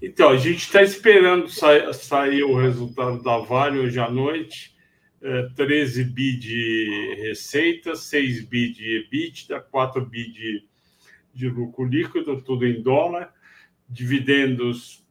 Então, 0.00 0.30
a 0.30 0.36
gente 0.36 0.58
está 0.58 0.82
esperando 0.82 1.48
sair, 1.48 1.92
sair, 1.94 2.42
o 2.42 2.56
resultado 2.56 3.22
da 3.22 3.38
Vale 3.38 3.78
hoje 3.78 3.98
à 3.98 4.10
noite. 4.10 4.76
É, 5.20 5.48
13 5.56 6.04
bi 6.04 6.36
de 6.36 7.16
receita, 7.22 7.96
6 7.96 8.44
bi 8.44 8.70
de 8.70 8.98
EBITDA, 8.98 9.60
4 9.60 10.06
bi 10.06 10.30
de, 10.30 10.68
de 11.34 11.48
lucro 11.48 11.84
líquido, 11.84 12.40
tudo 12.42 12.66
em 12.66 12.82
dólar. 12.82 13.34
Dividendos 13.88 15.04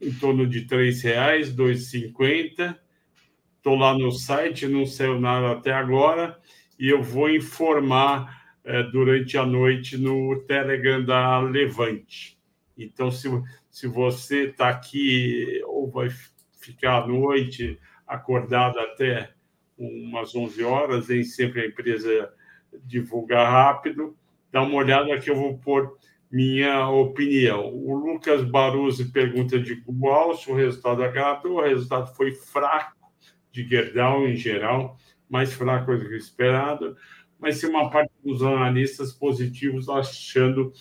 em 0.00 0.12
torno 0.12 0.46
de 0.46 0.60
R$ 0.60 0.90
reais, 1.02 1.52
2,50. 1.52 2.83
Estou 3.64 3.78
lá 3.78 3.96
no 3.96 4.12
site, 4.12 4.68
não 4.68 4.84
saiu 4.84 5.18
nada 5.18 5.52
até 5.52 5.72
agora, 5.72 6.38
e 6.78 6.90
eu 6.90 7.02
vou 7.02 7.30
informar 7.30 8.52
é, 8.62 8.82
durante 8.82 9.38
a 9.38 9.46
noite 9.46 9.96
no 9.96 10.38
Telegram 10.46 11.02
da 11.02 11.40
Levante. 11.40 12.38
Então, 12.76 13.10
se, 13.10 13.26
se 13.70 13.86
você 13.88 14.48
está 14.48 14.68
aqui 14.68 15.62
ou 15.64 15.90
vai 15.90 16.10
ficar 16.60 17.04
à 17.04 17.06
noite 17.06 17.80
acordado 18.06 18.78
até 18.78 19.30
umas 19.78 20.34
11 20.34 20.62
horas, 20.62 21.08
nem 21.08 21.24
sempre 21.24 21.62
a 21.62 21.66
empresa 21.66 22.30
divulga 22.84 23.48
rápido, 23.48 24.14
dá 24.52 24.60
uma 24.60 24.76
olhada 24.76 25.18
que 25.18 25.30
eu 25.30 25.36
vou 25.36 25.56
pôr 25.56 25.96
minha 26.30 26.86
opinião. 26.90 27.74
O 27.74 27.94
Lucas 27.94 28.44
Baruzzi 28.44 29.10
pergunta 29.10 29.58
de 29.58 29.82
se 30.36 30.50
o 30.50 30.54
resultado 30.54 31.02
agradou, 31.02 31.52
o 31.52 31.62
resultado 31.62 32.14
foi 32.14 32.30
fraco 32.32 33.03
de 33.54 33.68
Gerdau 33.68 34.26
em 34.26 34.36
geral, 34.36 34.98
mais 35.30 35.52
fraco 35.52 35.96
do 35.96 36.08
que 36.08 36.16
esperado 36.16 36.96
mas 37.44 37.60
tem 37.60 37.68
uma 37.68 37.90
parte 37.90 38.10
dos 38.24 38.42
analistas 38.42 39.12
positivos 39.12 39.86
achando 39.86 40.72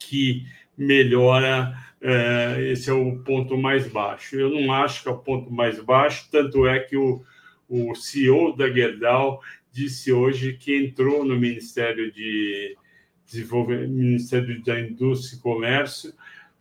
que 0.00 0.44
melhora, 0.76 1.72
é, 2.00 2.72
esse 2.72 2.90
é 2.90 2.92
o 2.92 3.20
ponto 3.20 3.56
mais 3.56 3.86
baixo. 3.86 4.34
Eu 4.34 4.50
não 4.50 4.72
acho 4.72 5.04
que 5.04 5.08
é 5.08 5.12
o 5.12 5.18
ponto 5.18 5.52
mais 5.52 5.80
baixo, 5.80 6.28
tanto 6.28 6.66
é 6.66 6.80
que 6.80 6.96
o, 6.96 7.24
o 7.68 7.94
CEO 7.94 8.56
da 8.56 8.68
Gerdau 8.68 9.40
disse 9.70 10.12
hoje 10.12 10.54
que 10.54 10.76
entrou 10.76 11.24
no 11.24 11.38
Ministério 11.38 12.10
de, 12.10 12.76
Desenvolvimento, 13.24 13.90
Ministério 13.90 14.60
da 14.64 14.80
Indústria 14.80 15.38
e 15.38 15.40
Comércio, 15.40 16.12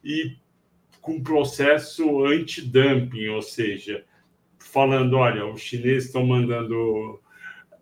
e 0.03 0.35
com 1.01 1.23
processo 1.23 2.23
anti-dumping, 2.25 3.29
ou 3.29 3.41
seja, 3.41 4.05
falando, 4.73 5.13
olha, 5.13 5.45
os 5.45 5.61
chineses 5.61 6.07
estão 6.07 6.25
mandando 6.25 7.21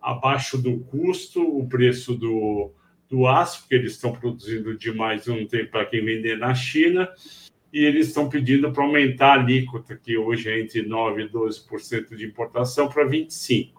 abaixo 0.00 0.58
do 0.58 0.80
custo 0.80 1.40
o 1.42 1.66
preço 1.66 2.14
do, 2.14 2.70
do 3.08 3.26
aço, 3.26 3.60
porque 3.60 3.76
eles 3.76 3.92
estão 3.92 4.12
produzindo 4.12 4.76
demais, 4.76 5.26
não 5.26 5.46
tem 5.46 5.64
para 5.64 5.86
quem 5.86 6.04
vender 6.04 6.36
na 6.36 6.54
China, 6.54 7.08
e 7.72 7.82
eles 7.82 8.08
estão 8.08 8.28
pedindo 8.28 8.70
para 8.70 8.84
aumentar 8.84 9.38
a 9.38 9.40
alíquota, 9.40 9.96
que 9.96 10.18
hoje 10.18 10.50
é 10.50 10.60
entre 10.60 10.86
9% 10.86 11.18
e 11.18 11.28
12% 11.30 12.14
de 12.14 12.26
importação, 12.26 12.88
para 12.88 13.08
25%. 13.08 13.70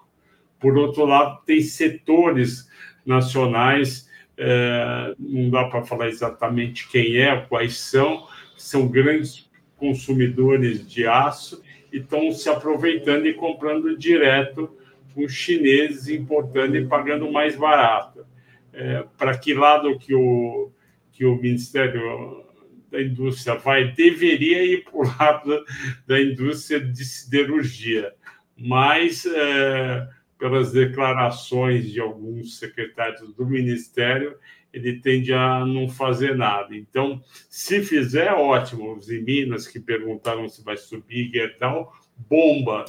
Por 0.60 0.78
outro 0.78 1.06
lado, 1.06 1.42
tem 1.46 1.62
setores 1.62 2.68
nacionais, 3.06 4.10
é, 4.36 5.14
não 5.20 5.52
dá 5.52 5.66
para 5.66 5.84
falar 5.84 6.08
exatamente 6.08 6.90
quem 6.90 7.18
é, 7.18 7.36
quais 7.42 7.78
são, 7.78 8.26
são 8.58 8.88
grandes 8.88 9.52
consumidores 9.78 10.90
de 10.90 11.06
aço 11.06 11.62
estão 11.98 12.32
se 12.32 12.50
aproveitando 12.50 13.28
e 13.28 13.34
comprando 13.34 13.98
direto 13.98 14.76
com 15.14 15.28
chineses, 15.28 16.08
importando 16.08 16.76
e 16.76 16.88
pagando 16.88 17.32
mais 17.32 17.56
barato. 17.56 18.26
É, 18.74 19.06
para 19.18 19.38
que 19.38 19.54
lado 19.54 20.00
que 20.00 20.16
o, 20.16 20.72
que 21.12 21.24
o 21.26 21.36
Ministério 21.36 22.44
da 22.90 23.02
Indústria 23.02 23.56
vai? 23.56 23.92
Deveria 23.92 24.64
ir 24.66 24.84
para 24.84 24.98
o 24.98 25.04
lado 25.20 25.66
da 26.08 26.20
indústria 26.20 26.80
de 26.80 27.06
siderurgia, 27.06 28.12
mas 28.58 29.26
é, 29.26 30.08
pelas 30.40 30.72
declarações 30.72 31.92
de 31.92 32.00
alguns 32.00 32.58
secretários 32.58 33.34
do 33.36 33.46
Ministério, 33.46 34.36
ele 34.74 35.00
tende 35.00 35.32
a 35.32 35.64
não 35.64 35.88
fazer 35.88 36.36
nada. 36.36 36.76
Então, 36.76 37.22
se 37.48 37.84
fizer, 37.84 38.34
ótimo. 38.34 38.96
Os 38.96 39.10
em 39.10 39.24
Minas 39.24 39.68
que 39.68 39.80
perguntaram 39.80 40.50
se 40.50 40.64
vai 40.64 40.76
subir 40.76 41.30
e 41.34 41.48
tal, 41.60 41.94
bomba. 42.28 42.84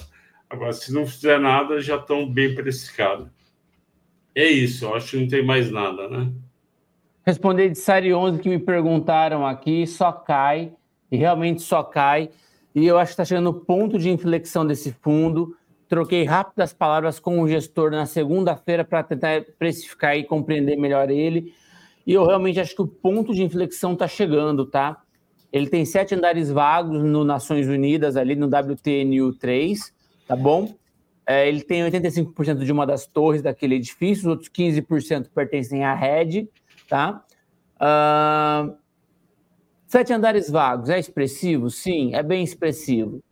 Agora, 0.48 0.72
se 0.72 0.92
não 0.92 1.06
fizer 1.06 1.38
nada, 1.38 1.80
já 1.80 1.96
estão 1.96 2.26
bem 2.26 2.54
precificados. 2.54 3.28
É 4.34 4.46
isso, 4.46 4.92
acho 4.94 5.12
que 5.12 5.20
não 5.20 5.28
tem 5.28 5.44
mais 5.44 5.70
nada, 5.70 6.08
né? 6.08 6.32
Responder 7.24 7.68
de 7.70 7.78
série 7.78 8.12
11 8.12 8.40
que 8.40 8.48
me 8.48 8.58
perguntaram 8.58 9.46
aqui, 9.46 9.86
só 9.86 10.10
cai, 10.10 10.72
e 11.10 11.16
realmente 11.16 11.62
só 11.62 11.82
cai. 11.82 12.30
E 12.74 12.84
eu 12.84 12.98
acho 12.98 13.10
que 13.10 13.12
está 13.12 13.24
chegando 13.24 13.50
o 13.50 13.54
ponto 13.54 13.98
de 13.98 14.10
inflexão 14.10 14.66
desse 14.66 14.92
fundo. 14.92 15.56
Troquei 15.88 16.24
rápidas 16.24 16.72
palavras 16.72 17.20
com 17.20 17.40
o 17.40 17.48
gestor 17.48 17.90
na 17.90 18.06
segunda-feira 18.06 18.84
para 18.84 19.02
tentar 19.02 19.44
precificar 19.58 20.16
e 20.16 20.24
compreender 20.24 20.76
melhor 20.76 21.10
ele. 21.10 21.54
E 22.06 22.12
eu 22.12 22.26
realmente 22.26 22.60
acho 22.60 22.74
que 22.74 22.82
o 22.82 22.86
ponto 22.86 23.34
de 23.34 23.42
inflexão 23.42 23.94
está 23.94 24.06
chegando, 24.06 24.66
tá? 24.66 25.02
Ele 25.52 25.68
tem 25.68 25.84
sete 25.84 26.14
andares 26.14 26.50
vagos 26.50 27.02
no 27.02 27.24
Nações 27.24 27.68
Unidas, 27.68 28.16
ali 28.16 28.34
no 28.34 28.46
WTNU 28.46 29.34
3, 29.34 29.92
tá 30.26 30.34
bom? 30.34 30.74
É, 31.26 31.48
ele 31.48 31.62
tem 31.62 31.82
85% 31.82 32.64
de 32.64 32.72
uma 32.72 32.86
das 32.86 33.06
torres 33.06 33.40
daquele 33.40 33.76
edifício, 33.76 34.24
os 34.24 34.30
outros 34.30 34.50
15% 34.50 35.28
pertencem 35.34 35.84
à 35.84 35.94
rede, 35.94 36.48
tá? 36.88 37.24
Uh, 37.76 38.76
sete 39.86 40.12
andares 40.12 40.50
vagos, 40.50 40.90
é 40.90 40.98
expressivo? 40.98 41.70
Sim, 41.70 42.14
é 42.14 42.22
bem 42.22 42.44
expressivo. 42.44 43.22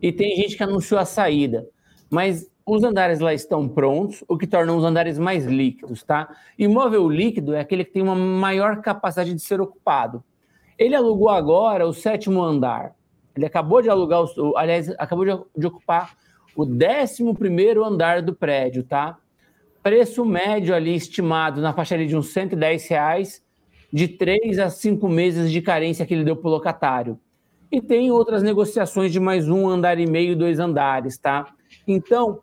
E 0.00 0.10
tem 0.12 0.36
gente 0.36 0.56
que 0.56 0.62
anunciou 0.62 1.00
a 1.00 1.04
saída, 1.04 1.68
mas 2.08 2.48
os 2.64 2.84
andares 2.84 3.18
lá 3.18 3.34
estão 3.34 3.68
prontos, 3.68 4.24
o 4.28 4.38
que 4.38 4.46
torna 4.46 4.72
os 4.72 4.84
andares 4.84 5.18
mais 5.18 5.44
líquidos, 5.44 6.02
tá? 6.02 6.34
Imóvel 6.58 7.08
líquido 7.08 7.54
é 7.54 7.60
aquele 7.60 7.84
que 7.84 7.92
tem 7.92 8.02
uma 8.02 8.14
maior 8.14 8.80
capacidade 8.80 9.34
de 9.34 9.40
ser 9.40 9.60
ocupado. 9.60 10.22
Ele 10.78 10.94
alugou 10.94 11.28
agora 11.28 11.86
o 11.86 11.92
sétimo 11.92 12.42
andar. 12.42 12.94
Ele 13.34 13.46
acabou 13.46 13.82
de 13.82 13.88
alugar, 13.88 14.22
o, 14.22 14.56
aliás, 14.56 14.90
acabou 14.98 15.24
de, 15.24 15.32
de 15.56 15.66
ocupar 15.66 16.16
o 16.54 16.64
décimo 16.64 17.34
primeiro 17.34 17.84
andar 17.84 18.22
do 18.22 18.34
prédio, 18.34 18.84
tá? 18.84 19.16
Preço 19.82 20.24
médio 20.24 20.74
ali 20.74 20.94
estimado 20.94 21.60
na 21.60 21.72
faixa 21.72 21.94
ali 21.94 22.06
de 22.06 22.16
uns 22.16 22.28
110 22.28 22.86
reais, 22.88 23.42
de 23.92 24.06
três 24.06 24.58
a 24.58 24.70
cinco 24.70 25.08
meses 25.08 25.50
de 25.50 25.60
carência 25.60 26.06
que 26.06 26.14
ele 26.14 26.24
deu 26.24 26.36
para 26.36 26.48
o 26.48 26.50
locatário. 26.50 27.18
E 27.70 27.80
tem 27.80 28.10
outras 28.10 28.42
negociações 28.42 29.10
de 29.10 29.18
mais 29.18 29.48
um 29.48 29.68
andar 29.68 29.98
e 29.98 30.06
meio, 30.06 30.36
dois 30.36 30.58
andares, 30.60 31.18
tá? 31.18 31.52
Então, 31.86 32.40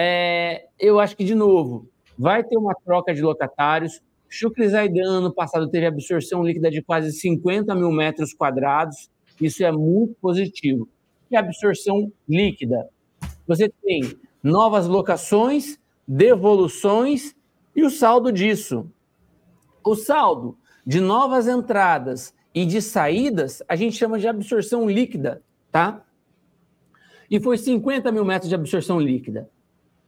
é, 0.00 0.68
eu 0.78 1.00
acho 1.00 1.16
que, 1.16 1.24
de 1.24 1.34
novo, 1.34 1.90
vai 2.16 2.44
ter 2.44 2.56
uma 2.56 2.72
troca 2.72 3.12
de 3.12 3.20
locatários. 3.20 4.00
Chucre 4.28 4.68
Zaidan, 4.68 5.18
ano 5.18 5.34
passado, 5.34 5.68
teve 5.68 5.86
absorção 5.86 6.44
líquida 6.44 6.70
de 6.70 6.80
quase 6.80 7.10
50 7.10 7.74
mil 7.74 7.90
metros 7.90 8.32
quadrados. 8.32 9.10
Isso 9.40 9.64
é 9.64 9.72
muito 9.72 10.14
positivo. 10.20 10.88
E 11.28 11.36
absorção 11.36 12.12
líquida. 12.28 12.88
Você 13.44 13.68
tem 13.68 14.16
novas 14.40 14.86
locações, 14.86 15.80
devoluções 16.06 17.34
e 17.74 17.82
o 17.82 17.90
saldo 17.90 18.30
disso. 18.30 18.88
O 19.84 19.96
saldo 19.96 20.56
de 20.86 21.00
novas 21.00 21.48
entradas 21.48 22.32
e 22.54 22.64
de 22.64 22.80
saídas, 22.80 23.64
a 23.68 23.74
gente 23.74 23.96
chama 23.96 24.18
de 24.18 24.28
absorção 24.28 24.88
líquida, 24.88 25.42
tá? 25.72 26.04
E 27.28 27.40
foi 27.40 27.58
50 27.58 28.12
mil 28.12 28.24
metros 28.24 28.48
de 28.48 28.54
absorção 28.54 29.00
líquida. 29.00 29.50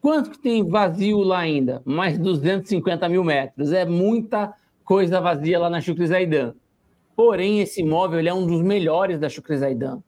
Quanto 0.00 0.30
que 0.30 0.38
tem 0.38 0.66
vazio 0.66 1.18
lá 1.18 1.40
ainda? 1.40 1.82
Mais 1.84 2.18
250 2.18 3.08
mil 3.08 3.22
metros. 3.22 3.72
É 3.72 3.84
muita 3.84 4.54
coisa 4.84 5.20
vazia 5.20 5.58
lá 5.58 5.68
na 5.68 5.80
Chucrizaidan. 5.80 6.54
Porém, 7.14 7.60
esse 7.60 7.82
imóvel 7.82 8.26
é 8.26 8.32
um 8.32 8.46
dos 8.46 8.62
melhores 8.62 9.20
da 9.20 9.28
Chucrizaidan. 9.28 10.02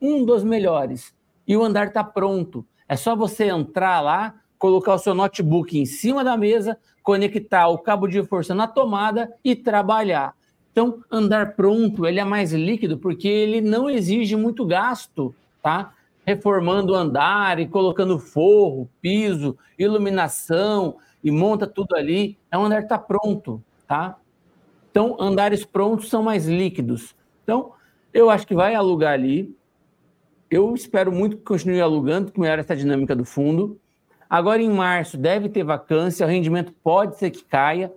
Um 0.00 0.24
dos 0.24 0.44
melhores. 0.44 1.12
E 1.48 1.56
o 1.56 1.64
andar 1.64 1.88
está 1.88 2.04
pronto. 2.04 2.64
É 2.88 2.96
só 2.96 3.16
você 3.16 3.46
entrar 3.46 4.00
lá, 4.00 4.34
colocar 4.56 4.94
o 4.94 4.98
seu 4.98 5.14
notebook 5.14 5.76
em 5.76 5.84
cima 5.84 6.22
da 6.22 6.36
mesa, 6.36 6.78
conectar 7.02 7.68
o 7.68 7.78
cabo 7.78 8.06
de 8.06 8.22
força 8.22 8.54
na 8.54 8.68
tomada 8.68 9.32
e 9.42 9.56
trabalhar. 9.56 10.34
Então, 10.70 11.02
andar 11.10 11.54
pronto, 11.54 12.06
ele 12.06 12.20
é 12.20 12.24
mais 12.24 12.52
líquido 12.52 12.98
porque 12.98 13.28
ele 13.28 13.60
não 13.60 13.90
exige 13.90 14.36
muito 14.36 14.64
gasto, 14.64 15.34
tá? 15.62 15.92
Reformando 16.26 16.92
o 16.92 16.96
andar 16.96 17.58
e 17.58 17.66
colocando 17.66 18.18
forro, 18.18 18.88
piso, 19.00 19.56
iluminação 19.78 20.96
e 21.22 21.30
monta 21.30 21.66
tudo 21.66 21.94
ali, 21.96 22.38
é 22.50 22.58
um 22.58 22.64
andar 22.64 22.78
que 22.78 22.84
está 22.84 22.98
pronto, 22.98 23.62
tá? 23.86 24.16
Então, 24.90 25.16
andares 25.18 25.64
prontos 25.64 26.08
são 26.08 26.22
mais 26.22 26.46
líquidos. 26.46 27.14
Então, 27.42 27.72
eu 28.12 28.30
acho 28.30 28.46
que 28.46 28.54
vai 28.54 28.74
alugar 28.74 29.12
ali. 29.12 29.54
Eu 30.50 30.74
espero 30.74 31.10
muito 31.10 31.36
que 31.36 31.42
continue 31.42 31.80
alugando, 31.80 32.30
que 32.30 32.38
melhore 32.38 32.60
essa 32.60 32.76
dinâmica 32.76 33.16
do 33.16 33.24
fundo. 33.24 33.80
Agora, 34.30 34.62
em 34.62 34.70
março, 34.70 35.18
deve 35.18 35.48
ter 35.48 35.64
vacância, 35.64 36.24
o 36.24 36.28
rendimento 36.28 36.72
pode 36.82 37.18
ser 37.18 37.30
que 37.30 37.44
caia. 37.44 37.92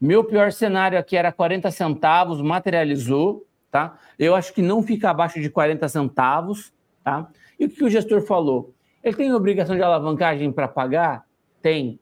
Meu 0.00 0.24
pior 0.24 0.52
cenário 0.52 0.98
aqui 0.98 1.16
era 1.16 1.32
40 1.32 1.70
centavos, 1.70 2.40
materializou, 2.40 3.44
tá? 3.70 3.98
Eu 4.18 4.34
acho 4.34 4.54
que 4.54 4.62
não 4.62 4.82
fica 4.82 5.10
abaixo 5.10 5.40
de 5.40 5.50
40 5.50 5.88
centavos, 5.88 6.72
tá? 7.02 7.28
E 7.60 7.66
o 7.66 7.68
que 7.68 7.84
o 7.84 7.90
gestor 7.90 8.22
falou? 8.22 8.74
Ele 9.04 9.14
tem 9.14 9.32
obrigação 9.34 9.76
de 9.76 9.82
alavancagem 9.82 10.50
para 10.50 10.66
pagar? 10.66 11.26
Tem. 11.60 12.00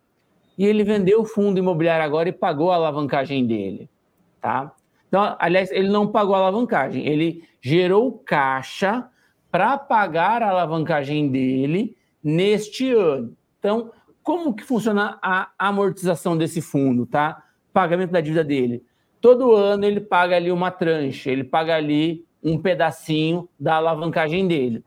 E 0.57 0.65
ele 0.65 0.85
vendeu 0.85 1.23
o 1.23 1.25
fundo 1.25 1.59
imobiliário 1.59 2.05
agora 2.05 2.29
e 2.29 2.33
pagou 2.33 2.71
a 2.71 2.77
alavancagem 2.77 3.45
dele, 3.45 3.91
tá? 4.41 4.73
Então, 5.09 5.37
aliás, 5.39 5.71
ele 5.73 5.89
não 5.89 6.07
pagou 6.07 6.35
a 6.35 6.39
alavancagem, 6.39 7.07
ele 7.07 7.43
gerou 7.61 8.13
caixa 8.13 9.09
para 9.51 9.77
pagar 9.77 10.43
a 10.43 10.51
alavancagem 10.51 11.29
dele 11.29 11.97
neste 12.23 12.93
ano. 12.93 13.37
Então, 13.59 13.91
como 14.23 14.55
que 14.55 14.63
funciona 14.63 15.19
a 15.23 15.51
amortização 15.59 16.37
desse 16.37 16.61
fundo, 16.61 17.07
tá? 17.07 17.43
Pagamento 17.73 18.13
da 18.13 18.21
dívida 18.21 18.45
dele. 18.45 18.85
Todo 19.21 19.55
ano 19.55 19.85
ele 19.85 20.01
paga 20.01 20.37
ali 20.37 20.53
uma 20.53 20.71
tranche, 20.71 21.31
ele 21.31 21.43
paga 21.43 21.75
ali 21.75 22.25
um 22.43 22.59
pedacinho 22.59 23.49
da 23.59 23.77
alavancagem 23.77 24.47
dele. 24.47 24.85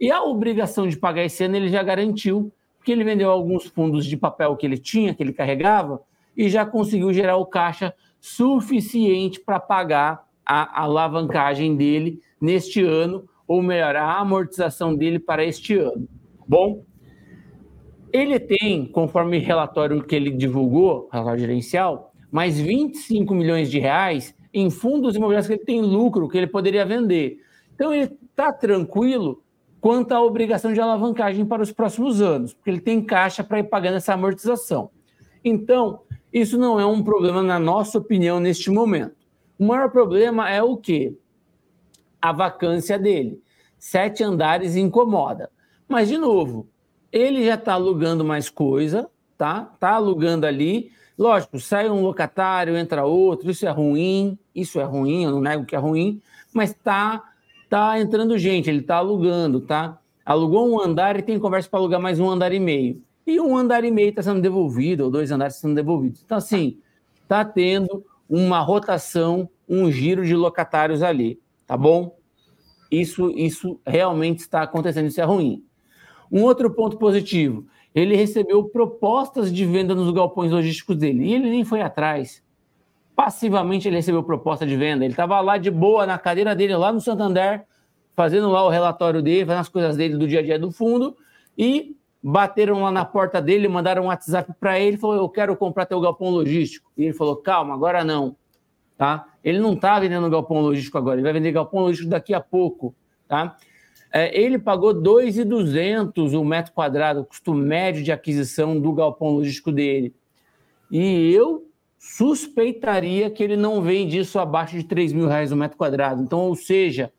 E 0.00 0.10
a 0.10 0.22
obrigação 0.22 0.88
de 0.88 0.96
pagar 0.96 1.24
esse 1.24 1.44
ano 1.44 1.56
ele 1.56 1.68
já 1.68 1.82
garantiu, 1.82 2.52
porque 2.76 2.92
ele 2.92 3.04
vendeu 3.04 3.30
alguns 3.30 3.66
fundos 3.66 4.04
de 4.06 4.16
papel 4.16 4.56
que 4.56 4.66
ele 4.66 4.78
tinha, 4.78 5.14
que 5.14 5.22
ele 5.22 5.32
carregava, 5.32 6.00
e 6.36 6.48
já 6.48 6.66
conseguiu 6.66 7.12
gerar 7.12 7.36
o 7.36 7.46
caixa 7.46 7.94
suficiente 8.20 9.40
para 9.40 9.60
pagar 9.60 10.26
a 10.44 10.82
alavancagem 10.82 11.76
dele 11.76 12.20
neste 12.40 12.82
ano, 12.82 13.28
ou 13.46 13.62
melhor, 13.62 13.96
a 13.96 14.18
amortização 14.18 14.94
dele 14.94 15.18
para 15.18 15.44
este 15.44 15.76
ano. 15.76 16.08
Bom, 16.46 16.84
ele 18.12 18.38
tem, 18.38 18.86
conforme 18.86 19.38
relatório 19.38 20.02
que 20.02 20.14
ele 20.14 20.30
divulgou, 20.30 21.08
relatório 21.12 21.40
gerencial, 21.40 22.12
mais 22.30 22.60
25 22.60 23.34
milhões 23.34 23.70
de 23.70 23.78
reais 23.78 24.34
em 24.52 24.70
fundos 24.70 25.16
imobiliários 25.16 25.46
que 25.46 25.54
ele 25.54 25.64
tem 25.64 25.80
lucro, 25.80 26.28
que 26.28 26.38
ele 26.38 26.46
poderia 26.46 26.84
vender. 26.84 27.38
Então 27.74 27.92
ele 27.92 28.16
está 28.30 28.52
tranquilo 28.52 29.42
quanto 29.84 30.12
à 30.12 30.22
obrigação 30.22 30.72
de 30.72 30.80
alavancagem 30.80 31.44
para 31.44 31.62
os 31.62 31.70
próximos 31.70 32.22
anos, 32.22 32.54
porque 32.54 32.70
ele 32.70 32.80
tem 32.80 33.04
caixa 33.04 33.44
para 33.44 33.58
ir 33.58 33.64
pagando 33.64 33.98
essa 33.98 34.14
amortização. 34.14 34.90
Então, 35.44 36.00
Isso 36.34 36.58
não 36.58 36.80
é 36.80 36.84
um 36.84 37.00
problema, 37.00 37.40
na 37.44 37.60
nossa 37.60 37.96
opinião, 37.96 38.40
neste 38.40 38.68
momento. 38.68 39.14
O 39.56 39.64
maior 39.66 39.88
problema 39.88 40.50
é 40.50 40.60
o 40.60 40.76
quê? 40.76 41.16
A 42.20 42.32
vacância 42.32 42.98
dele. 42.98 43.40
Sete 43.78 44.24
andares 44.24 44.74
incomoda. 44.74 45.48
Mas, 45.86 46.08
de 46.08 46.18
novo, 46.18 46.66
ele 47.12 47.44
já 47.44 47.54
está 47.54 47.74
alugando 47.74 48.24
mais 48.24 48.50
coisa, 48.50 49.08
tá? 49.38 49.70
Está 49.72 49.90
alugando 49.90 50.44
ali. 50.44 50.90
Lógico, 51.16 51.60
sai 51.60 51.88
um 51.88 52.02
locatário, 52.02 52.76
entra 52.76 53.04
outro, 53.04 53.48
isso 53.48 53.64
é 53.64 53.70
ruim, 53.70 54.36
isso 54.52 54.80
é 54.80 54.84
ruim, 54.84 55.22
eu 55.22 55.30
não 55.30 55.40
nego 55.40 55.64
que 55.64 55.76
é 55.76 55.78
ruim, 55.78 56.20
mas 56.52 56.70
está 56.70 57.22
tá 57.74 57.98
entrando 57.98 58.38
gente, 58.38 58.70
ele 58.70 58.78
está 58.78 58.98
alugando, 58.98 59.60
tá? 59.60 59.98
Alugou 60.24 60.70
um 60.70 60.80
andar 60.80 61.18
e 61.18 61.22
tem 61.22 61.40
conversa 61.40 61.68
para 61.68 61.80
alugar 61.80 62.00
mais 62.00 62.20
um 62.20 62.30
andar 62.30 62.52
e 62.52 62.60
meio. 62.60 63.02
E 63.26 63.40
um 63.40 63.56
andar 63.56 63.82
e 63.82 63.90
meio 63.90 64.10
está 64.10 64.22
sendo 64.22 64.40
devolvido, 64.40 65.02
ou 65.02 65.10
dois 65.10 65.32
andares 65.32 65.56
sendo 65.56 65.74
devolvidos. 65.74 66.22
Então, 66.24 66.38
assim, 66.38 66.78
está 67.20 67.44
tendo 67.44 68.06
uma 68.30 68.60
rotação, 68.60 69.50
um 69.68 69.90
giro 69.90 70.24
de 70.24 70.36
locatários 70.36 71.02
ali, 71.02 71.40
tá 71.66 71.76
bom? 71.76 72.16
Isso, 72.92 73.28
isso 73.30 73.80
realmente 73.84 74.38
está 74.38 74.62
acontecendo, 74.62 75.08
isso 75.08 75.20
é 75.20 75.24
ruim. 75.24 75.64
Um 76.30 76.44
outro 76.44 76.70
ponto 76.70 76.96
positivo, 76.96 77.66
ele 77.92 78.14
recebeu 78.14 78.62
propostas 78.68 79.52
de 79.52 79.66
venda 79.66 79.96
nos 79.96 80.14
galpões 80.14 80.52
logísticos 80.52 80.96
dele, 80.96 81.24
e 81.24 81.34
ele 81.34 81.50
nem 81.50 81.64
foi 81.64 81.80
atrás. 81.80 82.40
Passivamente 83.14 83.86
ele 83.86 83.96
recebeu 83.96 84.22
proposta 84.22 84.66
de 84.66 84.76
venda, 84.76 85.04
ele 85.04 85.12
estava 85.12 85.40
lá 85.40 85.56
de 85.56 85.70
boa 85.70 86.04
na 86.04 86.18
cadeira 86.18 86.54
dele, 86.54 86.76
lá 86.76 86.92
no 86.92 87.00
Santander, 87.00 87.64
fazendo 88.16 88.50
lá 88.50 88.64
o 88.64 88.68
relatório 88.68 89.22
dele, 89.22 89.46
fazendo 89.46 89.60
as 89.60 89.68
coisas 89.68 89.96
dele 89.96 90.16
do 90.16 90.26
dia 90.26 90.40
a 90.40 90.42
dia 90.42 90.58
do 90.58 90.72
fundo, 90.72 91.16
e 91.56 91.96
bateram 92.22 92.82
lá 92.82 92.90
na 92.90 93.04
porta 93.04 93.40
dele, 93.40 93.68
mandaram 93.68 94.04
um 94.04 94.06
WhatsApp 94.06 94.52
para 94.58 94.80
ele, 94.80 94.96
falou: 94.96 95.16
"Eu 95.16 95.28
quero 95.28 95.56
comprar 95.56 95.86
teu 95.86 96.00
galpão 96.00 96.30
logístico". 96.30 96.90
E 96.96 97.04
ele 97.04 97.12
falou: 97.12 97.36
"Calma, 97.36 97.74
agora 97.74 98.02
não". 98.02 98.36
Tá? 98.96 99.26
Ele 99.42 99.58
não 99.58 99.74
está 99.74 99.98
vendendo 100.00 100.28
galpão 100.30 100.60
logístico 100.60 100.98
agora, 100.98 101.16
ele 101.16 101.22
vai 101.22 101.32
vender 101.32 101.52
galpão 101.52 101.80
logístico 101.80 102.10
daqui 102.10 102.32
a 102.34 102.40
pouco, 102.40 102.94
tá? 103.28 103.56
É, 104.12 104.40
ele 104.40 104.58
pagou 104.60 104.94
2,200 104.94 106.34
o 106.34 106.44
metro 106.44 106.72
quadrado, 106.72 107.20
o 107.20 107.24
custo 107.24 107.52
médio 107.52 108.02
de 108.02 108.12
aquisição 108.12 108.78
do 108.80 108.92
galpão 108.92 109.30
logístico 109.30 109.72
dele. 109.72 110.14
E 110.88 111.32
eu 111.32 111.66
suspeitaria 112.06 113.30
que 113.30 113.42
ele 113.42 113.56
não 113.56 113.80
vende 113.80 114.18
isso 114.18 114.38
abaixo 114.38 114.76
de 114.76 114.84
3 114.84 115.12
mil 115.14 115.26
reais 115.26 115.50
o 115.50 115.56
metro 115.56 115.78
quadrado. 115.78 116.22
Então, 116.22 116.40
ou 116.40 116.54
seja, 116.54 117.10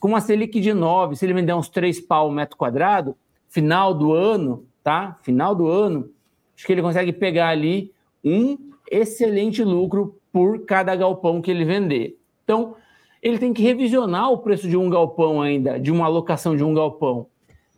com 0.00 0.08
uma 0.08 0.20
Selic 0.20 0.58
de 0.60 0.72
9, 0.72 1.14
se 1.14 1.26
ele 1.26 1.34
vender 1.34 1.52
uns 1.54 1.68
3 1.68 2.00
pau 2.00 2.28
o 2.28 2.32
metro 2.32 2.56
quadrado, 2.56 3.14
final 3.48 3.92
do 3.92 4.12
ano, 4.12 4.64
tá? 4.82 5.18
Final 5.22 5.54
do 5.54 5.68
ano, 5.68 6.10
acho 6.56 6.66
que 6.66 6.72
ele 6.72 6.80
consegue 6.80 7.12
pegar 7.12 7.50
ali 7.50 7.92
um 8.24 8.56
excelente 8.90 9.62
lucro 9.62 10.18
por 10.32 10.64
cada 10.64 10.96
galpão 10.96 11.42
que 11.42 11.50
ele 11.50 11.66
vender. 11.66 12.18
Então, 12.42 12.76
ele 13.22 13.38
tem 13.38 13.52
que 13.52 13.62
revisionar 13.62 14.32
o 14.32 14.38
preço 14.38 14.66
de 14.66 14.76
um 14.76 14.88
galpão 14.88 15.42
ainda, 15.42 15.78
de 15.78 15.92
uma 15.92 16.06
alocação 16.06 16.56
de 16.56 16.64
um 16.64 16.72
galpão. 16.72 17.26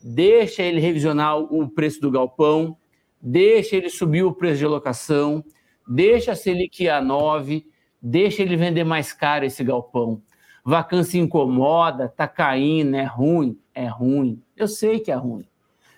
Deixa 0.02 0.62
ele 0.62 0.80
revisionar 0.80 1.38
o 1.38 1.68
preço 1.68 2.00
do 2.00 2.10
galpão, 2.10 2.76
deixa 3.20 3.74
ele 3.74 3.90
subir 3.90 4.22
o 4.22 4.32
preço 4.32 4.58
de 4.58 4.64
alocação, 4.64 5.44
deixa 5.90 6.32
a 6.32 6.36
Selic 6.36 6.88
a 6.88 7.02
9, 7.02 7.66
deixa 8.00 8.42
ele 8.42 8.56
vender 8.56 8.84
mais 8.84 9.12
caro 9.12 9.44
esse 9.44 9.64
galpão. 9.64 10.22
Vacância 10.64 11.18
incomoda, 11.18 12.08
tá 12.08 12.28
caindo, 12.28 12.94
é 12.94 13.02
ruim, 13.02 13.58
é 13.74 13.86
ruim. 13.86 14.40
Eu 14.56 14.68
sei 14.68 15.00
que 15.00 15.10
é 15.10 15.16
ruim. 15.16 15.44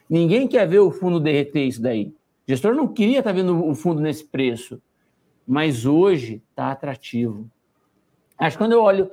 Ninguém 0.09 0.49
quer 0.49 0.67
ver 0.67 0.79
o 0.79 0.91
fundo 0.91 1.21
derreter 1.21 1.67
isso 1.67 1.83
daí. 1.83 2.07
O 2.07 2.15
gestor 2.47 2.75
não 2.75 2.89
queria 2.89 3.19
estar 3.19 3.31
tá 3.31 3.37
vendo 3.37 3.67
o 3.67 3.75
fundo 3.75 4.01
nesse 4.01 4.25
preço, 4.25 4.81
mas 5.47 5.85
hoje 5.85 6.43
está 6.51 6.71
atrativo. 6.71 7.51
Acho 8.39 8.57
que 8.57 8.65
quando 8.65 8.73
eu 8.73 8.83
olho 8.83 9.11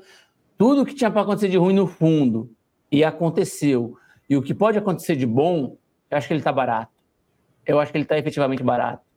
tudo 0.57 0.85
que 0.85 0.93
tinha 0.93 1.11
para 1.11 1.21
acontecer 1.21 1.49
de 1.49 1.57
ruim 1.57 1.73
no 1.73 1.87
fundo 1.87 2.49
e 2.91 3.03
aconteceu, 3.03 3.97
e 4.29 4.37
o 4.37 4.41
que 4.41 4.53
pode 4.53 4.77
acontecer 4.77 5.15
de 5.15 5.25
bom, 5.25 5.77
eu 6.09 6.17
acho 6.17 6.27
que 6.27 6.33
ele 6.33 6.39
está 6.39 6.53
barato. 6.53 6.93
Eu 7.65 7.79
acho 7.79 7.91
que 7.91 7.97
ele 7.97 8.05
está 8.05 8.17
efetivamente 8.17 8.63
barato. 8.63 9.08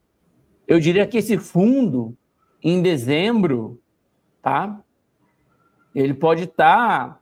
Eu 0.73 0.81
diria 0.81 1.07
que 1.07 1.19
esse 1.19 1.37
fundo, 1.37 2.17
em 2.63 2.81
dezembro, 2.81 3.79
tá? 4.41 4.81
Ele 5.95 6.15
pode 6.15 6.45
estar 6.45 7.11
tá 7.11 7.21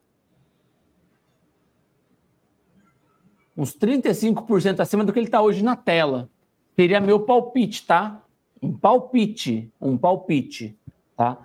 uns 3.57 3.77
35% 3.77 4.79
acima 4.79 5.05
do 5.05 5.13
que 5.13 5.19
ele 5.19 5.27
está 5.27 5.43
hoje 5.43 5.65
na 5.65 5.75
tela. 5.75 6.31
Seria 6.77 7.01
meu 7.01 7.25
palpite, 7.25 7.85
tá? 7.85 8.23
Um 8.63 8.73
palpite, 8.73 9.69
um 9.81 9.99
palpite, 9.99 10.79
tá? 11.17 11.37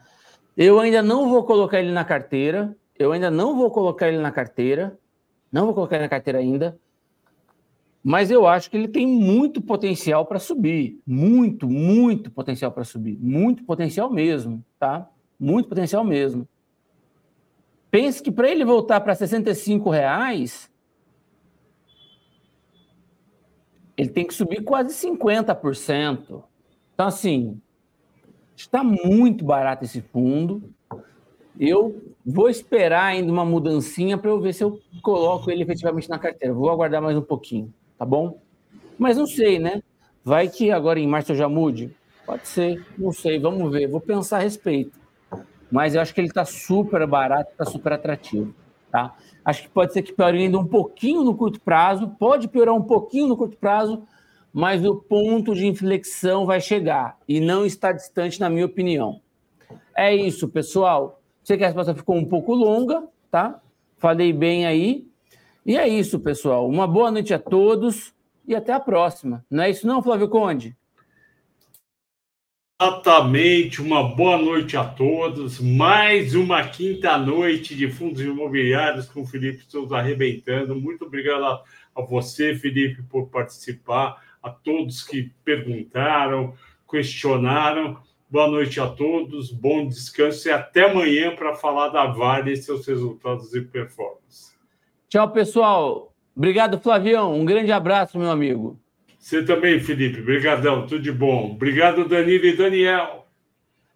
Eu 0.56 0.80
ainda 0.80 1.01
não 1.01 1.28
vou 1.28 1.43
colocar 1.43 1.80
ele 1.80 1.91
na 1.91 2.06
carteira, 2.06 2.78
eu 2.99 3.14
ainda 3.14 3.32
não 3.32 3.58
vou 3.58 3.72
colocar 3.72 4.10
ele 4.10 4.20
na 4.20 4.32
carteira, 4.32 4.95
não 5.51 5.66
vou 5.66 5.74
colocar 5.74 5.95
ele 5.95 6.03
na 6.03 6.10
carteira 6.10 6.38
ainda, 6.38 6.78
mas 8.08 8.30
eu 8.30 8.45
acho 8.45 8.70
que 8.70 8.78
ele 8.78 8.88
tem 8.88 9.08
muito 9.08 9.60
potencial 9.60 10.28
para 10.28 10.38
subir, 10.38 11.01
muito, 11.08 11.68
muito 11.68 12.30
potencial 12.30 12.72
para 12.72 12.84
subir, 12.84 13.18
muito 13.20 13.64
potencial 13.64 14.12
mesmo, 14.12 14.64
tá? 14.78 15.10
Muito 15.39 15.68
potencial 15.68 16.03
mesmo. 16.03 16.47
Pense 17.89 18.22
que 18.22 18.32
para 18.32 18.47
ele 18.47 18.64
voltar 18.64 19.01
para 19.01 19.16
65 19.16 19.89
reais, 19.89 20.70
ele 23.97 24.10
tem 24.10 24.28
que 24.28 24.36
subir 24.36 24.64
quase 24.64 24.93
50%. 24.93 26.43
Então, 26.93 27.08
assim, 27.08 27.60
está 28.56 28.84
muito 28.84 29.43
barato 29.43 29.84
esse 29.84 30.01
fundo. 30.01 30.72
Eu 31.60 32.14
vou 32.24 32.49
esperar 32.49 33.06
ainda 33.06 33.32
uma 33.32 33.43
mudancinha 33.43 34.16
para 34.16 34.30
eu 34.30 34.39
ver 34.39 34.53
se 34.53 34.64
eu 34.64 34.80
coloco 35.01 35.49
ele 35.49 35.64
efetivamente 35.64 36.08
na 36.08 36.20
carteira. 36.20 36.53
Vou 36.53 36.70
aguardar 36.70 37.01
mais 37.01 37.18
um 37.18 37.22
pouquinho, 37.24 37.74
tá 37.98 38.06
bom? 38.06 38.39
Mas 38.98 39.18
não 39.18 39.28
sei, 39.28 39.60
né? 39.60 39.82
Vai 40.24 40.48
que 40.48 40.72
agora 40.72 41.00
em 41.00 41.08
março 41.08 41.32
eu 41.32 41.36
já 41.36 41.48
mude? 41.48 41.96
Pode 42.26 42.48
ser, 42.48 42.84
não 42.98 43.12
sei, 43.12 43.38
vamos 43.38 43.72
ver. 43.72 43.88
Vou 43.88 44.02
pensar 44.02 44.38
a 44.38 44.41
respeito. 44.41 44.98
Mas 45.72 45.93
eu 45.93 46.02
acho 46.02 46.14
que 46.14 46.22
ele 46.22 46.28
está 46.28 46.46
super 46.46 47.06
barato, 47.06 47.52
está 47.52 47.66
super 47.66 47.93
atrativo, 47.93 48.54
tá? 48.91 49.16
Acho 49.43 49.64
que 49.64 49.70
pode 49.70 49.93
ser 49.93 50.02
que 50.02 50.14
piore 50.14 50.38
ainda 50.38 50.58
um 50.58 50.66
pouquinho 50.66 51.24
no 51.24 51.36
curto 51.36 51.60
prazo, 51.62 52.16
pode 52.20 52.48
piorar 52.48 52.74
um 52.74 52.82
pouquinho 52.82 53.28
no 53.28 53.38
curto 53.38 53.58
prazo, 53.58 54.04
mas 54.52 54.84
o 54.86 54.96
ponto 54.96 55.54
de 55.54 55.68
inflexão 55.68 56.46
vai 56.46 56.62
chegar 56.62 57.18
e 57.28 57.39
não 57.39 57.66
está 57.66 57.91
distante, 57.91 58.39
na 58.39 58.50
minha 58.50 58.66
opinião. 58.66 59.20
É 59.96 60.16
isso, 60.16 60.48
pessoal. 60.48 61.22
Sei 61.43 61.58
que 61.58 61.64
a 61.64 61.68
resposta 61.68 61.93
ficou 61.93 62.16
um 62.16 62.26
pouco 62.26 62.54
longa, 62.54 63.04
tá? 63.30 63.60
Falei 63.98 64.34
bem 64.34 64.66
aí. 64.66 65.08
E 65.66 65.76
é 65.76 65.88
isso, 65.88 66.20
pessoal. 66.20 66.70
Uma 66.70 66.86
boa 66.86 67.09
noite 67.09 67.34
a 67.34 67.39
todos 67.39 68.13
e 68.47 68.53
até 68.53 68.72
a 68.72 68.80
próxima. 68.80 69.43
Não 69.49 69.63
é 69.63 69.72
isso, 69.72 69.88
não, 69.88 70.03
Flávio 70.03 70.30
Conde? 70.30 70.78
Exatamente, 72.80 73.82
uma 73.82 74.03
boa 74.16 74.38
noite 74.38 74.78
a 74.78 74.84
todos. 74.84 75.59
Mais 75.59 76.36
uma 76.36 76.68
quinta 76.68 77.18
noite 77.18 77.74
de 77.74 77.89
fundos 77.89 78.22
imobiliários 78.22 79.07
com 79.07 79.22
o 79.22 79.26
Felipe 79.26 79.63
Souza 79.68 79.97
arrebentando. 79.97 80.76
Muito 80.76 81.05
obrigado 81.05 81.45
a, 81.45 81.63
a 81.95 82.01
você, 82.03 82.53
Felipe, 82.53 83.01
por 83.03 83.30
participar, 83.30 84.22
a 84.43 84.51
todos 84.51 85.01
que 85.01 85.32
perguntaram, 85.43 86.53
questionaram. 86.88 87.97
Boa 88.30 88.47
noite 88.47 88.80
a 88.80 88.88
todos, 88.88 89.51
bom 89.51 89.88
descanso 89.88 90.47
e 90.47 90.51
até 90.51 90.91
amanhã 90.91 91.36
para 91.36 91.55
falar 91.55 91.89
da 91.89 92.05
Vale 92.05 92.51
e 92.51 92.57
seus 92.57 92.86
resultados 92.86 93.55
e 93.55 93.61
performance. 93.61 94.55
Tchau, 95.08 95.32
pessoal. 95.32 96.14
Obrigado, 96.36 96.80
Flavião. 96.80 97.34
Um 97.34 97.45
grande 97.45 97.72
abraço, 97.72 98.20
meu 98.20 98.30
amigo. 98.30 98.80
Você 99.18 99.43
também, 99.43 99.80
Felipe. 99.80 100.22
Obrigadão, 100.22 100.86
tudo 100.86 101.01
de 101.01 101.12
bom. 101.12 101.51
Obrigado, 101.51 102.08
Danilo 102.08 102.45
e 102.45 102.56
Daniel. 102.56 103.26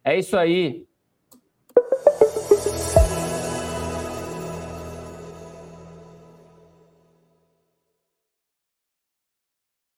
É 0.04 0.18
isso 0.18 0.36
aí. 0.36 0.88